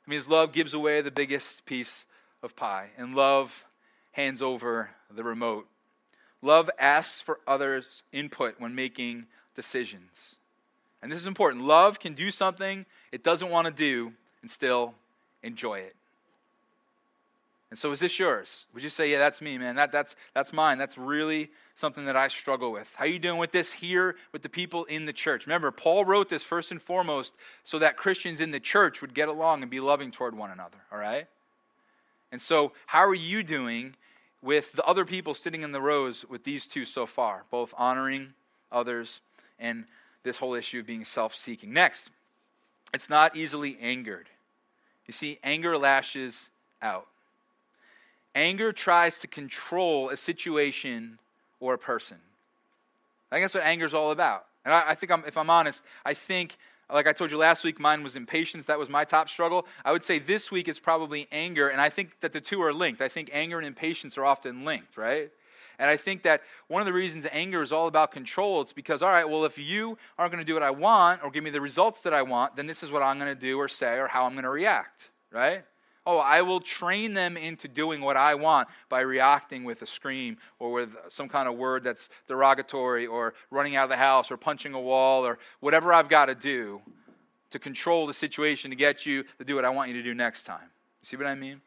It 0.05 0.09
means 0.09 0.27
love 0.27 0.51
gives 0.51 0.73
away 0.73 1.01
the 1.01 1.11
biggest 1.11 1.65
piece 1.65 2.05
of 2.43 2.55
pie, 2.55 2.89
and 2.97 3.15
love 3.15 3.65
hands 4.15 4.41
over 4.41 4.89
the 5.13 5.23
remote. 5.23 5.67
Love 6.41 6.69
asks 6.79 7.21
for 7.21 7.39
others' 7.45 8.01
input 8.13 8.55
when 8.59 8.73
making 8.73 9.25
decisions. 9.55 10.35
And 11.01 11.11
this 11.11 11.19
is 11.19 11.25
important. 11.25 11.65
Love 11.65 11.99
can 11.99 12.13
do 12.13 12.31
something 12.31 12.85
it 13.11 13.23
doesn't 13.23 13.49
want 13.49 13.67
to 13.67 13.73
do 13.73 14.13
and 14.41 14.49
still 14.49 14.93
enjoy 15.43 15.79
it. 15.79 15.95
And 17.69 17.77
so, 17.77 17.91
is 17.91 17.99
this 17.99 18.17
yours? 18.17 18.65
Would 18.73 18.83
you 18.83 18.89
say, 18.89 19.11
"Yeah, 19.11 19.17
that's 19.17 19.41
me, 19.41 19.57
man. 19.57 19.75
That, 19.75 19.91
that's 19.91 20.15
that's 20.33 20.53
mine. 20.53 20.77
That's 20.77 20.97
really 20.97 21.51
something 21.73 22.05
that 22.05 22.15
I 22.15 22.29
struggle 22.29 22.71
with." 22.71 22.89
How 22.95 23.03
are 23.03 23.07
you 23.07 23.19
doing 23.19 23.37
with 23.37 23.51
this 23.51 23.73
here 23.73 24.15
with 24.31 24.43
the 24.43 24.49
people 24.49 24.85
in 24.85 25.05
the 25.05 25.13
church? 25.13 25.45
Remember, 25.45 25.71
Paul 25.71 26.05
wrote 26.05 26.29
this 26.29 26.43
first 26.43 26.71
and 26.71 26.81
foremost 26.81 27.33
so 27.65 27.79
that 27.79 27.97
Christians 27.97 28.39
in 28.39 28.51
the 28.51 28.61
church 28.61 29.01
would 29.01 29.13
get 29.13 29.27
along 29.27 29.61
and 29.61 29.69
be 29.69 29.81
loving 29.81 30.11
toward 30.11 30.37
one 30.37 30.51
another. 30.51 30.77
All 30.89 30.99
right. 30.99 31.27
And 32.35 32.41
so, 32.41 32.73
how 32.87 32.99
are 32.99 33.15
you 33.15 33.43
doing 33.43 33.95
with 34.41 34.73
the 34.73 34.83
other 34.83 35.05
people 35.05 35.33
sitting 35.33 35.63
in 35.63 35.71
the 35.71 35.79
rows 35.79 36.25
with 36.27 36.43
these 36.43 36.67
two 36.67 36.83
so 36.83 37.05
far, 37.05 37.45
both 37.49 37.73
honoring 37.77 38.33
others 38.73 39.21
and 39.57 39.85
this 40.23 40.37
whole 40.39 40.53
issue 40.53 40.81
of 40.81 40.85
being 40.85 41.05
self 41.05 41.33
seeking. 41.33 41.71
Next, 41.71 42.09
it's 42.93 43.09
not 43.09 43.37
easily 43.37 43.77
angered. 43.79 44.27
You 45.07 45.13
see, 45.13 45.39
anger 45.45 45.77
lashes 45.77 46.49
out. 46.81 47.07
Anger 48.35 48.73
tries 48.73 49.21
to 49.21 49.27
control 49.27 50.09
a 50.09 50.17
situation 50.17 51.19
or 51.61 51.73
a 51.73 51.77
person. 51.77 52.17
I 53.31 53.35
think 53.35 53.45
that's 53.45 53.53
what 53.53 53.63
anger 53.63 53.85
is 53.85 53.93
all 53.93 54.11
about. 54.11 54.45
And 54.65 54.73
I, 54.73 54.89
I 54.89 54.95
think, 54.95 55.09
I'm, 55.09 55.23
if 55.25 55.37
I'm 55.37 55.49
honest, 55.49 55.83
I 56.03 56.13
think 56.13 56.57
like 56.93 57.07
I 57.07 57.13
told 57.13 57.31
you 57.31 57.37
last 57.37 57.63
week, 57.63 57.79
mine 57.79 58.03
was 58.03 58.15
impatience. 58.15 58.65
That 58.67 58.77
was 58.77 58.89
my 58.89 59.05
top 59.05 59.29
struggle. 59.29 59.65
I 59.83 59.91
would 59.91 60.03
say 60.03 60.19
this 60.19 60.51
week 60.51 60.67
it's 60.67 60.79
probably 60.79 61.27
anger, 61.31 61.69
and 61.69 61.81
I 61.81 61.89
think 61.89 62.19
that 62.21 62.31
the 62.31 62.41
two 62.41 62.61
are 62.61 62.73
linked. 62.73 63.01
I 63.01 63.09
think 63.09 63.29
anger 63.33 63.57
and 63.57 63.65
impatience 63.65 64.17
are 64.17 64.25
often 64.25 64.65
linked, 64.65 64.97
right? 64.97 65.31
And 65.79 65.89
I 65.89 65.97
think 65.97 66.23
that 66.23 66.41
one 66.67 66.81
of 66.81 66.85
the 66.85 66.93
reasons 66.93 67.25
anger 67.31 67.61
is 67.61 67.71
all 67.71 67.87
about 67.87 68.11
control, 68.11 68.61
it's 68.61 68.71
because, 68.71 69.01
all 69.01 69.09
right, 69.09 69.27
well, 69.27 69.45
if 69.45 69.57
you 69.57 69.97
aren't 70.17 70.31
going 70.31 70.43
to 70.43 70.47
do 70.47 70.53
what 70.53 70.63
I 70.63 70.71
want 70.71 71.23
or 71.23 71.29
give 71.29 71.43
me 71.43 71.49
the 71.49 71.61
results 71.61 72.01
that 72.01 72.13
I 72.13 72.21
want, 72.21 72.55
then 72.55 72.65
this 72.65 72.81
is 72.81 72.91
what 72.91 73.01
I'm 73.01 73.19
going 73.19 73.33
to 73.33 73.39
do 73.39 73.59
or 73.59 73.67
say 73.67 73.97
or 73.97 74.07
how 74.07 74.25
I'm 74.25 74.33
going 74.33 74.43
to 74.43 74.49
react, 74.49 75.09
right? 75.31 75.63
Oh, 76.07 76.17
I 76.17 76.41
will 76.41 76.59
train 76.59 77.13
them 77.13 77.35
into 77.35 77.67
doing 77.67 78.01
what 78.01 78.15
I 78.15 78.35
want 78.35 78.67
by 78.89 79.01
reacting 79.01 79.63
with 79.63 79.81
a 79.81 79.87
scream 79.87 80.37
or 80.59 80.71
with 80.71 80.89
some 81.09 81.27
kind 81.27 81.47
of 81.47 81.55
word 81.55 81.83
that's 81.83 82.09
derogatory 82.27 83.07
or 83.07 83.33
running 83.49 83.75
out 83.75 83.85
of 83.85 83.89
the 83.89 83.97
house 83.97 84.29
or 84.29 84.37
punching 84.37 84.73
a 84.73 84.79
wall 84.79 85.25
or 85.25 85.39
whatever 85.61 85.91
I've 85.91 86.09
got 86.09 86.25
to 86.27 86.35
do 86.35 86.81
to 87.51 87.59
control 87.59 88.05
the 88.05 88.13
situation 88.13 88.69
to 88.69 88.75
get 88.75 89.05
you 89.05 89.23
to 89.39 89.45
do 89.45 89.55
what 89.55 89.65
I 89.65 89.69
want 89.69 89.89
you 89.89 89.95
to 89.95 90.03
do 90.03 90.13
next 90.13 90.43
time. 90.43 90.69
You 91.01 91.05
see 91.05 91.17
what 91.17 91.25
I 91.25 91.35
mean? 91.35 91.61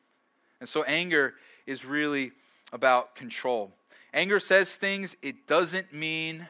And 0.61 0.68
so 0.68 0.85
anger 0.85 1.35
is 1.66 1.85
really 1.85 2.33
about 2.72 3.16
control. 3.16 3.72
Anger 4.14 4.40
says 4.40 4.77
things 4.77 5.16
it 5.22 5.46
doesn't 5.46 5.92
mean, 5.92 6.46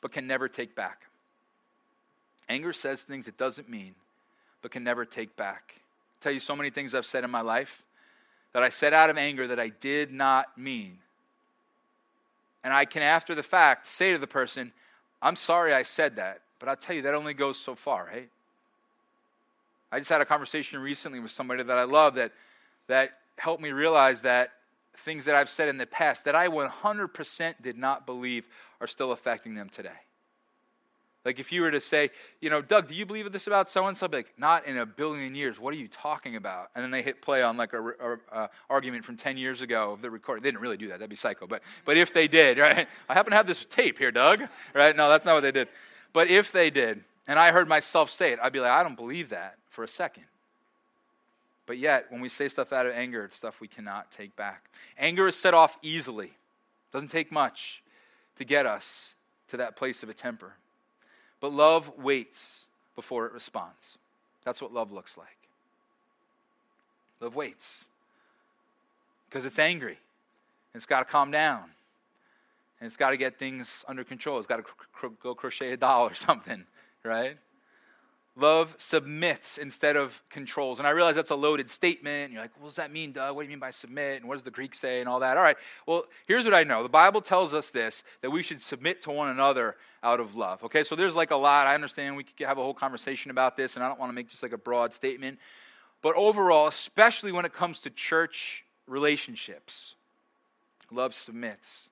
but 0.00 0.12
can 0.12 0.26
never 0.26 0.48
take 0.48 0.74
back. 0.74 1.02
Anger 2.48 2.72
says 2.72 3.02
things 3.02 3.28
it 3.28 3.36
doesn't 3.36 3.68
mean, 3.68 3.94
but 4.62 4.70
can 4.70 4.84
never 4.84 5.04
take 5.04 5.36
back. 5.36 5.74
Tell 6.20 6.32
you 6.32 6.40
so 6.40 6.56
many 6.56 6.70
things 6.70 6.94
I've 6.94 7.06
said 7.06 7.24
in 7.24 7.30
my 7.30 7.40
life 7.40 7.82
that 8.52 8.62
I 8.62 8.68
said 8.70 8.92
out 8.92 9.10
of 9.10 9.16
anger 9.16 9.46
that 9.48 9.60
I 9.60 9.68
did 9.68 10.12
not 10.12 10.58
mean. 10.58 10.98
And 12.64 12.72
I 12.72 12.84
can, 12.84 13.02
after 13.02 13.34
the 13.34 13.42
fact, 13.42 13.86
say 13.86 14.12
to 14.12 14.18
the 14.18 14.26
person, 14.26 14.72
I'm 15.22 15.36
sorry 15.36 15.72
I 15.72 15.82
said 15.82 16.16
that, 16.16 16.40
but 16.58 16.68
I'll 16.68 16.76
tell 16.76 16.96
you, 16.96 17.02
that 17.02 17.14
only 17.14 17.34
goes 17.34 17.58
so 17.58 17.74
far, 17.74 18.04
right? 18.04 18.28
I 19.90 19.98
just 19.98 20.10
had 20.10 20.20
a 20.20 20.24
conversation 20.24 20.80
recently 20.80 21.20
with 21.20 21.30
somebody 21.30 21.62
that 21.62 21.78
I 21.78 21.84
love 21.84 22.16
that, 22.16 22.32
that 22.88 23.10
helped 23.36 23.62
me 23.62 23.70
realize 23.70 24.22
that 24.22 24.50
things 24.96 25.24
that 25.26 25.34
I've 25.34 25.48
said 25.48 25.68
in 25.68 25.78
the 25.78 25.86
past 25.86 26.24
that 26.24 26.34
I 26.34 26.48
100% 26.48 27.54
did 27.62 27.78
not 27.78 28.06
believe 28.06 28.46
are 28.80 28.86
still 28.86 29.12
affecting 29.12 29.54
them 29.54 29.68
today. 29.68 29.90
Like 31.24 31.38
if 31.38 31.52
you 31.52 31.62
were 31.62 31.70
to 31.70 31.80
say, 31.80 32.10
you 32.40 32.48
know, 32.48 32.62
Doug, 32.62 32.88
do 32.88 32.94
you 32.94 33.04
believe 33.04 33.30
this 33.32 33.46
about 33.46 33.70
so 33.70 33.86
and 33.86 33.96
so? 33.96 34.08
Like, 34.10 34.32
not 34.38 34.66
in 34.66 34.78
a 34.78 34.86
billion 34.86 35.34
years. 35.34 35.58
What 35.58 35.74
are 35.74 35.76
you 35.76 35.88
talking 35.88 36.36
about? 36.36 36.70
And 36.74 36.82
then 36.82 36.90
they 36.90 37.02
hit 37.02 37.20
play 37.20 37.42
on 37.42 37.56
like 37.56 37.72
a, 37.72 37.82
a, 37.82 37.92
a 37.92 38.18
uh, 38.32 38.48
argument 38.70 39.04
from 39.04 39.16
ten 39.16 39.36
years 39.36 39.60
ago 39.60 39.92
of 39.92 40.00
the 40.00 40.10
recording. 40.10 40.42
They 40.42 40.50
didn't 40.50 40.62
really 40.62 40.76
do 40.76 40.88
that. 40.88 41.00
That'd 41.00 41.10
be 41.10 41.16
psycho. 41.16 41.46
But 41.46 41.62
but 41.84 41.96
if 41.96 42.14
they 42.14 42.28
did, 42.28 42.58
right? 42.58 42.86
I 43.08 43.14
happen 43.14 43.32
to 43.32 43.36
have 43.36 43.46
this 43.46 43.64
tape 43.64 43.98
here, 43.98 44.10
Doug. 44.10 44.42
Right? 44.74 44.96
No, 44.96 45.08
that's 45.08 45.24
not 45.24 45.34
what 45.34 45.42
they 45.42 45.52
did. 45.52 45.68
But 46.12 46.28
if 46.28 46.52
they 46.52 46.70
did, 46.70 47.04
and 47.26 47.38
I 47.38 47.52
heard 47.52 47.68
myself 47.68 48.10
say 48.10 48.32
it, 48.32 48.38
I'd 48.42 48.52
be 48.52 48.60
like, 48.60 48.70
I 48.70 48.82
don't 48.82 48.96
believe 48.96 49.30
that 49.30 49.56
for 49.68 49.84
a 49.84 49.88
second. 49.88 50.24
But 51.66 51.76
yet, 51.76 52.06
when 52.08 52.22
we 52.22 52.30
say 52.30 52.48
stuff 52.48 52.72
out 52.72 52.86
of 52.86 52.92
anger, 52.92 53.24
it's 53.24 53.36
stuff 53.36 53.60
we 53.60 53.68
cannot 53.68 54.10
take 54.10 54.34
back. 54.34 54.70
Anger 54.96 55.28
is 55.28 55.36
set 55.36 55.52
off 55.52 55.76
easily. 55.82 56.28
It 56.28 56.92
doesn't 56.92 57.10
take 57.10 57.30
much 57.30 57.82
to 58.38 58.44
get 58.44 58.64
us 58.64 59.14
to 59.48 59.58
that 59.58 59.76
place 59.76 60.02
of 60.02 60.08
a 60.08 60.14
temper. 60.14 60.54
But 61.40 61.52
love 61.52 61.98
waits 61.98 62.66
before 62.96 63.26
it 63.26 63.32
responds. 63.32 63.98
That's 64.44 64.60
what 64.60 64.72
love 64.72 64.92
looks 64.92 65.16
like. 65.16 65.28
Love 67.20 67.34
waits 67.34 67.86
because 69.28 69.44
it's 69.44 69.58
angry. 69.58 69.98
It's 70.74 70.86
got 70.86 71.00
to 71.00 71.04
calm 71.04 71.30
down. 71.30 71.64
And 72.80 72.86
it's 72.86 72.96
got 72.96 73.10
to 73.10 73.16
get 73.16 73.38
things 73.38 73.84
under 73.88 74.04
control. 74.04 74.38
It's 74.38 74.46
got 74.46 74.56
to 74.58 74.62
cr- 74.62 75.06
go 75.22 75.34
crochet 75.34 75.72
a 75.72 75.76
doll 75.76 76.06
or 76.06 76.14
something, 76.14 76.64
right? 77.04 77.36
Love 78.38 78.72
submits 78.78 79.58
instead 79.58 79.96
of 79.96 80.22
controls. 80.30 80.78
And 80.78 80.86
I 80.86 80.92
realize 80.92 81.16
that's 81.16 81.30
a 81.30 81.34
loaded 81.34 81.68
statement. 81.68 82.32
You're 82.32 82.42
like, 82.42 82.52
what 82.60 82.68
does 82.68 82.76
that 82.76 82.92
mean, 82.92 83.10
Doug? 83.10 83.34
What 83.34 83.42
do 83.42 83.46
you 83.46 83.50
mean 83.50 83.58
by 83.58 83.72
submit? 83.72 84.20
And 84.20 84.28
what 84.28 84.36
does 84.36 84.44
the 84.44 84.52
Greek 84.52 84.76
say 84.76 85.00
and 85.00 85.08
all 85.08 85.18
that? 85.20 85.36
All 85.36 85.42
right. 85.42 85.56
Well, 85.86 86.04
here's 86.28 86.44
what 86.44 86.54
I 86.54 86.62
know. 86.62 86.84
The 86.84 86.88
Bible 86.88 87.20
tells 87.20 87.52
us 87.52 87.70
this 87.70 88.04
that 88.22 88.30
we 88.30 88.44
should 88.44 88.62
submit 88.62 89.02
to 89.02 89.10
one 89.10 89.28
another 89.28 89.74
out 90.04 90.20
of 90.20 90.36
love. 90.36 90.62
Okay, 90.62 90.84
so 90.84 90.94
there's 90.94 91.16
like 91.16 91.32
a 91.32 91.36
lot. 91.36 91.66
I 91.66 91.74
understand 91.74 92.16
we 92.16 92.22
could 92.22 92.46
have 92.46 92.58
a 92.58 92.62
whole 92.62 92.74
conversation 92.74 93.32
about 93.32 93.56
this, 93.56 93.74
and 93.74 93.84
I 93.84 93.88
don't 93.88 93.98
want 93.98 94.10
to 94.10 94.14
make 94.14 94.28
just 94.28 94.44
like 94.44 94.52
a 94.52 94.58
broad 94.58 94.94
statement. 94.94 95.40
But 96.00 96.14
overall, 96.14 96.68
especially 96.68 97.32
when 97.32 97.44
it 97.44 97.52
comes 97.52 97.80
to 97.80 97.90
church 97.90 98.64
relationships, 98.86 99.96
love 100.92 101.12
submits 101.12 101.88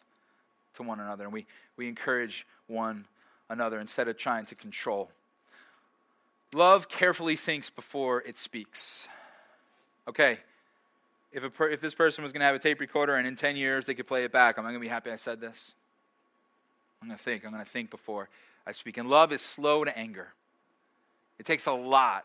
to 0.74 0.84
one 0.84 1.00
another, 1.00 1.24
and 1.24 1.32
we, 1.32 1.44
we 1.76 1.88
encourage 1.88 2.46
one 2.68 3.04
another 3.48 3.80
instead 3.80 4.06
of 4.06 4.16
trying 4.16 4.46
to 4.46 4.54
control. 4.54 5.10
Love 6.56 6.88
carefully 6.88 7.36
thinks 7.36 7.68
before 7.68 8.22
it 8.22 8.38
speaks. 8.38 9.06
Okay, 10.08 10.38
if, 11.30 11.44
a 11.44 11.50
per, 11.50 11.68
if 11.68 11.82
this 11.82 11.92
person 11.92 12.24
was 12.24 12.32
going 12.32 12.40
to 12.40 12.46
have 12.46 12.54
a 12.54 12.58
tape 12.58 12.80
recorder 12.80 13.14
and 13.16 13.26
in 13.26 13.36
10 13.36 13.56
years 13.56 13.84
they 13.84 13.92
could 13.92 14.06
play 14.06 14.24
it 14.24 14.32
back, 14.32 14.56
am 14.56 14.64
I 14.64 14.70
going 14.70 14.80
to 14.80 14.84
be 14.84 14.88
happy 14.88 15.10
I 15.10 15.16
said 15.16 15.38
this? 15.38 15.74
I'm 17.02 17.08
going 17.08 17.18
to 17.18 17.22
think. 17.22 17.44
I'm 17.44 17.52
going 17.52 17.62
to 17.62 17.70
think 17.70 17.90
before 17.90 18.30
I 18.66 18.72
speak. 18.72 18.96
And 18.96 19.10
love 19.10 19.32
is 19.32 19.42
slow 19.42 19.84
to 19.84 19.98
anger. 19.98 20.28
It 21.38 21.44
takes 21.44 21.66
a 21.66 21.72
lot 21.72 22.24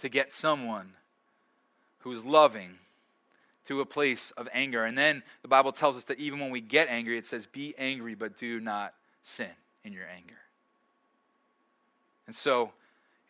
to 0.00 0.10
get 0.10 0.34
someone 0.34 0.92
who's 2.00 2.26
loving 2.26 2.72
to 3.68 3.80
a 3.80 3.86
place 3.86 4.32
of 4.32 4.50
anger. 4.52 4.84
And 4.84 4.98
then 4.98 5.22
the 5.40 5.48
Bible 5.48 5.72
tells 5.72 5.96
us 5.96 6.04
that 6.04 6.18
even 6.18 6.40
when 6.40 6.50
we 6.50 6.60
get 6.60 6.88
angry, 6.90 7.16
it 7.16 7.24
says, 7.24 7.46
Be 7.46 7.74
angry, 7.78 8.14
but 8.14 8.36
do 8.36 8.60
not 8.60 8.92
sin 9.22 9.48
in 9.82 9.94
your 9.94 10.04
anger. 10.14 10.36
And 12.26 12.36
so, 12.36 12.72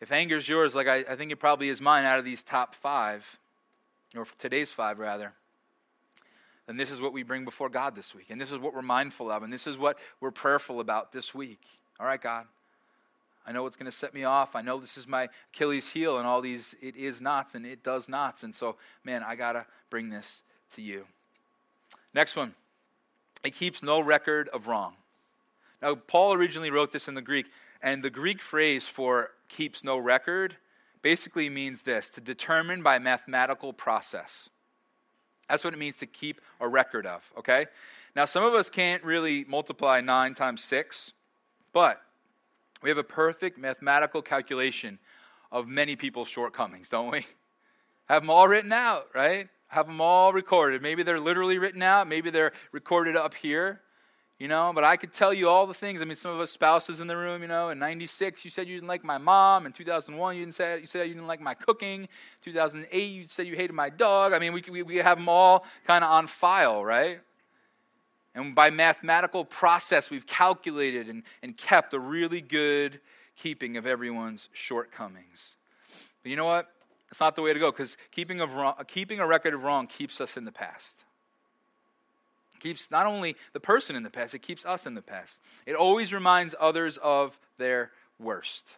if 0.01 0.11
anger 0.11 0.37
is 0.37 0.47
yours, 0.47 0.75
like 0.75 0.87
I, 0.87 0.97
I 1.09 1.15
think 1.15 1.31
it 1.31 1.37
probably 1.37 1.69
is 1.69 1.81
mine 1.81 2.05
out 2.05 2.19
of 2.19 2.25
these 2.25 2.43
top 2.43 2.75
five, 2.75 3.39
or 4.15 4.25
today's 4.37 4.71
five 4.71 4.99
rather, 4.99 5.33
then 6.67 6.77
this 6.77 6.91
is 6.91 6.99
what 6.99 7.13
we 7.13 7.23
bring 7.23 7.45
before 7.45 7.69
God 7.69 7.95
this 7.95 8.13
week. 8.13 8.27
And 8.29 8.39
this 8.39 8.51
is 8.51 8.57
what 8.57 8.73
we're 8.73 8.81
mindful 8.81 9.31
of. 9.31 9.41
And 9.41 9.51
this 9.51 9.67
is 9.67 9.77
what 9.77 9.97
we're 10.19 10.31
prayerful 10.31 10.81
about 10.81 11.13
this 11.13 11.33
week. 11.33 11.61
All 11.99 12.05
right, 12.05 12.21
God. 12.21 12.45
I 13.45 13.53
know 13.53 13.63
what's 13.63 13.77
going 13.77 13.89
to 13.89 13.97
set 13.97 14.13
me 14.13 14.25
off. 14.25 14.57
I 14.57 14.61
know 14.61 14.77
this 14.77 14.97
is 14.97 15.07
my 15.07 15.29
Achilles 15.53 15.87
heel 15.87 16.17
and 16.17 16.27
all 16.27 16.41
these 16.41 16.75
it 16.81 16.97
is 16.97 17.21
nots 17.21 17.55
and 17.55 17.65
it 17.65 17.81
does 17.81 18.09
nots. 18.09 18.43
And 18.43 18.53
so, 18.53 18.75
man, 19.05 19.23
I 19.23 19.35
got 19.35 19.53
to 19.53 19.65
bring 19.89 20.09
this 20.09 20.41
to 20.75 20.81
you. 20.81 21.05
Next 22.13 22.35
one. 22.35 22.53
It 23.45 23.53
keeps 23.53 23.81
no 23.81 24.01
record 24.01 24.49
of 24.49 24.67
wrong. 24.67 24.95
Now, 25.81 25.95
Paul 25.95 26.33
originally 26.33 26.71
wrote 26.71 26.91
this 26.91 27.07
in 27.07 27.13
the 27.13 27.21
Greek, 27.21 27.47
and 27.81 28.03
the 28.03 28.09
Greek 28.09 28.41
phrase 28.41 28.87
for 28.87 29.31
keeps 29.47 29.83
no 29.83 29.97
record 29.97 30.55
basically 31.01 31.49
means 31.49 31.83
this 31.83 32.09
to 32.09 32.21
determine 32.21 32.81
by 32.81 32.99
mathematical 32.99 33.71
process. 33.71 34.49
That's 35.47 35.63
what 35.63 35.73
it 35.73 35.79
means 35.79 35.97
to 35.97 36.05
keep 36.05 36.41
a 36.59 36.67
record 36.67 37.05
of, 37.05 37.31
okay? 37.37 37.67
Now, 38.15 38.25
some 38.25 38.43
of 38.43 38.53
us 38.53 38.69
can't 38.69 39.03
really 39.03 39.45
multiply 39.47 40.01
9 40.01 40.33
times 40.33 40.63
6, 40.63 41.13
but 41.71 42.01
we 42.81 42.89
have 42.89 42.97
a 42.97 43.03
perfect 43.03 43.57
mathematical 43.57 44.21
calculation 44.21 44.99
of 45.51 45.67
many 45.67 45.95
people's 45.95 46.27
shortcomings, 46.27 46.89
don't 46.89 47.11
we? 47.11 47.25
Have 48.09 48.21
them 48.21 48.29
all 48.29 48.47
written 48.47 48.71
out, 48.71 49.07
right? 49.13 49.49
Have 49.67 49.87
them 49.87 49.99
all 49.99 50.31
recorded. 50.31 50.81
Maybe 50.81 51.03
they're 51.03 51.19
literally 51.19 51.57
written 51.57 51.81
out, 51.81 52.07
maybe 52.07 52.29
they're 52.29 52.53
recorded 52.71 53.17
up 53.17 53.33
here 53.33 53.81
you 54.39 54.47
know 54.47 54.71
but 54.73 54.83
i 54.83 54.95
could 54.95 55.11
tell 55.11 55.33
you 55.33 55.49
all 55.49 55.65
the 55.65 55.73
things. 55.73 56.01
I 56.01 56.05
mean 56.05 56.15
some 56.15 56.31
of 56.31 56.39
us 56.39 56.51
spouses 56.51 56.99
in 56.99 57.07
the 57.07 57.17
room 57.17 57.41
you 57.41 57.47
know 57.47 57.69
in 57.69 57.79
96 57.79 58.45
you 58.45 58.51
said 58.51 58.67
you 58.67 58.75
didn't 58.75 58.87
like 58.87 59.03
my 59.03 59.17
mom. 59.17 59.65
In 59.65 59.71
2001 59.71 60.35
you 60.35 60.41
didn't 60.43 60.55
say 60.55 60.79
you 60.79 60.87
said 60.87 61.07
you 61.07 61.13
didn't 61.13 61.27
like 61.27 61.41
my 61.41 61.53
cooking. 61.53 62.07
2008 62.43 62.97
you 62.97 63.25
said 63.25 63.47
you 63.47 63.55
hated 63.55 63.73
my 63.73 63.89
dog. 63.89 64.33
I 64.33 64.39
mean 64.39 64.53
we, 64.53 64.63
we, 64.69 64.83
we 64.83 64.97
have 64.97 65.17
them 65.17 65.29
all 65.29 65.65
kind 65.85 66.03
of 66.03 66.11
on 66.11 66.27
file 66.27 66.83
right? 66.83 67.19
And 68.35 68.53
by 68.53 68.69
mathematical 68.69 69.45
process 69.45 70.09
we've 70.09 70.27
calculated 70.27 71.07
and, 71.07 71.23
and 71.41 71.57
kept 71.57 71.93
a 71.93 71.99
really 71.99 72.41
good 72.41 72.99
keeping 73.35 73.77
of 73.77 73.85
everyone's 73.85 74.49
shortcomings. 74.53 75.55
But 76.23 76.29
you 76.29 76.35
know 76.35 76.45
what? 76.45 76.69
It's 77.09 77.19
not 77.19 77.35
the 77.35 77.41
way 77.41 77.53
to 77.53 77.59
go 77.59 77.71
because 77.71 77.95
keeping, 78.11 78.41
of 78.41 78.53
wrong, 78.53 78.75
keeping 78.87 79.19
a 79.19 79.27
record 79.27 79.53
of 79.53 79.63
wrong 79.63 79.87
keeps 79.87 80.19
us 80.19 80.35
in 80.35 80.43
the 80.43 80.51
past 80.51 81.03
keeps 82.59 82.91
not 82.91 83.05
only 83.05 83.35
the 83.53 83.59
person 83.59 83.95
in 83.95 84.03
the 84.03 84.09
past, 84.09 84.33
it 84.33 84.39
keeps 84.39 84.65
us 84.65 84.85
in 84.85 84.93
the 84.93 85.01
past. 85.01 85.39
It 85.65 85.75
always 85.75 86.13
reminds 86.13 86.55
others 86.59 86.97
of 86.97 87.37
their 87.57 87.91
worst. 88.19 88.75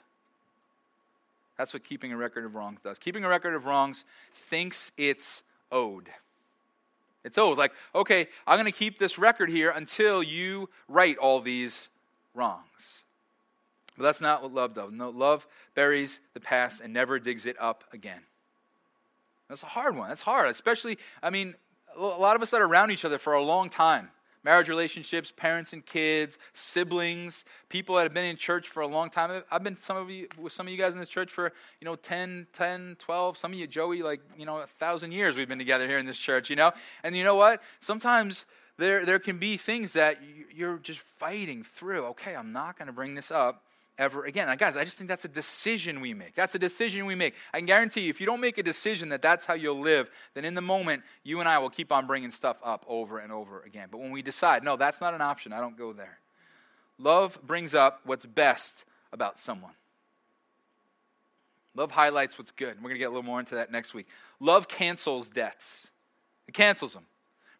That's 1.57 1.73
what 1.73 1.83
keeping 1.83 2.13
a 2.13 2.17
record 2.17 2.45
of 2.45 2.55
wrongs 2.55 2.79
does. 2.83 2.99
Keeping 2.99 3.25
a 3.25 3.29
record 3.29 3.53
of 3.53 3.65
wrongs 3.65 4.05
thinks 4.49 4.91
it's 4.97 5.43
owed. 5.71 6.09
It's 7.25 7.37
owed. 7.37 7.57
Like, 7.57 7.73
okay, 7.93 8.27
I'm 8.47 8.57
going 8.57 8.71
to 8.71 8.77
keep 8.77 8.97
this 8.97 9.17
record 9.17 9.49
here 9.49 9.69
until 9.69 10.23
you 10.23 10.69
right 10.87 11.17
all 11.17 11.41
these 11.41 11.89
wrongs. 12.33 13.03
But 13.97 14.03
that's 14.03 14.21
not 14.21 14.41
what 14.41 14.53
love 14.53 14.73
does. 14.73 14.93
No, 14.93 15.09
love 15.09 15.45
buries 15.75 16.21
the 16.33 16.39
past 16.39 16.79
and 16.79 16.93
never 16.93 17.19
digs 17.19 17.45
it 17.45 17.57
up 17.59 17.83
again. 17.91 18.21
That's 19.49 19.63
a 19.63 19.65
hard 19.67 19.97
one. 19.97 20.07
That's 20.07 20.21
hard, 20.21 20.49
especially, 20.49 20.97
I 21.21 21.29
mean, 21.29 21.55
a 21.97 22.01
lot 22.01 22.35
of 22.35 22.41
us 22.41 22.51
that 22.51 22.61
are 22.61 22.67
around 22.67 22.91
each 22.91 23.05
other 23.05 23.17
for 23.17 23.33
a 23.33 23.43
long 23.43 23.69
time 23.69 24.09
marriage 24.43 24.69
relationships, 24.69 25.33
parents 25.35 25.73
and 25.73 25.85
kids, 25.85 26.37
siblings, 26.53 27.43
people 27.67 27.95
that 27.95 28.03
have 28.03 28.13
been 28.13 28.25
in 28.25 28.37
church 28.37 28.69
for 28.69 28.81
a 28.81 28.87
long 28.87 29.09
time. 29.09 29.43
I've 29.51 29.63
been 29.63 29.75
some 29.75 29.97
of 29.97 30.09
you 30.09 30.27
with 30.37 30.53
some 30.53 30.67
of 30.67 30.71
you 30.71 30.77
guys 30.77 30.93
in 30.93 30.99
this 30.99 31.09
church 31.09 31.31
for, 31.31 31.51
you 31.81 31.85
know, 31.85 31.95
10, 31.95 32.47
10, 32.53 32.95
12, 32.99 33.37
some 33.37 33.51
of 33.51 33.59
you 33.59 33.67
Joey 33.67 34.01
like, 34.01 34.21
you 34.37 34.45
know, 34.45 34.55
a 34.55 34.59
1000 34.59 35.11
years 35.11 35.35
we've 35.35 35.47
been 35.47 35.59
together 35.59 35.87
here 35.87 35.99
in 35.99 36.05
this 36.05 36.17
church, 36.17 36.49
you 36.49 36.55
know? 36.55 36.71
And 37.03 37.15
you 37.15 37.23
know 37.23 37.35
what? 37.35 37.61
Sometimes 37.79 38.45
there 38.77 39.05
there 39.05 39.19
can 39.19 39.37
be 39.37 39.57
things 39.57 39.93
that 39.93 40.19
you're 40.53 40.77
just 40.77 41.01
fighting 41.01 41.63
through. 41.63 42.05
Okay, 42.07 42.35
I'm 42.35 42.53
not 42.53 42.77
going 42.77 42.87
to 42.87 42.93
bring 42.93 43.15
this 43.15 43.31
up 43.31 43.63
ever 43.99 44.23
again. 44.25 44.47
Now, 44.47 44.55
guys, 44.55 44.75
I 44.75 44.85
just 44.85 44.97
think 44.97 45.09
that's 45.09 45.25
a 45.25 45.29
decision 45.29 46.01
we 46.01 46.15
make. 46.15 46.33
That's 46.33 46.55
a 46.55 46.59
decision 46.59 47.05
we 47.05 47.13
make. 47.13 47.35
I 47.53 47.57
can 47.57 47.67
guarantee 47.67 48.01
you, 48.01 48.09
if 48.09 48.19
you 48.19 48.25
don't 48.25 48.39
make 48.39 48.57
a 48.57 48.63
decision 48.63 49.09
that 49.09 49.21
that's 49.21 49.45
how 49.45 49.53
you'll 49.53 49.79
live, 49.79 50.09
then 50.33 50.45
in 50.45 50.55
the 50.55 50.61
moment, 50.61 51.03
you 51.23 51.39
and 51.41 51.47
I 51.47 51.59
will 51.59 51.69
keep 51.69 51.91
on 51.91 52.07
bringing 52.07 52.31
stuff 52.31 52.57
up 52.63 52.85
over 52.87 53.19
and 53.19 53.31
over 53.31 53.61
again. 53.61 53.89
But 53.91 53.99
when 53.99 54.11
we 54.11 54.21
decide, 54.21 54.63
no, 54.63 54.77
that's 54.77 55.01
not 55.01 55.13
an 55.13 55.21
option, 55.21 55.53
I 55.53 55.59
don't 55.59 55.77
go 55.77 55.93
there. 55.93 56.17
Love 56.97 57.39
brings 57.45 57.75
up 57.75 58.01
what's 58.05 58.25
best 58.25 58.85
about 59.13 59.37
someone. 59.37 59.73
Love 61.75 61.91
highlights 61.91 62.37
what's 62.37 62.51
good. 62.51 62.77
We're 62.77 62.89
going 62.89 62.95
to 62.95 62.99
get 62.99 63.05
a 63.05 63.09
little 63.09 63.23
more 63.23 63.39
into 63.39 63.55
that 63.55 63.71
next 63.71 63.93
week. 63.93 64.07
Love 64.39 64.67
cancels 64.67 65.29
debts. 65.29 65.89
It 66.47 66.53
cancels 66.53 66.93
them. 66.93 67.05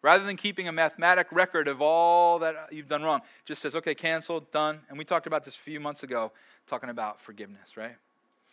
Rather 0.02 0.24
than 0.24 0.36
keeping 0.36 0.66
a 0.66 0.72
mathematic 0.72 1.26
record 1.30 1.68
of 1.68 1.82
all 1.82 2.38
that 2.38 2.68
you've 2.72 2.88
done 2.88 3.02
wrong, 3.02 3.20
just 3.44 3.60
says, 3.60 3.74
okay, 3.74 3.94
canceled, 3.94 4.50
done. 4.50 4.80
And 4.88 4.98
we 4.98 5.04
talked 5.04 5.26
about 5.26 5.44
this 5.44 5.54
a 5.54 5.60
few 5.60 5.78
months 5.78 6.02
ago, 6.02 6.32
talking 6.66 6.88
about 6.88 7.20
forgiveness, 7.20 7.76
right? 7.76 7.96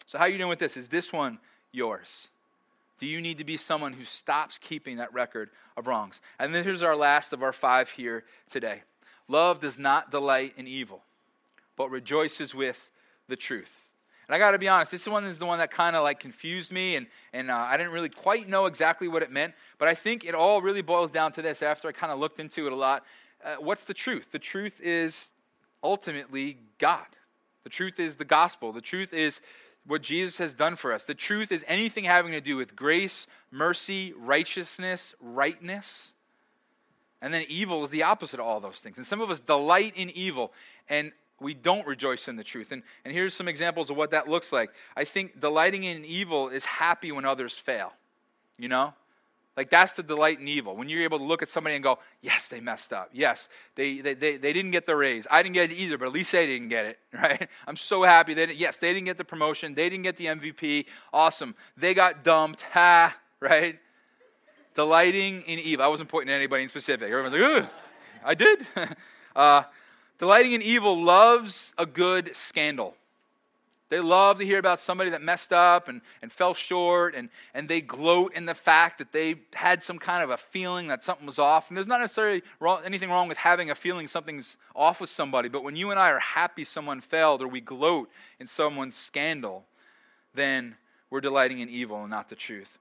So, 0.07 0.17
how 0.17 0.25
are 0.25 0.29
you 0.29 0.37
doing 0.37 0.49
with 0.49 0.59
this? 0.59 0.75
Is 0.75 0.89
this 0.89 1.13
one 1.13 1.39
yours? 1.71 2.29
Do 2.99 3.05
you 3.05 3.21
need 3.21 3.37
to 3.37 3.43
be 3.43 3.57
someone 3.57 3.93
who 3.93 4.05
stops 4.05 4.57
keeping 4.57 4.97
that 4.97 5.13
record 5.13 5.49
of 5.77 5.87
wrongs? 5.87 6.19
And 6.39 6.53
then 6.53 6.63
here's 6.63 6.81
our 6.81 6.95
last 6.95 7.31
of 7.31 7.43
our 7.43 7.53
five 7.53 7.89
here 7.91 8.23
today 8.49 8.81
love 9.29 9.59
does 9.59 9.77
not 9.77 10.11
delight 10.11 10.53
in 10.57 10.67
evil, 10.67 11.03
but 11.75 11.89
rejoices 11.89 12.55
with 12.55 12.89
the 13.27 13.35
truth. 13.35 13.86
And 14.27 14.35
I 14.35 14.39
got 14.39 14.51
to 14.51 14.59
be 14.59 14.67
honest, 14.67 14.91
this 14.91 15.07
one 15.07 15.25
is 15.25 15.39
the 15.39 15.45
one 15.45 15.59
that 15.59 15.71
kind 15.71 15.95
of 15.95 16.03
like 16.03 16.19
confused 16.19 16.71
me, 16.71 16.97
and, 16.97 17.07
and 17.31 17.49
uh, 17.49 17.55
I 17.55 17.77
didn't 17.77 17.93
really 17.93 18.09
quite 18.09 18.49
know 18.49 18.65
exactly 18.65 19.07
what 19.07 19.23
it 19.23 19.31
meant. 19.31 19.53
But 19.77 19.87
I 19.87 19.93
think 19.93 20.25
it 20.25 20.35
all 20.35 20.61
really 20.61 20.81
boils 20.81 21.11
down 21.11 21.31
to 21.33 21.41
this 21.41 21.61
after 21.61 21.87
I 21.87 21.93
kind 21.93 22.11
of 22.11 22.19
looked 22.19 22.39
into 22.39 22.67
it 22.67 22.73
a 22.73 22.75
lot. 22.75 23.05
Uh, 23.43 23.55
what's 23.59 23.85
the 23.85 23.93
truth? 23.93 24.27
The 24.31 24.39
truth 24.39 24.81
is 24.81 25.29
ultimately 25.81 26.57
God. 26.77 27.05
The 27.63 27.69
truth 27.69 27.99
is 27.99 28.17
the 28.17 28.25
gospel. 28.25 28.73
The 28.73 28.81
truth 28.81 29.13
is 29.13 29.39
what 29.85 30.01
Jesus 30.01 30.37
has 30.39 30.53
done 30.53 30.75
for 30.75 30.91
us. 30.91 31.05
The 31.05 31.15
truth 31.15 31.51
is 31.51 31.63
anything 31.67 32.03
having 32.03 32.33
to 32.33 32.41
do 32.41 32.57
with 32.57 32.75
grace, 32.75 33.27
mercy, 33.51 34.13
righteousness, 34.17 35.15
rightness. 35.21 36.11
And 37.21 37.33
then 37.33 37.45
evil 37.47 37.83
is 37.83 37.89
the 37.89 38.03
opposite 38.03 38.39
of 38.39 38.45
all 38.45 38.59
those 38.59 38.79
things. 38.79 38.97
And 38.97 39.07
some 39.07 39.21
of 39.21 39.31
us 39.31 39.39
delight 39.39 39.93
in 39.95 40.09
evil. 40.09 40.51
And 40.89 41.13
we 41.39 41.53
don't 41.53 41.85
rejoice 41.85 42.27
in 42.27 42.35
the 42.35 42.43
truth. 42.43 42.71
And, 42.71 42.83
and 43.05 43.13
here's 43.13 43.33
some 43.33 43.47
examples 43.47 43.89
of 43.89 43.97
what 43.97 44.11
that 44.11 44.27
looks 44.27 44.51
like. 44.51 44.71
I 44.95 45.03
think 45.03 45.39
delighting 45.39 45.83
in 45.83 46.03
evil 46.05 46.49
is 46.49 46.65
happy 46.65 47.11
when 47.11 47.25
others 47.25 47.53
fail. 47.53 47.93
You 48.57 48.69
know? 48.69 48.93
Like 49.57 49.71
that's 49.71 49.93
the 49.93 50.03
delight 50.03 50.39
in 50.39 50.47
evil. 50.47 50.75
When 50.75 50.87
you're 50.87 51.01
able 51.01 51.17
to 51.17 51.23
look 51.23 51.41
at 51.41 51.49
somebody 51.49 51.75
and 51.75 51.83
go, 51.83 51.97
yes, 52.21 52.47
they 52.47 52.59
messed 52.59 52.93
up. 52.93 53.09
Yes, 53.11 53.49
they, 53.73 53.99
they, 54.01 54.13
they, 54.13 54.37
they 54.37 54.53
didn't 54.53 54.69
get 54.69 54.85
the 54.85 54.95
raise. 54.95 55.25
I 55.31 55.41
didn't 55.41 55.55
get 55.55 55.71
it 55.71 55.75
either, 55.75 55.97
but 55.97 56.05
at 56.05 56.13
least 56.13 56.31
they 56.31 56.45
didn't 56.45 56.69
get 56.69 56.85
it, 56.85 56.99
right? 57.13 57.49
I'm 57.65 57.75
so 57.75 58.03
happy. 58.03 58.35
They 58.35 58.45
didn't, 58.45 58.59
yes, 58.59 58.77
they 58.77 58.93
didn't 58.93 59.05
get 59.05 59.17
the 59.17 59.25
promotion. 59.25 59.73
They 59.73 59.89
didn't 59.89 60.03
get 60.03 60.15
the 60.15 60.27
MVP. 60.27 60.85
Awesome. 61.11 61.55
They 61.75 61.93
got 61.93 62.23
dumped. 62.23 62.65
Ha, 62.77 63.17
right? 63.39 63.79
Delighting 64.75 65.41
in 65.41 65.57
evil. 65.57 65.83
I 65.83 65.87
wasn't 65.87 66.09
pointing 66.09 66.31
at 66.31 66.37
anybody 66.37 66.61
in 66.61 66.69
specific. 66.69 67.09
Everyone's 67.09 67.33
like, 67.33 67.41
Ugh, 67.41 67.69
I 68.23 68.35
did. 68.35 68.67
uh, 69.35 69.63
Delighting 70.19 70.53
in 70.53 70.61
evil 70.61 70.99
loves 71.01 71.73
a 71.77 71.85
good 71.85 72.35
scandal. 72.35 72.95
They 73.89 73.99
love 74.01 74.39
to 74.39 74.45
hear 74.45 74.59
about 74.59 74.81
somebody 74.81 75.11
that 75.11 75.21
messed 75.21 75.53
up 75.53 75.87
and, 75.87 76.01
and 76.21 76.29
fell 76.29 76.53
short, 76.53 77.15
and, 77.15 77.29
and 77.53 77.69
they 77.69 77.79
gloat 77.79 78.33
in 78.33 78.45
the 78.45 78.53
fact 78.53 78.97
that 78.97 79.13
they 79.13 79.35
had 79.53 79.81
some 79.81 79.97
kind 79.97 80.23
of 80.23 80.29
a 80.29 80.35
feeling 80.37 80.87
that 80.87 81.05
something 81.05 81.25
was 81.25 81.39
off. 81.39 81.69
And 81.69 81.77
there's 81.77 81.87
not 81.87 82.01
necessarily 82.01 82.43
wrong, 82.59 82.81
anything 82.83 83.09
wrong 83.09 83.29
with 83.29 83.37
having 83.37 83.71
a 83.71 83.75
feeling 83.75 84.07
something's 84.07 84.57
off 84.75 84.99
with 84.99 85.09
somebody, 85.09 85.47
but 85.47 85.63
when 85.63 85.77
you 85.77 85.91
and 85.91 85.99
I 85.99 86.09
are 86.11 86.19
happy 86.19 86.65
someone 86.65 86.99
failed 86.99 87.41
or 87.41 87.47
we 87.47 87.61
gloat 87.61 88.09
in 88.39 88.47
someone's 88.47 88.95
scandal, 88.95 89.63
then 90.33 90.75
we're 91.09 91.21
delighting 91.21 91.59
in 91.59 91.69
evil 91.69 92.01
and 92.01 92.09
not 92.09 92.27
the 92.27 92.35
truth. 92.35 92.79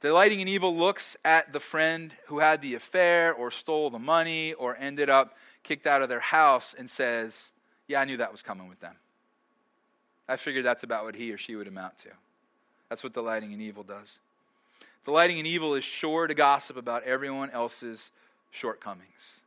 Delighting 0.00 0.40
in 0.40 0.48
evil 0.48 0.76
looks 0.76 1.16
at 1.24 1.52
the 1.52 1.60
friend 1.60 2.14
who 2.26 2.38
had 2.38 2.62
the 2.62 2.74
affair 2.74 3.32
or 3.32 3.50
stole 3.50 3.90
the 3.90 3.98
money 3.98 4.52
or 4.52 4.76
ended 4.78 5.10
up 5.10 5.34
kicked 5.64 5.86
out 5.86 6.02
of 6.02 6.08
their 6.08 6.20
house 6.20 6.74
and 6.78 6.88
says, 6.88 7.50
Yeah, 7.88 8.00
I 8.00 8.04
knew 8.04 8.18
that 8.18 8.30
was 8.30 8.42
coming 8.42 8.68
with 8.68 8.80
them. 8.80 8.94
I 10.28 10.36
figured 10.36 10.64
that's 10.64 10.84
about 10.84 11.04
what 11.04 11.16
he 11.16 11.32
or 11.32 11.38
she 11.38 11.56
would 11.56 11.66
amount 11.66 11.98
to. 11.98 12.08
That's 12.88 13.02
what 13.02 13.12
delighting 13.12 13.52
in 13.52 13.60
evil 13.60 13.82
does. 13.82 14.18
Delighting 15.04 15.38
in 15.38 15.46
evil 15.46 15.74
is 15.74 15.84
sure 15.84 16.26
to 16.26 16.34
gossip 16.34 16.76
about 16.76 17.02
everyone 17.02 17.50
else's 17.50 18.10
shortcomings. 18.50 19.40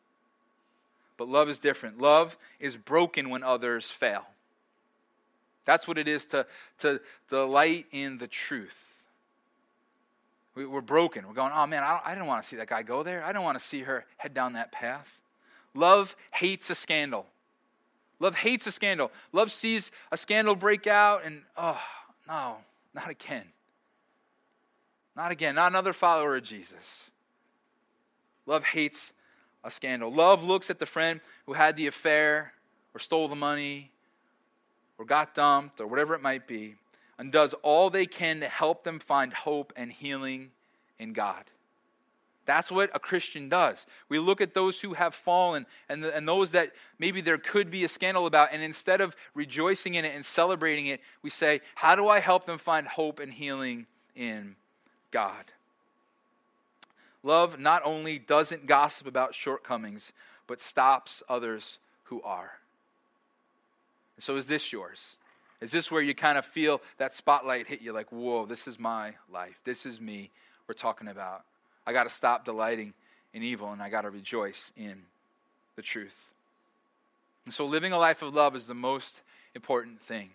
But 1.18 1.28
love 1.28 1.50
is 1.50 1.58
different. 1.58 2.00
Love 2.00 2.38
is 2.60 2.76
broken 2.78 3.30
when 3.30 3.44
others 3.44 3.90
fail. 3.90 4.26
That's 5.66 5.88
what 5.88 5.98
it 5.98 6.08
is 6.08 6.26
to, 6.28 6.46
to 6.80 7.02
delight 7.30 7.88
in 7.92 8.20
the 8.20 8.28
truth. 8.28 8.86
We, 10.56 10.64
are 10.64 10.82
broken. 10.82 11.28
We're 11.28 11.34
going, 11.34 11.52
oh 11.54 11.68
man, 11.68 11.84
I, 11.84 12.00
I 12.06 12.14
didn't 12.14 12.28
want 12.28 12.44
to 12.44 12.50
see 12.50 12.56
that 12.58 12.68
guy 12.68 12.84
go 12.84 13.04
there. 13.04 13.24
I 13.24 13.32
don't 13.32 13.44
want 13.44 13.60
to 13.60 13.64
see 13.64 13.82
her 13.82 14.06
head 14.18 14.34
down 14.34 14.54
that 14.54 14.72
path. 14.72 15.12
Love 15.78 16.16
hates 16.32 16.72
a 16.72 16.76
scandal. 16.76 17.28
Love 18.20 18.34
hates 18.34 18.66
a 18.66 18.72
scandal. 18.72 19.12
Love 19.32 19.52
sees 19.52 19.92
a 20.12 20.18
scandal 20.18 20.56
break 20.56 20.88
out 20.88 21.24
and, 21.24 21.44
oh, 21.56 21.80
no, 22.28 22.56
not 22.96 23.12
again. 23.12 23.44
Not 25.16 25.32
again. 25.32 25.54
Not 25.54 25.72
another 25.72 25.94
follower 25.94 26.36
of 26.36 26.44
Jesus. 26.44 27.12
Love 28.48 28.64
hates 28.64 29.14
a 29.64 29.70
scandal. 29.70 30.12
Love 30.12 30.44
looks 30.44 30.72
at 30.72 30.80
the 30.80 30.88
friend 30.88 31.22
who 31.46 31.54
had 31.54 31.78
the 31.78 31.86
affair 31.86 32.54
or 32.96 33.00
stole 33.00 33.28
the 33.28 33.36
money 33.36 33.92
or 34.98 35.06
got 35.06 35.36
dumped 35.36 35.80
or 35.80 35.86
whatever 35.86 36.16
it 36.16 36.24
might 36.24 36.48
be 36.48 36.74
and 37.20 37.32
does 37.32 37.54
all 37.62 37.92
they 37.92 38.08
can 38.08 38.40
to 38.40 38.48
help 38.48 38.84
them 38.84 38.98
find 38.98 39.32
hope 39.32 39.74
and 39.76 39.92
healing 39.92 40.50
in 40.98 41.14
God. 41.14 41.44
That's 42.48 42.72
what 42.72 42.90
a 42.96 43.00
Christian 43.00 43.50
does. 43.50 43.86
We 44.08 44.20
look 44.20 44.40
at 44.40 44.54
those 44.54 44.80
who 44.80 44.94
have 44.94 45.14
fallen 45.14 45.66
and, 45.90 46.02
the, 46.02 46.16
and 46.16 46.26
those 46.26 46.52
that 46.52 46.72
maybe 46.98 47.20
there 47.20 47.38
could 47.38 47.70
be 47.70 47.84
a 47.84 47.90
scandal 47.90 48.26
about, 48.26 48.50
and 48.54 48.64
instead 48.64 49.02
of 49.02 49.18
rejoicing 49.36 49.96
in 49.96 50.06
it 50.06 50.16
and 50.16 50.26
celebrating 50.26 50.88
it, 50.88 51.02
we 51.22 51.30
say, 51.30 51.60
How 51.76 51.94
do 51.96 52.08
I 52.08 52.20
help 52.20 52.46
them 52.46 52.58
find 52.58 52.88
hope 52.88 53.20
and 53.20 53.34
healing 53.34 53.86
in 54.16 54.56
God? 55.12 55.44
Love 57.22 57.60
not 57.60 57.82
only 57.84 58.18
doesn't 58.18 58.66
gossip 58.66 59.08
about 59.08 59.36
shortcomings, 59.36 60.14
but 60.48 60.62
stops 60.62 61.22
others 61.28 61.80
who 62.06 62.22
are. 62.22 62.54
So, 64.20 64.38
is 64.38 64.48
this 64.48 64.72
yours? 64.72 65.18
Is 65.60 65.72
this 65.72 65.92
where 65.92 66.02
you 66.02 66.16
kind 66.16 66.38
of 66.38 66.46
feel 66.46 66.82
that 66.98 67.14
spotlight 67.14 67.68
hit 67.68 67.82
you 67.82 67.92
like, 67.92 68.10
whoa, 68.10 68.46
this 68.46 68.68
is 68.68 68.80
my 68.80 69.16
life? 69.32 69.60
This 69.66 69.86
is 69.86 70.00
me 70.00 70.30
we're 70.66 70.76
talking 70.76 71.10
about. 71.10 71.44
I 71.88 71.94
got 71.94 72.04
to 72.04 72.10
stop 72.10 72.44
delighting 72.44 72.94
in 73.34 73.42
evil 73.42 73.72
and 73.72 73.82
I 73.82 73.90
got 73.90 74.02
to 74.02 74.10
rejoice 74.10 74.74
in 74.76 74.98
the 75.78 75.82
truth. 75.82 76.30
And 77.46 77.54
so, 77.54 77.66
living 77.66 77.94
a 77.94 77.98
life 77.98 78.22
of 78.22 78.34
love 78.34 78.58
is 78.58 78.66
the 78.66 78.74
most 78.74 79.22
important 79.56 80.02
thing. 80.02 80.30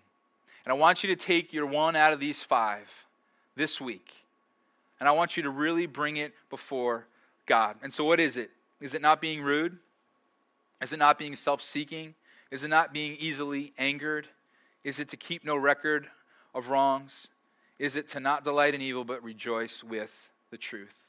And 0.65 0.73
I 0.73 0.77
want 0.77 1.05
you 1.05 1.15
to 1.15 1.17
take 1.17 1.53
your 1.53 1.67
one 1.67 1.95
out 1.95 2.15
of 2.15 2.21
these 2.21 2.43
five 2.43 2.89
this 3.55 3.81
week, 3.83 4.15
and 4.99 5.07
I 5.07 5.13
want 5.13 5.37
you 5.37 5.43
to 5.43 5.51
really 5.51 5.85
bring 5.85 6.17
it 6.17 6.33
before 6.49 7.05
God. 7.45 7.77
And 7.83 7.93
so, 7.93 8.05
what 8.05 8.19
is 8.19 8.39
it? 8.39 8.51
Is 8.81 8.95
it 8.95 9.03
not 9.03 9.21
being 9.21 9.43
rude? 9.43 9.77
Is 10.81 10.95
it 10.95 10.99
not 10.99 11.19
being 11.19 11.37
self 11.37 11.61
seeking? 11.61 12.15
Is 12.51 12.65
it 12.65 12.69
not 12.69 12.95
being 12.95 13.17
easily 13.21 13.75
angered? 13.79 14.27
Is 14.85 15.01
it 15.01 15.09
to 15.09 15.19
keep 15.19 15.45
no 15.45 15.57
record 15.57 16.07
of 16.55 16.69
wrongs? 16.69 17.29
Is 17.79 17.95
it 17.95 18.09
to 18.09 18.21
not 18.21 18.43
delight 18.43 18.75
in 18.75 18.81
evil 18.81 19.05
but 19.05 19.23
rejoice 19.23 19.85
with 19.85 20.31
the 20.51 20.57
truth? 20.57 21.02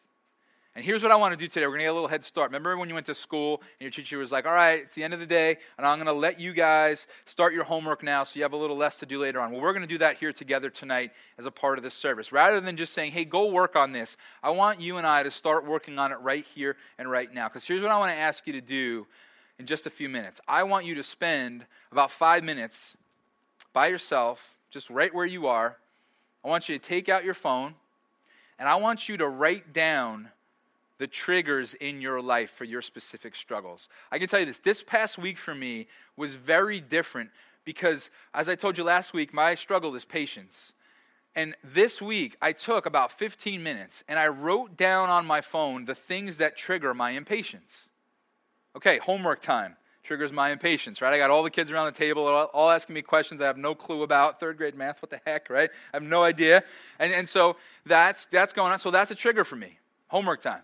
And 0.76 0.84
here's 0.84 1.04
what 1.04 1.12
I 1.12 1.16
want 1.18 1.34
to 1.34 1.38
do 1.38 1.48
today. 1.48 1.68
We're 1.68 1.74
going 1.74 1.82
to 1.82 1.86
get 1.86 1.92
a 1.92 1.94
little 1.94 2.08
head 2.08 2.24
start. 2.24 2.50
Remember 2.50 2.76
when 2.78 2.90
you 2.90 2.96
went 2.96 3.06
to 3.06 3.14
school 3.14 3.62
and 3.80 3.82
your 3.82 3.92
teacher 3.92 4.18
was 4.18 4.32
like, 4.32 4.48
all 4.48 4.54
right, 4.54 4.82
it's 4.82 4.96
the 4.96 5.04
end 5.04 5.14
of 5.14 5.20
the 5.20 5.26
day, 5.28 5.58
and 5.78 5.86
I'm 5.86 6.00
going 6.00 6.08
to 6.08 6.14
let 6.14 6.40
you 6.40 6.52
guys 6.52 7.06
start 7.26 7.54
your 7.54 7.64
homework 7.64 8.02
now 8.02 8.24
so 8.24 8.38
you 8.38 8.42
have 8.42 8.54
a 8.54 8.58
little 8.58 8.76
less 8.76 8.98
to 9.00 9.06
do 9.06 9.20
later 9.20 9.40
on. 9.40 9.52
Well, 9.52 9.62
we're 9.62 9.74
going 9.74 9.84
to 9.84 9.88
do 9.88 10.00
that 10.00 10.18
here 10.18 10.34
together 10.34 10.72
tonight 10.72 11.12
as 11.38 11.46
a 11.46 11.52
part 11.52 11.78
of 11.78 11.84
this 11.84 11.94
service. 11.94 12.32
Rather 12.32 12.60
than 12.60 12.76
just 12.76 12.94
saying, 12.94 13.12
hey, 13.12 13.24
go 13.24 13.52
work 13.52 13.76
on 13.76 13.92
this, 13.92 14.18
I 14.42 14.50
want 14.50 14.82
you 14.82 14.98
and 14.98 15.06
I 15.06 15.22
to 15.22 15.30
start 15.30 15.64
working 15.64 16.00
on 16.00 16.12
it 16.12 16.20
right 16.22 16.44
here 16.44 16.76
and 16.98 17.10
right 17.10 17.32
now. 17.32 17.48
Because 17.50 17.66
here's 17.66 17.84
what 17.84 17.92
I 17.92 18.00
want 18.00 18.12
to 18.12 18.18
ask 18.18 18.48
you 18.48 18.54
to 18.54 18.62
do 18.62 19.06
in 19.60 19.68
just 19.68 19.86
a 19.86 19.92
few 19.92 20.10
minutes. 20.10 20.42
I 20.48 20.64
want 20.64 20.88
you 20.88 20.96
to 20.96 21.04
spend 21.04 21.68
about 21.92 22.10
five 22.10 22.44
minutes 22.44 22.98
by 23.74 23.88
yourself, 23.88 24.56
just 24.72 24.90
right 24.90 25.14
where 25.14 25.26
you 25.26 25.46
are. 25.46 25.78
I 26.44 26.48
want 26.48 26.68
you 26.68 26.80
to 26.80 26.84
take 26.84 27.10
out 27.10 27.24
your 27.24 27.36
phone, 27.36 27.76
and 28.58 28.68
I 28.68 28.76
want 28.76 29.08
you 29.08 29.18
to 29.18 29.28
write 29.28 29.72
down 29.72 30.30
the 31.04 31.08
triggers 31.08 31.74
in 31.74 32.00
your 32.00 32.22
life 32.22 32.50
for 32.52 32.64
your 32.64 32.82
specific 32.82 33.36
struggles. 33.36 33.90
I 34.10 34.20
can 34.20 34.30
tell 34.30 34.40
you 34.40 34.46
this 34.46 34.60
this 34.60 34.82
past 34.82 35.18
week 35.18 35.38
for 35.38 35.54
me 35.54 35.88
was 36.16 36.34
very 36.36 36.80
different 36.80 37.30
because, 37.66 38.10
as 38.34 38.48
I 38.48 38.56
told 38.56 38.78
you 38.78 38.86
last 38.86 39.14
week, 39.14 39.34
my 39.34 39.54
struggle 39.54 39.94
is 39.96 40.06
patience. 40.06 40.72
And 41.36 41.56
this 41.62 42.02
week, 42.02 42.38
I 42.42 42.54
took 42.54 42.86
about 42.86 43.12
15 43.12 43.62
minutes 43.62 44.06
and 44.08 44.18
I 44.18 44.30
wrote 44.30 44.78
down 44.78 45.10
on 45.10 45.26
my 45.26 45.42
phone 45.42 45.84
the 45.84 45.94
things 45.94 46.38
that 46.38 46.56
trigger 46.56 46.94
my 46.94 47.10
impatience. 47.10 47.90
Okay, 48.78 48.98
homework 49.00 49.42
time 49.42 49.76
triggers 50.06 50.32
my 50.32 50.52
impatience, 50.52 51.02
right? 51.02 51.14
I 51.14 51.18
got 51.18 51.32
all 51.32 51.44
the 51.44 51.52
kids 51.52 51.70
around 51.70 51.88
the 51.88 52.00
table, 52.00 52.26
all 52.28 52.72
asking 52.72 52.96
me 52.96 53.02
questions 53.02 53.42
I 53.42 53.48
have 53.48 53.58
no 53.58 53.76
clue 53.76 54.04
about. 54.04 54.40
Third 54.40 54.56
grade 54.56 54.76
math, 54.76 55.02
what 55.02 55.10
the 55.10 55.20
heck, 55.26 55.50
right? 55.50 55.70
I 55.94 55.98
have 55.98 56.04
no 56.04 56.24
idea. 56.24 56.64
And, 56.98 57.12
and 57.12 57.28
so 57.28 57.58
that's, 57.86 58.24
that's 58.28 58.54
going 58.54 58.72
on. 58.72 58.80
So 58.80 58.90
that's 58.90 59.12
a 59.12 59.16
trigger 59.16 59.44
for 59.44 59.58
me. 59.58 59.80
Homework 60.08 60.42
time 60.42 60.62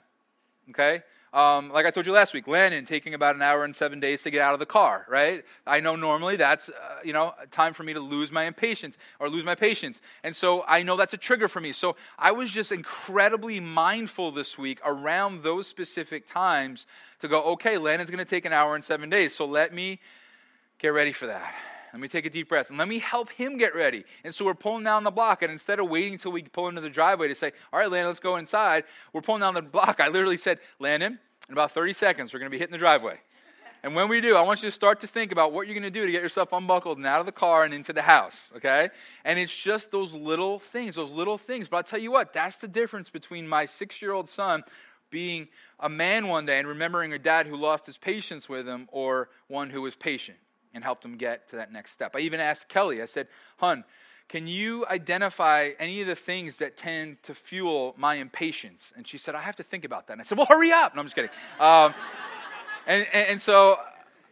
okay? 0.72 1.04
um, 1.32 1.70
like 1.70 1.86
I 1.86 1.92
told 1.92 2.08
you 2.08 2.12
last 2.12 2.34
week, 2.34 2.48
Landon 2.48 2.86
taking 2.86 3.14
about 3.14 3.36
an 3.36 3.42
hour 3.44 3.64
and 3.64 3.76
seven 3.76 4.00
days 4.00 4.24
to 4.24 4.32
get 4.32 4.42
out 4.42 4.54
of 4.54 4.60
the 4.60 4.66
car, 4.66 5.06
right? 5.08 5.46
I 5.68 5.80
know 5.80 5.96
normally 5.96 6.38
that's, 6.38 6.70
uh, 6.70 6.74
you 7.04 7.14
know, 7.14 7.34
time 7.52 7.74
for 7.74 7.84
me 7.84 7.94
to 7.94 8.00
lose 8.00 8.32
my 8.32 8.46
impatience 8.46 8.98
or 9.20 9.30
lose 9.30 9.44
my 9.44 9.54
patience. 9.54 10.02
And 10.24 10.36
so 10.36 10.64
I 10.68 10.82
know 10.82 10.98
that's 10.98 11.14
a 11.14 11.18
trigger 11.18 11.48
for 11.48 11.60
me. 11.60 11.72
So 11.72 11.96
I 12.18 12.32
was 12.32 12.50
just 12.50 12.72
incredibly 12.72 13.60
mindful 13.60 14.32
this 14.32 14.58
week 14.58 14.80
around 14.84 15.44
those 15.44 15.68
specific 15.68 16.28
times 16.28 16.88
to 17.20 17.28
go, 17.28 17.44
okay, 17.44 17.78
Landon's 17.78 18.10
going 18.10 18.26
to 18.26 18.30
take 18.30 18.46
an 18.46 18.54
hour 18.54 18.74
and 18.74 18.84
seven 18.84 19.10
days. 19.10 19.36
So 19.36 19.46
let 19.46 19.72
me 19.72 20.00
get 20.80 20.90
ready 20.90 21.14
for 21.14 21.28
that. 21.28 21.54
Let 21.94 22.02
me 22.02 22.08
take 22.08 22.26
a 22.26 22.30
deep 22.30 22.50
breath 22.50 22.70
and 22.70 22.78
let 22.78 22.88
me 22.88 23.00
help 23.00 23.32
him 23.32 23.58
get 23.58 23.76
ready. 23.76 24.04
And 24.24 24.34
so 24.34 24.46
we're 24.46 24.54
pulling 24.54 24.84
down 24.84 25.04
the 25.04 25.12
block. 25.12 25.42
And 25.42 25.52
instead 25.52 25.80
of 25.80 25.90
waiting 25.90 26.14
until 26.14 26.32
we 26.32 26.44
pull 26.44 26.68
into 26.68 26.82
the 26.82 26.90
driveway 26.90 27.28
to 27.28 27.36
say, 27.36 27.52
All 27.74 27.80
right, 27.80 27.90
Landon, 27.90 28.08
let's 28.08 28.20
go 28.20 28.38
inside, 28.38 28.84
we're 29.14 29.22
pulling 29.22 29.42
down 29.42 29.54
the 29.54 29.62
block. 29.62 30.00
I 30.00 30.08
literally 30.08 30.38
said, 30.38 30.60
Landon, 30.80 31.20
in 31.48 31.54
about 31.54 31.72
30 31.72 31.94
seconds, 31.94 32.34
we're 32.34 32.40
going 32.40 32.52
to 32.52 32.56
be 32.56 32.60
hitting 32.60 32.72
the 32.72 32.78
driveway. 32.78 33.20
And 33.82 33.96
when 33.96 34.10
we 34.10 34.20
do, 34.20 34.36
I 34.36 34.42
want 34.42 34.62
you 34.62 34.68
to 34.68 34.74
start 34.74 35.00
to 35.00 35.08
think 35.08 35.32
about 35.32 35.54
what 35.54 35.66
you're 35.66 35.74
going 35.74 35.84
to 35.84 35.90
do 35.90 36.06
to 36.06 36.12
get 36.12 36.22
yourself 36.22 36.52
unbuckled 36.52 36.98
and 36.98 37.08
out 37.08 37.22
of 37.22 37.26
the 37.26 37.32
car 37.32 37.64
and 37.64 37.74
into 37.74 37.94
the 37.94 38.02
house, 38.02 38.52
okay? 38.58 38.90
And 39.24 39.40
it's 39.40 39.56
just 39.56 39.90
those 39.90 40.14
little 40.14 40.60
things, 40.60 40.96
those 40.96 41.14
little 41.14 41.38
things. 41.38 41.70
But 41.70 41.78
I'll 41.78 41.84
tell 41.84 42.00
you 42.00 42.12
what, 42.12 42.34
that's 42.34 42.58
the 42.58 42.68
difference 42.68 43.10
between 43.10 43.48
my 43.48 43.66
six 43.66 44.02
year 44.02 44.12
old 44.12 44.30
son 44.30 44.64
being 45.10 45.48
a 45.80 45.88
man 45.88 46.28
one 46.28 46.46
day 46.46 46.60
and 46.60 46.68
remembering 46.68 47.14
a 47.14 47.20
dad 47.20 47.48
who 47.48 47.56
lost 47.56 47.86
his 47.86 47.98
patience 47.98 48.50
with 48.50 48.68
him 48.68 48.90
or 48.92 49.30
one 49.48 49.70
who 49.70 49.82
was 49.82 49.96
patient 49.96 50.38
and 50.74 50.84
helped 50.84 51.04
him 51.04 51.18
get 51.18 51.50
to 51.50 51.56
that 51.58 51.72
next 51.72 51.92
step. 51.92 52.16
I 52.16 52.20
even 52.20 52.40
asked 52.40 52.70
Kelly, 52.70 53.02
I 53.02 53.06
said, 53.06 53.28
Hun, 53.58 53.84
can 54.28 54.48
you 54.48 54.86
identify 54.88 55.72
any 55.80 56.02
of 56.02 56.08
the 56.08 56.16
things 56.16 56.58
that 56.58 56.78
tend 56.78 57.22
to 57.24 57.34
fuel 57.34 57.96
my 57.98 58.16
impatience? 58.16 58.94
And 58.96 59.08
she 59.08 59.18
said, 59.18 59.34
I 59.34 59.42
have 59.42 59.56
to 59.56 59.64
think 59.64 59.86
about 59.86 60.08
that. 60.08 60.14
And 60.14 60.22
I 60.22 60.24
said, 60.24 60.38
Well, 60.38 60.48
hurry 60.48 60.72
up. 60.72 60.96
No, 60.96 61.00
I'm 61.00 61.06
just 61.06 61.16
kidding. 61.16 61.32
Um, 61.60 61.94
and, 62.86 63.08
and, 63.12 63.30
and, 63.30 63.42
so 63.42 63.78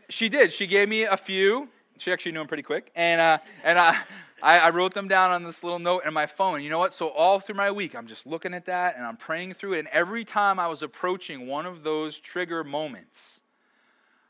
she 0.09 0.29
did. 0.29 0.53
She 0.53 0.67
gave 0.67 0.87
me 0.87 1.03
a 1.03 1.17
few. 1.17 1.69
She 1.97 2.11
actually 2.11 2.33
knew 2.33 2.39
them 2.39 2.47
pretty 2.47 2.63
quick. 2.63 2.91
And, 2.95 3.19
uh, 3.19 3.39
and 3.63 3.79
I, 3.79 3.97
I, 4.41 4.69
wrote 4.69 4.93
them 4.93 5.07
down 5.07 5.31
on 5.31 5.43
this 5.43 5.63
little 5.63 5.79
note 5.79 6.03
in 6.05 6.13
my 6.13 6.27
phone. 6.27 6.61
You 6.61 6.69
know 6.69 6.79
what? 6.79 6.93
So 6.93 7.09
all 7.09 7.39
through 7.39 7.55
my 7.55 7.71
week, 7.71 7.95
I'm 7.95 8.07
just 8.07 8.27
looking 8.27 8.53
at 8.53 8.65
that 8.65 8.97
and 8.97 9.05
I'm 9.05 9.17
praying 9.17 9.53
through 9.53 9.73
it. 9.73 9.79
And 9.79 9.87
every 9.89 10.23
time 10.23 10.59
I 10.59 10.67
was 10.67 10.83
approaching 10.83 11.47
one 11.47 11.65
of 11.65 11.83
those 11.83 12.17
trigger 12.17 12.63
moments, 12.63 13.41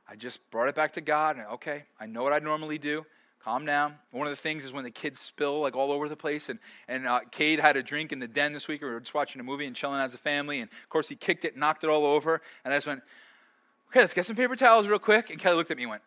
I 0.09 0.15
just 0.15 0.39
brought 0.51 0.69
it 0.69 0.75
back 0.75 0.93
to 0.93 1.01
God 1.01 1.37
and 1.37 1.45
okay, 1.47 1.83
I 1.99 2.05
know 2.05 2.23
what 2.23 2.33
I 2.33 2.39
normally 2.39 2.77
do. 2.77 3.05
Calm 3.43 3.65
down. 3.65 3.95
One 4.11 4.27
of 4.27 4.31
the 4.31 4.41
things 4.41 4.65
is 4.65 4.73
when 4.73 4.83
the 4.83 4.91
kids 4.91 5.19
spill 5.19 5.61
like 5.61 5.75
all 5.75 5.91
over 5.91 6.09
the 6.09 6.15
place. 6.15 6.49
And, 6.49 6.59
and 6.87 7.07
uh, 7.07 7.21
Cade 7.31 7.59
had 7.59 7.77
a 7.77 7.83
drink 7.83 8.11
in 8.11 8.19
the 8.19 8.27
den 8.27 8.51
this 8.51 8.67
week. 8.67 8.81
We 8.81 8.89
were 8.89 8.99
just 8.99 9.13
watching 9.13 9.39
a 9.39 9.43
movie 9.43 9.65
and 9.65 9.75
chilling 9.75 10.01
as 10.01 10.13
a 10.13 10.17
family. 10.17 10.59
And 10.59 10.69
of 10.69 10.89
course, 10.89 11.07
he 11.07 11.15
kicked 11.15 11.45
it, 11.45 11.55
knocked 11.55 11.83
it 11.83 11.89
all 11.89 12.05
over. 12.05 12.41
And 12.65 12.73
I 12.73 12.77
just 12.77 12.87
went, 12.87 13.03
okay, 13.89 14.01
let's 14.01 14.13
get 14.13 14.25
some 14.25 14.35
paper 14.35 14.55
towels 14.55 14.87
real 14.87 14.99
quick. 14.99 15.29
And 15.29 15.39
Kelly 15.39 15.55
looked 15.55 15.71
at 15.71 15.77
me 15.77 15.83
and 15.83 15.91
went, 15.91 16.01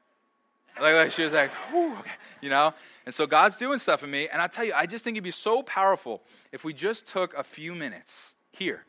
like, 0.81 0.95
like 0.95 1.11
she 1.13 1.23
was 1.23 1.33
like, 1.33 1.51
okay, 1.75 2.11
you 2.43 2.51
know? 2.51 2.75
And 3.07 3.15
so 3.15 3.27
God's 3.27 3.57
doing 3.57 3.79
stuff 3.79 4.03
in 4.03 4.11
me. 4.11 4.29
And 4.29 4.43
I 4.43 4.47
tell 4.47 4.65
you, 4.65 4.75
I 4.75 4.85
just 4.85 5.03
think 5.03 5.17
it'd 5.17 5.25
be 5.25 5.31
so 5.31 5.63
powerful 5.63 6.23
if 6.53 6.63
we 6.63 6.75
just 6.75 7.07
took 7.07 7.33
a 7.35 7.43
few 7.43 7.75
minutes 7.75 8.35
here 8.51 8.85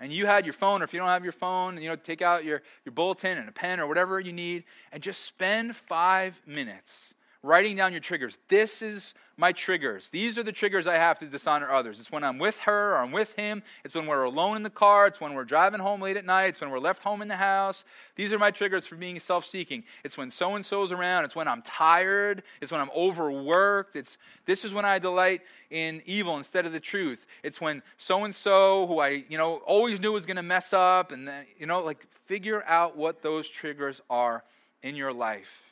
and 0.00 0.12
you 0.12 0.26
had 0.26 0.44
your 0.44 0.52
phone, 0.52 0.82
or 0.82 0.84
if 0.84 0.92
you 0.92 0.98
don't 0.98 1.08
have 1.08 1.24
your 1.24 1.32
phone, 1.32 1.80
you 1.80 1.88
know, 1.88 1.96
take 1.96 2.22
out 2.22 2.44
your, 2.44 2.62
your 2.84 2.92
bulletin 2.92 3.38
and 3.38 3.48
a 3.48 3.52
pen 3.52 3.80
or 3.80 3.86
whatever 3.86 4.20
you 4.20 4.32
need, 4.32 4.64
and 4.92 5.02
just 5.02 5.24
spend 5.24 5.74
five 5.74 6.40
minutes 6.46 7.14
writing 7.46 7.76
down 7.76 7.92
your 7.92 8.00
triggers. 8.00 8.36
This 8.48 8.82
is 8.82 9.14
my 9.38 9.52
triggers. 9.52 10.08
These 10.10 10.38
are 10.38 10.42
the 10.42 10.52
triggers 10.52 10.86
I 10.86 10.94
have 10.94 11.18
to 11.18 11.26
dishonor 11.26 11.70
others. 11.70 12.00
It's 12.00 12.10
when 12.10 12.24
I'm 12.24 12.38
with 12.38 12.58
her 12.60 12.94
or 12.94 12.98
I'm 12.98 13.12
with 13.12 13.34
him. 13.34 13.62
It's 13.84 13.94
when 13.94 14.06
we're 14.06 14.24
alone 14.24 14.56
in 14.56 14.62
the 14.62 14.70
car. 14.70 15.06
It's 15.06 15.20
when 15.20 15.34
we're 15.34 15.44
driving 15.44 15.78
home 15.78 16.00
late 16.00 16.16
at 16.16 16.24
night. 16.24 16.46
It's 16.46 16.60
when 16.60 16.70
we're 16.70 16.78
left 16.78 17.02
home 17.02 17.22
in 17.22 17.28
the 17.28 17.36
house. 17.36 17.84
These 18.16 18.32
are 18.32 18.38
my 18.38 18.50
triggers 18.50 18.86
for 18.86 18.96
being 18.96 19.20
self 19.20 19.44
seeking. 19.44 19.84
It's 20.04 20.16
when 20.16 20.30
so 20.30 20.54
and 20.54 20.64
so's 20.64 20.90
around. 20.90 21.24
It's 21.24 21.36
when 21.36 21.48
I'm 21.48 21.62
tired. 21.62 22.42
It's 22.60 22.72
when 22.72 22.80
I'm 22.80 22.90
overworked. 22.96 23.94
It's, 23.94 24.16
this 24.46 24.64
is 24.64 24.72
when 24.72 24.84
I 24.84 24.98
delight 24.98 25.42
in 25.70 26.02
evil 26.06 26.38
instead 26.38 26.66
of 26.66 26.72
the 26.72 26.80
truth. 26.80 27.26
It's 27.42 27.60
when 27.60 27.82
so 27.98 28.24
and 28.24 28.34
so, 28.34 28.86
who 28.86 28.98
I 28.98 29.24
you 29.28 29.36
know, 29.36 29.56
always 29.66 30.00
knew 30.00 30.12
was 30.12 30.26
going 30.26 30.36
to 30.36 30.42
mess 30.42 30.72
up, 30.72 31.12
and 31.12 31.28
then, 31.28 31.44
you 31.58 31.66
know, 31.66 31.80
like 31.80 32.06
figure 32.24 32.64
out 32.66 32.96
what 32.96 33.22
those 33.22 33.48
triggers 33.48 34.00
are 34.08 34.42
in 34.82 34.96
your 34.96 35.12
life 35.12 35.65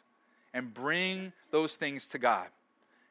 and 0.55 0.73
bring 0.73 1.33
those 1.51 1.77
things 1.77 2.07
to 2.07 2.19
God 2.19 2.47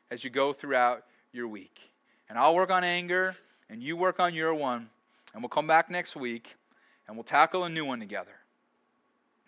as 0.09 0.23
you 0.23 0.31
go 0.31 0.53
throughout 0.53 1.03
your 1.31 1.47
week. 1.47 1.91
And 2.29 2.39
I'll 2.39 2.55
work 2.55 2.71
on 2.71 2.83
anger, 2.83 3.35
and 3.69 3.83
you 3.83 3.95
work 3.95 4.19
on 4.19 4.33
your 4.33 4.55
one, 4.55 4.89
and 5.33 5.43
we'll 5.43 5.49
come 5.49 5.67
back 5.67 5.91
next 5.91 6.15
week, 6.15 6.55
and 7.07 7.15
we'll 7.15 7.23
tackle 7.23 7.65
a 7.65 7.69
new 7.69 7.85
one 7.85 7.99
together. 7.99 8.31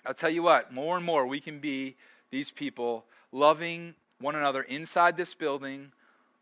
I'll 0.06 0.14
tell 0.14 0.30
you 0.30 0.44
what, 0.44 0.72
more 0.72 0.98
and 0.98 1.06
more 1.06 1.26
we 1.26 1.40
can 1.40 1.60
be 1.60 1.96
these 2.30 2.52
people 2.52 3.06
loving 3.32 3.96
one 4.20 4.36
another 4.36 4.62
inside 4.62 5.18
this 5.18 5.34
building, 5.34 5.92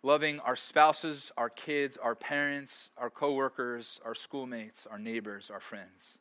loving 0.01 0.39
our 0.41 0.55
spouses, 0.55 1.31
our 1.37 1.49
kids, 1.49 1.97
our 1.97 2.15
parents, 2.15 2.89
our 2.97 3.09
coworkers, 3.09 4.01
our 4.03 4.15
schoolmates, 4.15 4.85
our 4.85 4.99
neighbors, 4.99 5.49
our 5.49 5.61
friends. 5.61 6.19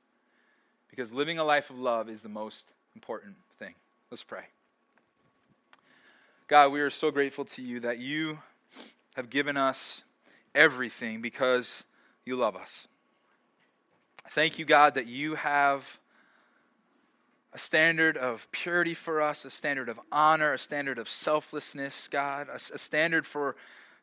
Because 0.88 1.12
living 1.12 1.38
a 1.38 1.44
life 1.44 1.70
of 1.70 1.78
love 1.78 2.08
is 2.08 2.22
the 2.22 2.28
most 2.28 2.72
important 2.94 3.36
thing. 3.58 3.74
Let's 4.10 4.22
pray. 4.22 4.44
God, 6.52 6.70
we 6.70 6.82
are 6.82 6.90
so 6.90 7.10
grateful 7.10 7.46
to 7.46 7.62
you 7.62 7.80
that 7.80 7.98
you 7.98 8.38
have 9.14 9.30
given 9.30 9.56
us 9.56 10.02
everything 10.54 11.22
because 11.22 11.84
you 12.26 12.36
love 12.36 12.56
us. 12.56 12.88
Thank 14.32 14.58
you, 14.58 14.66
God, 14.66 14.96
that 14.96 15.06
you 15.06 15.34
have 15.36 15.98
a 17.54 17.58
standard 17.58 18.18
of 18.18 18.46
purity 18.52 18.92
for 18.92 19.22
us, 19.22 19.46
a 19.46 19.50
standard 19.50 19.88
of 19.88 19.98
honor, 20.12 20.52
a 20.52 20.58
standard 20.58 20.98
of 20.98 21.08
selflessness, 21.08 22.06
God, 22.08 22.48
a, 22.50 22.56
a 22.56 22.78
standard 22.78 23.24
for 23.24 23.56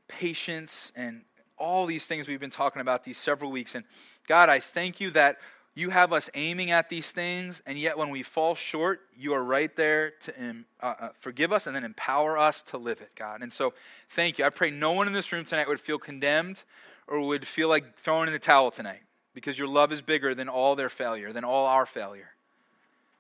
patience 0.08 0.92
and 0.96 1.22
all 1.56 1.86
these 1.86 2.08
things 2.08 2.28
we've 2.28 2.40
been 2.40 2.50
talking 2.50 2.82
about 2.82 3.04
these 3.04 3.20
several 3.20 3.52
weeks. 3.52 3.76
And 3.76 3.86
God, 4.28 4.50
I 4.50 4.60
thank 4.60 5.00
you 5.00 5.12
that 5.12 5.38
you 5.80 5.90
have 5.90 6.14
us 6.14 6.30
aiming 6.34 6.72
at 6.72 6.90
these 6.90 7.12
things, 7.12 7.62
and 7.66 7.80
yet 7.80 7.98
when 7.98 8.10
we 8.10 8.22
fall 8.22 8.56
short, 8.56 9.02
you 9.18 9.34
are 9.34 9.44
right 9.44 9.76
there 9.76 10.12
to 10.22 10.34
uh, 10.82 10.86
uh, 11.00 11.10
forgive 11.18 11.52
us 11.52 11.68
and 11.68 11.76
then 11.76 11.84
empower 11.84 12.38
us 12.38 12.62
to 12.64 12.78
live 12.78 13.02
it, 13.02 13.12
God. 13.16 13.42
And 13.42 13.52
so, 13.52 13.74
thank 14.10 14.38
you. 14.38 14.46
I 14.46 14.50
pray 14.50 14.70
no 14.70 14.92
one 14.92 15.08
in 15.08 15.14
this 15.14 15.32
room 15.32 15.46
tonight 15.46 15.68
would 15.68 15.82
feel 15.82 15.98
condemned 15.98 16.64
or 17.08 17.22
would 17.22 17.48
feel 17.48 17.70
like 17.70 17.98
throwing 18.00 18.28
in 18.28 18.34
the 18.34 18.40
towel 18.40 18.72
tonight 18.72 19.02
because 19.34 19.58
your 19.58 19.68
love 19.68 19.92
is 19.92 20.02
bigger 20.02 20.36
than 20.36 20.50
all 20.50 20.76
their 20.76 20.90
failure, 20.90 21.32
than 21.34 21.44
all 21.44 21.66
our 21.66 21.86
failure. 21.86 22.32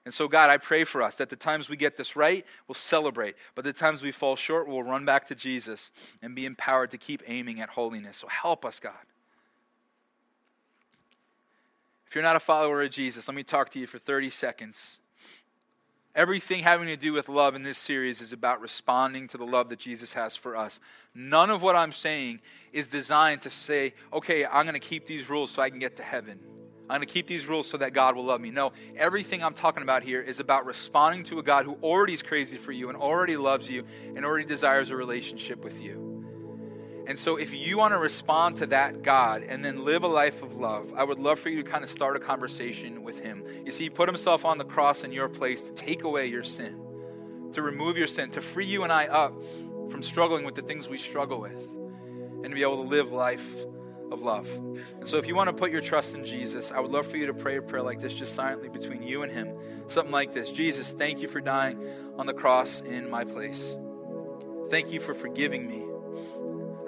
And 0.05 0.13
so, 0.13 0.27
God, 0.27 0.49
I 0.49 0.57
pray 0.57 0.85
for 0.85 1.03
us 1.03 1.15
that 1.15 1.29
the 1.29 1.35
times 1.35 1.69
we 1.69 1.77
get 1.77 1.95
this 1.95 2.15
right, 2.15 2.45
we'll 2.67 2.75
celebrate. 2.75 3.35
But 3.53 3.63
the 3.63 3.73
times 3.73 4.01
we 4.01 4.11
fall 4.11 4.35
short, 4.35 4.67
we'll 4.67 4.83
run 4.83 5.05
back 5.05 5.27
to 5.27 5.35
Jesus 5.35 5.91
and 6.21 6.35
be 6.35 6.45
empowered 6.45 6.91
to 6.91 6.97
keep 6.97 7.21
aiming 7.27 7.61
at 7.61 7.69
holiness. 7.69 8.17
So 8.17 8.27
help 8.27 8.65
us, 8.65 8.79
God. 8.79 8.93
If 12.09 12.15
you're 12.15 12.23
not 12.23 12.35
a 12.35 12.39
follower 12.39 12.81
of 12.81 12.89
Jesus, 12.89 13.27
let 13.27 13.35
me 13.35 13.43
talk 13.43 13.69
to 13.69 13.79
you 13.79 13.85
for 13.85 13.99
30 13.99 14.31
seconds. 14.31 14.97
Everything 16.15 16.63
having 16.63 16.87
to 16.87 16.97
do 16.97 17.13
with 17.13 17.29
love 17.29 17.53
in 17.53 17.61
this 17.61 17.77
series 17.77 18.19
is 18.19 18.33
about 18.33 18.61
responding 18.61 19.27
to 19.27 19.37
the 19.37 19.45
love 19.45 19.69
that 19.69 19.77
Jesus 19.77 20.13
has 20.13 20.35
for 20.35 20.57
us. 20.57 20.79
None 21.13 21.51
of 21.51 21.61
what 21.61 21.75
I'm 21.75 21.91
saying 21.91 22.39
is 22.73 22.87
designed 22.87 23.41
to 23.43 23.51
say, 23.51 23.93
okay, 24.11 24.43
I'm 24.43 24.65
going 24.65 24.73
to 24.73 24.79
keep 24.79 25.05
these 25.05 25.29
rules 25.29 25.51
so 25.51 25.61
I 25.61 25.69
can 25.69 25.77
get 25.77 25.97
to 25.97 26.03
heaven. 26.03 26.39
I'm 26.89 26.97
going 26.97 27.07
to 27.07 27.13
keep 27.13 27.27
these 27.27 27.45
rules 27.45 27.69
so 27.69 27.77
that 27.77 27.93
God 27.93 28.15
will 28.15 28.25
love 28.25 28.41
me. 28.41 28.49
No, 28.49 28.71
everything 28.97 29.43
I'm 29.43 29.53
talking 29.53 29.83
about 29.83 30.01
here 30.01 30.19
is 30.19 30.39
about 30.39 30.65
responding 30.65 31.23
to 31.25 31.37
a 31.37 31.43
God 31.43 31.65
who 31.65 31.77
already 31.83 32.13
is 32.13 32.23
crazy 32.23 32.57
for 32.57 32.71
you 32.71 32.89
and 32.89 32.97
already 32.97 33.37
loves 33.37 33.69
you 33.69 33.85
and 34.15 34.25
already 34.25 34.45
desires 34.45 34.89
a 34.89 34.95
relationship 34.95 35.63
with 35.63 35.79
you. 35.79 36.18
And 37.09 37.17
so, 37.17 37.37
if 37.37 37.55
you 37.55 37.79
want 37.79 37.95
to 37.95 37.97
respond 37.97 38.57
to 38.57 38.67
that 38.67 39.01
God 39.01 39.41
and 39.41 39.65
then 39.65 39.83
live 39.83 40.03
a 40.03 40.07
life 40.07 40.43
of 40.43 40.57
love, 40.57 40.93
I 40.95 41.03
would 41.03 41.17
love 41.17 41.39
for 41.39 41.49
you 41.49 41.63
to 41.63 41.67
kind 41.67 41.83
of 41.83 41.89
start 41.89 42.15
a 42.15 42.19
conversation 42.19 43.01
with 43.01 43.17
Him. 43.17 43.43
You 43.65 43.71
see, 43.71 43.85
He 43.85 43.89
put 43.89 44.07
Himself 44.07 44.45
on 44.45 44.59
the 44.59 44.63
cross 44.63 45.03
in 45.03 45.11
your 45.11 45.27
place 45.27 45.59
to 45.61 45.71
take 45.71 46.03
away 46.03 46.27
your 46.27 46.43
sin, 46.43 46.79
to 47.53 47.63
remove 47.63 47.97
your 47.97 48.05
sin, 48.05 48.29
to 48.31 48.41
free 48.41 48.67
you 48.67 48.83
and 48.83 48.93
I 48.93 49.07
up 49.07 49.33
from 49.89 50.03
struggling 50.03 50.45
with 50.45 50.53
the 50.53 50.61
things 50.61 50.87
we 50.87 50.99
struggle 50.99 51.41
with, 51.41 51.67
and 52.43 52.43
to 52.43 52.51
be 52.51 52.61
able 52.61 52.83
to 52.83 52.87
live 52.87 53.11
life 53.11 53.55
of 54.11 54.21
love. 54.21 54.47
And 54.47 55.07
so, 55.07 55.17
if 55.17 55.25
you 55.25 55.33
want 55.33 55.47
to 55.47 55.53
put 55.53 55.71
your 55.71 55.81
trust 55.81 56.13
in 56.13 56.23
Jesus, 56.23 56.71
I 56.71 56.79
would 56.79 56.91
love 56.91 57.07
for 57.07 57.17
you 57.17 57.25
to 57.25 57.33
pray 57.33 57.57
a 57.57 57.61
prayer 57.63 57.81
like 57.81 58.01
this, 58.01 58.13
just 58.13 58.35
silently 58.35 58.69
between 58.69 59.01
you 59.01 59.23
and 59.23 59.31
Him. 59.31 59.57
Something 59.87 60.13
like 60.13 60.31
this 60.31 60.51
Jesus, 60.51 60.93
thank 60.93 61.21
you 61.21 61.27
for 61.27 61.41
dying 61.41 61.83
on 62.19 62.27
the 62.27 62.35
cross 62.35 62.81
in 62.81 63.09
my 63.09 63.23
place. 63.23 63.75
Thank 64.69 64.91
you 64.91 64.99
for 64.99 65.15
forgiving 65.15 65.67
me. 65.67 65.88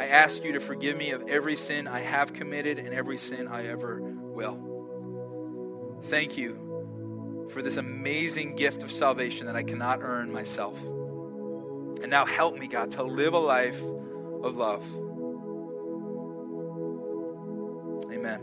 I 0.02 0.08
ask 0.08 0.44
you 0.44 0.54
to 0.54 0.60
forgive 0.60 0.98
me 0.98 1.12
of 1.12 1.30
every 1.30 1.56
sin 1.56 1.88
I 1.88 2.00
have 2.00 2.34
committed 2.34 2.80
and 2.80 2.92
every 2.92 3.20
sin 3.20 3.48
I 3.48 3.68
ever 3.68 4.02
will. 4.02 6.00
Thank 6.06 6.38
you 6.38 7.48
for 7.54 7.62
this 7.62 7.78
amazing 7.78 8.56
gift 8.56 8.82
of 8.82 8.92
salvation 8.92 9.46
that 9.46 9.56
I 9.56 9.62
cannot 9.62 10.00
earn 10.02 10.34
myself. 10.34 10.76
And 12.02 12.10
now 12.10 12.26
help 12.26 12.58
me, 12.58 12.66
God, 12.66 12.90
to 12.94 13.04
live 13.04 13.36
a 13.36 13.38
life 13.38 13.80
of 14.42 14.58
love. 14.58 14.84
Amen. 18.12 18.40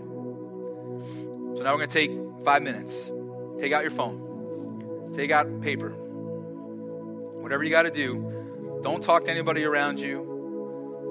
So 1.56 1.62
now 1.64 1.72
we're 1.72 1.78
going 1.78 1.88
to 1.88 1.92
take 1.92 2.12
five 2.44 2.62
minutes. 2.62 3.10
Take 3.58 3.72
out 3.72 3.82
your 3.82 3.90
phone, 3.90 5.12
take 5.16 5.32
out 5.32 5.60
paper. 5.60 5.88
Whatever 5.90 7.64
you 7.64 7.70
got 7.70 7.82
to 7.82 7.90
do, 7.90 8.80
don't 8.80 9.02
talk 9.02 9.24
to 9.24 9.32
anybody 9.32 9.64
around 9.64 9.98
you. 9.98 10.27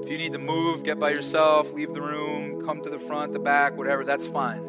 If 0.03 0.09
you 0.09 0.17
need 0.17 0.33
to 0.33 0.39
move, 0.39 0.83
get 0.83 0.99
by 0.99 1.09
yourself, 1.09 1.73
leave 1.73 1.93
the 1.93 2.01
room, 2.01 2.65
come 2.65 2.81
to 2.83 2.89
the 2.89 2.99
front, 2.99 3.33
the 3.33 3.39
back, 3.39 3.77
whatever, 3.77 4.03
that's 4.03 4.25
fine. 4.25 4.61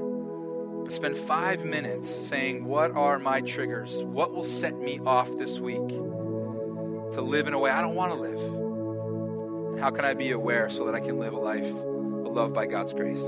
But 0.84 0.92
spend 0.92 1.16
five 1.16 1.64
minutes 1.64 2.08
saying, 2.08 2.64
What 2.64 2.92
are 2.92 3.18
my 3.18 3.40
triggers? 3.40 4.02
What 4.04 4.34
will 4.34 4.44
set 4.44 4.78
me 4.78 5.00
off 5.06 5.30
this 5.38 5.60
week 5.60 5.88
to 5.88 7.20
live 7.20 7.46
in 7.46 7.54
a 7.54 7.58
way 7.58 7.70
I 7.70 7.80
don't 7.80 7.94
want 7.94 8.12
to 8.12 8.18
live? 8.18 9.80
How 9.80 9.90
can 9.90 10.04
I 10.04 10.14
be 10.14 10.32
aware 10.32 10.70
so 10.70 10.86
that 10.86 10.94
I 10.94 11.00
can 11.00 11.18
live 11.18 11.34
a 11.34 11.38
life 11.38 11.70
loved 11.70 12.54
by 12.54 12.66
God's 12.66 12.92
grace? 12.92 13.22